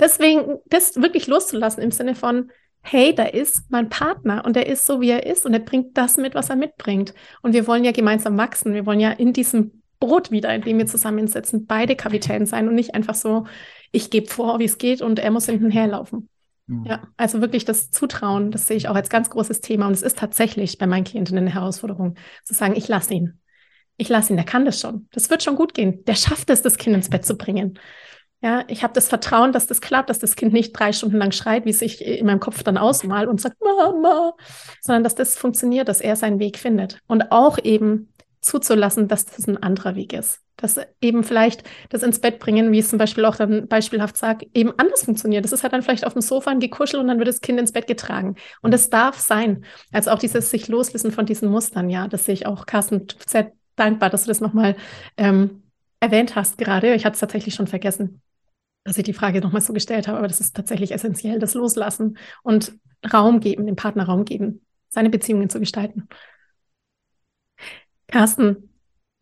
Deswegen, 0.00 0.58
das 0.66 0.96
wirklich 0.96 1.28
loszulassen 1.28 1.80
im 1.80 1.92
Sinne 1.92 2.16
von, 2.16 2.50
hey, 2.82 3.14
da 3.14 3.24
ist 3.24 3.70
mein 3.70 3.88
Partner 3.88 4.42
und 4.44 4.56
er 4.56 4.66
ist 4.66 4.84
so, 4.84 5.00
wie 5.00 5.10
er 5.10 5.26
ist 5.26 5.46
und 5.46 5.54
er 5.54 5.60
bringt 5.60 5.96
das 5.96 6.16
mit, 6.16 6.34
was 6.34 6.50
er 6.50 6.56
mitbringt. 6.56 7.14
Und 7.42 7.52
wir 7.54 7.68
wollen 7.68 7.84
ja 7.84 7.92
gemeinsam 7.92 8.36
wachsen. 8.36 8.74
Wir 8.74 8.84
wollen 8.84 9.00
ja 9.00 9.10
in 9.10 9.32
diesem 9.32 9.83
Boot 10.06 10.30
wieder, 10.30 10.54
in 10.54 10.60
dem 10.60 10.78
wir 10.78 10.86
zusammensitzen, 10.86 11.66
beide 11.66 11.96
Kapitän 11.96 12.44
sein 12.44 12.68
und 12.68 12.74
nicht 12.74 12.94
einfach 12.94 13.14
so, 13.14 13.46
ich 13.90 14.10
gebe 14.10 14.28
vor, 14.28 14.58
wie 14.58 14.64
es 14.64 14.76
geht 14.76 15.00
und 15.00 15.18
er 15.18 15.30
muss 15.30 15.46
hinten 15.46 15.70
herlaufen. 15.70 16.28
Mhm. 16.66 16.84
Ja, 16.84 17.08
also 17.16 17.40
wirklich 17.40 17.64
das 17.64 17.90
Zutrauen, 17.90 18.50
das 18.50 18.66
sehe 18.66 18.76
ich 18.76 18.88
auch 18.88 18.94
als 18.94 19.08
ganz 19.08 19.30
großes 19.30 19.60
Thema 19.60 19.86
und 19.86 19.92
es 19.92 20.02
ist 20.02 20.18
tatsächlich 20.18 20.76
bei 20.76 20.86
meinen 20.86 21.04
Klienten 21.04 21.38
eine 21.38 21.54
Herausforderung, 21.54 22.16
zu 22.44 22.52
sagen, 22.52 22.74
ich 22.76 22.88
lasse 22.88 23.14
ihn. 23.14 23.40
Ich 23.96 24.08
lasse 24.08 24.32
ihn, 24.32 24.36
der 24.36 24.44
kann 24.44 24.64
das 24.64 24.80
schon. 24.80 25.08
Das 25.12 25.30
wird 25.30 25.42
schon 25.42 25.56
gut 25.56 25.72
gehen. 25.72 26.04
Der 26.04 26.16
schafft 26.16 26.50
es, 26.50 26.62
das 26.62 26.76
Kind 26.76 26.96
ins 26.96 27.08
Bett 27.08 27.24
zu 27.24 27.36
bringen. 27.36 27.78
Ja, 28.42 28.64
ich 28.68 28.82
habe 28.82 28.92
das 28.92 29.08
Vertrauen, 29.08 29.52
dass 29.52 29.66
das 29.66 29.80
klappt, 29.80 30.10
dass 30.10 30.18
das 30.18 30.36
Kind 30.36 30.52
nicht 30.52 30.72
drei 30.72 30.92
Stunden 30.92 31.16
lang 31.16 31.32
schreit, 31.32 31.64
wie 31.64 31.70
es 31.70 31.78
sich 31.78 32.04
in 32.04 32.26
meinem 32.26 32.40
Kopf 32.40 32.62
dann 32.62 32.76
ausmalt 32.76 33.26
und 33.26 33.40
sagt, 33.40 33.56
Mama, 33.62 34.34
sondern 34.82 35.02
dass 35.02 35.14
das 35.14 35.38
funktioniert, 35.38 35.88
dass 35.88 36.02
er 36.02 36.14
seinen 36.16 36.40
Weg 36.40 36.58
findet. 36.58 36.98
Und 37.06 37.32
auch 37.32 37.58
eben 37.62 38.12
zuzulassen, 38.44 39.08
dass 39.08 39.26
das 39.26 39.48
ein 39.48 39.62
anderer 39.62 39.96
Weg 39.96 40.12
ist. 40.12 40.40
Dass 40.56 40.78
eben 41.00 41.24
vielleicht 41.24 41.64
das 41.88 42.02
ins 42.02 42.20
Bett 42.20 42.38
bringen, 42.38 42.70
wie 42.70 42.78
es 42.78 42.90
zum 42.90 42.98
Beispiel 42.98 43.24
auch 43.24 43.36
dann 43.36 43.66
beispielhaft 43.66 44.16
sagt, 44.16 44.44
eben 44.54 44.72
anders 44.76 45.04
funktioniert. 45.04 45.44
Das 45.44 45.52
ist 45.52 45.62
halt 45.62 45.72
dann 45.72 45.82
vielleicht 45.82 46.06
auf 46.06 46.12
dem 46.12 46.22
Sofa 46.22 46.50
ein 46.50 46.60
Gekuschel 46.60 47.00
und 47.00 47.08
dann 47.08 47.18
wird 47.18 47.28
das 47.28 47.40
Kind 47.40 47.58
ins 47.58 47.72
Bett 47.72 47.86
getragen. 47.86 48.36
Und 48.62 48.72
das 48.72 48.90
darf 48.90 49.18
sein. 49.18 49.64
Also 49.92 50.10
auch 50.10 50.18
dieses 50.18 50.50
sich 50.50 50.68
loslösen 50.68 51.10
von 51.10 51.26
diesen 51.26 51.48
Mustern, 51.48 51.90
ja, 51.90 52.06
das 52.06 52.26
sehe 52.26 52.34
ich 52.34 52.46
auch, 52.46 52.66
Carsten, 52.66 53.06
sehr 53.26 53.52
dankbar, 53.76 54.10
dass 54.10 54.24
du 54.24 54.28
das 54.28 54.40
nochmal 54.40 54.76
ähm, 55.16 55.62
erwähnt 56.00 56.36
hast 56.36 56.58
gerade. 56.58 56.94
Ich 56.94 57.04
hatte 57.04 57.14
es 57.14 57.20
tatsächlich 57.20 57.54
schon 57.54 57.66
vergessen, 57.66 58.20
dass 58.84 58.98
ich 58.98 59.04
die 59.04 59.14
Frage 59.14 59.40
nochmal 59.40 59.62
so 59.62 59.72
gestellt 59.72 60.06
habe, 60.06 60.18
aber 60.18 60.28
das 60.28 60.40
ist 60.40 60.54
tatsächlich 60.54 60.92
essentiell, 60.92 61.38
das 61.38 61.54
Loslassen 61.54 62.18
und 62.42 62.74
Raum 63.12 63.40
geben, 63.40 63.66
dem 63.66 63.76
Partner 63.76 64.04
Raum 64.04 64.24
geben, 64.24 64.64
seine 64.88 65.10
Beziehungen 65.10 65.48
zu 65.50 65.60
gestalten. 65.60 66.08
Carsten, 68.06 68.70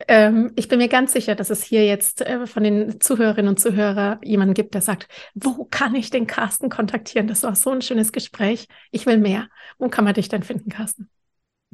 ähm, 0.08 0.52
ich 0.56 0.68
bin 0.68 0.78
mir 0.78 0.88
ganz 0.88 1.12
sicher, 1.12 1.34
dass 1.34 1.50
es 1.50 1.62
hier 1.62 1.84
jetzt 1.86 2.22
äh, 2.22 2.46
von 2.46 2.62
den 2.62 3.00
Zuhörerinnen 3.00 3.48
und 3.48 3.60
Zuhörern 3.60 4.18
jemanden 4.22 4.54
gibt, 4.54 4.74
der 4.74 4.82
sagt, 4.82 5.08
wo 5.34 5.64
kann 5.64 5.94
ich 5.94 6.10
den 6.10 6.26
Carsten 6.26 6.68
kontaktieren? 6.68 7.26
Das 7.26 7.42
war 7.42 7.54
so 7.54 7.70
ein 7.70 7.82
schönes 7.82 8.12
Gespräch. 8.12 8.66
Ich 8.90 9.06
will 9.06 9.18
mehr. 9.18 9.48
Wo 9.78 9.88
kann 9.88 10.04
man 10.04 10.14
dich 10.14 10.28
denn 10.28 10.42
finden, 10.42 10.70
Carsten? 10.70 11.08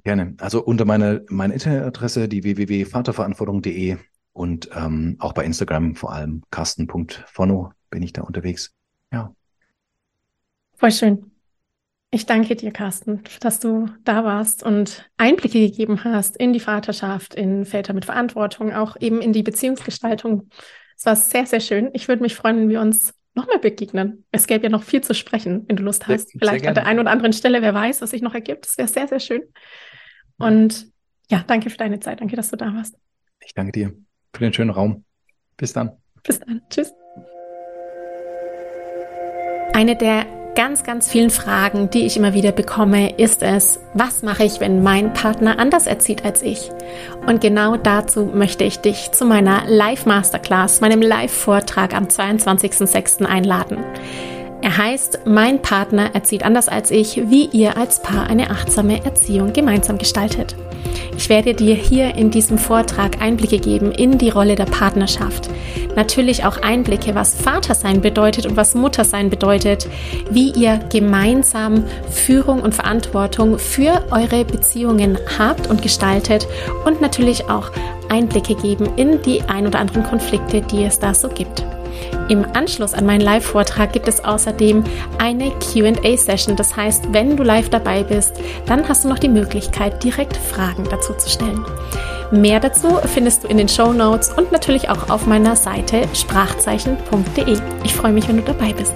Gerne. 0.05 0.35
Also 0.39 0.63
unter 0.63 0.85
meine, 0.85 1.25
meine 1.29 1.55
Internetadresse, 1.55 2.29
die 2.29 2.45
www.vaterverantwortung.de 2.45 3.97
und 4.33 4.71
ähm, 4.75 5.17
auch 5.19 5.33
bei 5.33 5.45
Instagram 5.45 5.97
vor 5.97 6.13
allem 6.13 6.43
carsten.fono 6.51 7.73
bin 7.91 8.03
ich 8.03 8.13
da 8.13 8.23
unterwegs. 8.23 8.73
Ja. 9.13 9.35
Voll 10.77 10.93
schön. 10.93 11.33
Ich 12.11 12.25
danke 12.25 12.57
dir, 12.57 12.71
Carsten, 12.73 13.23
dass 13.41 13.61
du 13.61 13.87
da 14.05 14.25
warst 14.25 14.63
und 14.63 15.11
Einblicke 15.19 15.61
gegeben 15.61 16.05
hast 16.05 16.39
in 16.39 16.55
die 16.55 16.61
Vaterschaft, 16.61 17.35
in 17.35 17.67
Väter 17.67 17.93
mit 17.93 18.07
Verantwortung, 18.07 18.73
auch 18.73 18.97
eben 18.99 19.21
in 19.21 19.35
die 19.35 19.43
Beziehungsgestaltung. 19.43 20.49
Es 20.97 21.05
war 21.05 21.17
sehr, 21.17 21.45
sehr 21.45 21.61
schön. 21.61 21.91
Ich 21.93 22.09
würde 22.09 22.23
mich 22.23 22.35
freuen, 22.35 22.57
wenn 22.57 22.69
wir 22.71 22.81
uns 22.81 23.13
nochmal 23.35 23.59
begegnen. 23.59 24.25
Es 24.33 24.47
gäbe 24.47 24.65
ja 24.65 24.71
noch 24.71 24.85
viel 24.85 25.03
zu 25.03 25.15
sprechen, 25.15 25.65
wenn 25.69 25.77
du 25.77 25.83
Lust 25.83 26.09
hast. 26.09 26.31
Sehr, 26.31 26.39
Vielleicht 26.39 26.61
sehr 26.61 26.71
an 26.71 26.75
der 26.75 26.87
einen 26.87 27.01
oder 27.01 27.11
anderen 27.11 27.35
Stelle, 27.35 27.61
wer 27.61 27.75
weiß, 27.75 28.01
was 28.01 28.11
sich 28.11 28.23
noch 28.23 28.35
ergibt. 28.35 28.65
Das 28.65 28.79
wäre 28.79 28.89
sehr, 28.89 29.07
sehr 29.07 29.21
schön. 29.21 29.43
Und 30.39 30.87
ja, 31.31 31.45
danke 31.47 31.69
für 31.69 31.77
deine 31.77 32.01
Zeit. 32.01 32.23
Danke, 32.23 32.37
dass 32.37 32.51
du 32.51 32.57
da 32.57 32.73
warst. 32.75 32.97
Ich 33.45 33.53
danke 33.53 33.73
dir 33.73 33.95
für 34.35 34.45
den 34.45 34.55
schönen 34.55 34.71
Raum. 34.71 35.05
Bis 35.59 35.75
dann. 35.75 35.93
Bis 36.23 36.41
dann. 36.41 36.63
Tschüss. 36.71 36.93
Eine 39.75 39.95
der 39.95 40.38
ganz, 40.59 40.83
ganz 40.83 41.09
vielen 41.09 41.31
Fragen, 41.31 41.89
die 41.89 42.05
ich 42.05 42.17
immer 42.17 42.35
wieder 42.35 42.51
bekomme, 42.51 43.17
ist 43.17 43.45
es, 43.45 43.79
was 43.95 44.25
mache 44.25 44.43
ich, 44.43 44.59
wenn 44.59 44.83
mein 44.83 45.13
Partner 45.13 45.61
anders 45.61 45.87
erzieht 45.87 46.25
als 46.25 46.43
ich? 46.43 46.73
Und 47.29 47.41
genau 47.41 47.77
dazu 47.77 48.25
möchte 48.25 48.65
ich 48.65 48.81
dich 48.81 49.13
zu 49.13 49.25
meiner 49.25 49.63
Live-Masterclass, 49.69 50.81
meinem 50.81 51.01
Live-Vortrag 51.01 51.95
am 51.95 52.07
22.06. 52.07 53.25
einladen. 53.25 53.79
Er 54.61 54.77
heißt, 54.77 55.21
mein 55.25 55.63
Partner 55.63 56.15
erzieht 56.15 56.45
anders 56.45 56.69
als 56.69 56.91
ich, 56.91 57.23
wie 57.31 57.47
ihr 57.47 57.77
als 57.77 58.03
Paar 58.03 58.29
eine 58.29 58.51
achtsame 58.51 59.05
Erziehung 59.05 59.53
gemeinsam 59.53 59.99
gestaltet. 59.99 60.57
Ich 61.17 61.29
werde 61.29 61.55
dir 61.55 61.75
hier 61.75 62.15
in 62.15 62.31
diesem 62.31 62.59
Vortrag 62.59 63.21
Einblicke 63.21 63.59
geben 63.59 63.93
in 63.93 64.19
die 64.19 64.31
Rolle 64.31 64.55
der 64.55 64.67
Partnerschaft. 64.67 65.49
Natürlich 65.97 66.45
auch 66.45 66.63
Einblicke, 66.63 67.15
was 67.15 67.35
Vatersein 67.35 68.01
bedeutet 68.01 68.47
und 68.47 68.57
was 68.57 68.75
Muttersein 68.75 69.31
bedeutet, 69.31 69.89
wie 70.31 70.51
ihr 70.51 70.79
gemeinsam 70.91 71.85
Führung 72.11 72.61
und 72.61 72.75
Verantwortung 72.75 73.59
für 73.59 74.05
eure 74.11 74.45
Beziehungen 74.45 75.19
habt 75.39 75.69
und 75.69 75.83
gestaltet 75.83 76.47
und 76.85 77.01
natürlich 77.01 77.49
auch 77.51 77.71
Einblicke 78.09 78.55
geben 78.55 78.89
in 78.97 79.21
die 79.23 79.43
ein 79.43 79.67
oder 79.67 79.81
anderen 79.81 80.05
Konflikte, 80.05 80.63
die 80.63 80.85
es 80.85 80.99
da 80.99 81.15
so 81.15 81.29
gibt. 81.29 81.65
Im 82.29 82.45
Anschluss 82.55 82.95
an 82.95 83.07
meinen 83.07 83.21
Live-Vortrag 83.21 83.93
gibt 83.93 84.09
es 84.09 84.25
außerdem 84.25 84.85
eine 85.19 85.51
QA-Session. 85.51 86.57
Das 86.57 86.77
heißt, 86.77 87.13
wenn 87.13 87.37
du 87.37 87.43
live 87.43 87.71
dabei 87.71 88.03
bist, 88.03 88.35
dann 88.67 88.89
hast 88.89 89.05
du 89.05 89.09
noch 89.09 89.19
die 89.19 89.29
Möglichkeit, 89.29 90.03
direkt 90.05 90.37
Fragen 90.37 90.85
dazu 90.91 91.15
zu 91.15 91.29
stellen. 91.29 91.65
Mehr 92.31 92.61
dazu 92.61 92.99
findest 93.05 93.45
du 93.45 93.49
in 93.49 93.57
den 93.57 93.69
Show 93.69 93.93
Notes 93.93 94.31
und 94.31 94.53
natürlich 94.53 94.91
auch 94.91 95.09
auf 95.09 95.27
meiner 95.27 95.57
Seite 95.57 96.07
sprachzeichen.de. 96.13 97.59
Ich 97.85 97.95
freue 97.95 98.13
mich, 98.13 98.29
wenn 98.29 98.37
du 98.37 98.43
dabei 98.43 98.75
bist. 98.75 98.95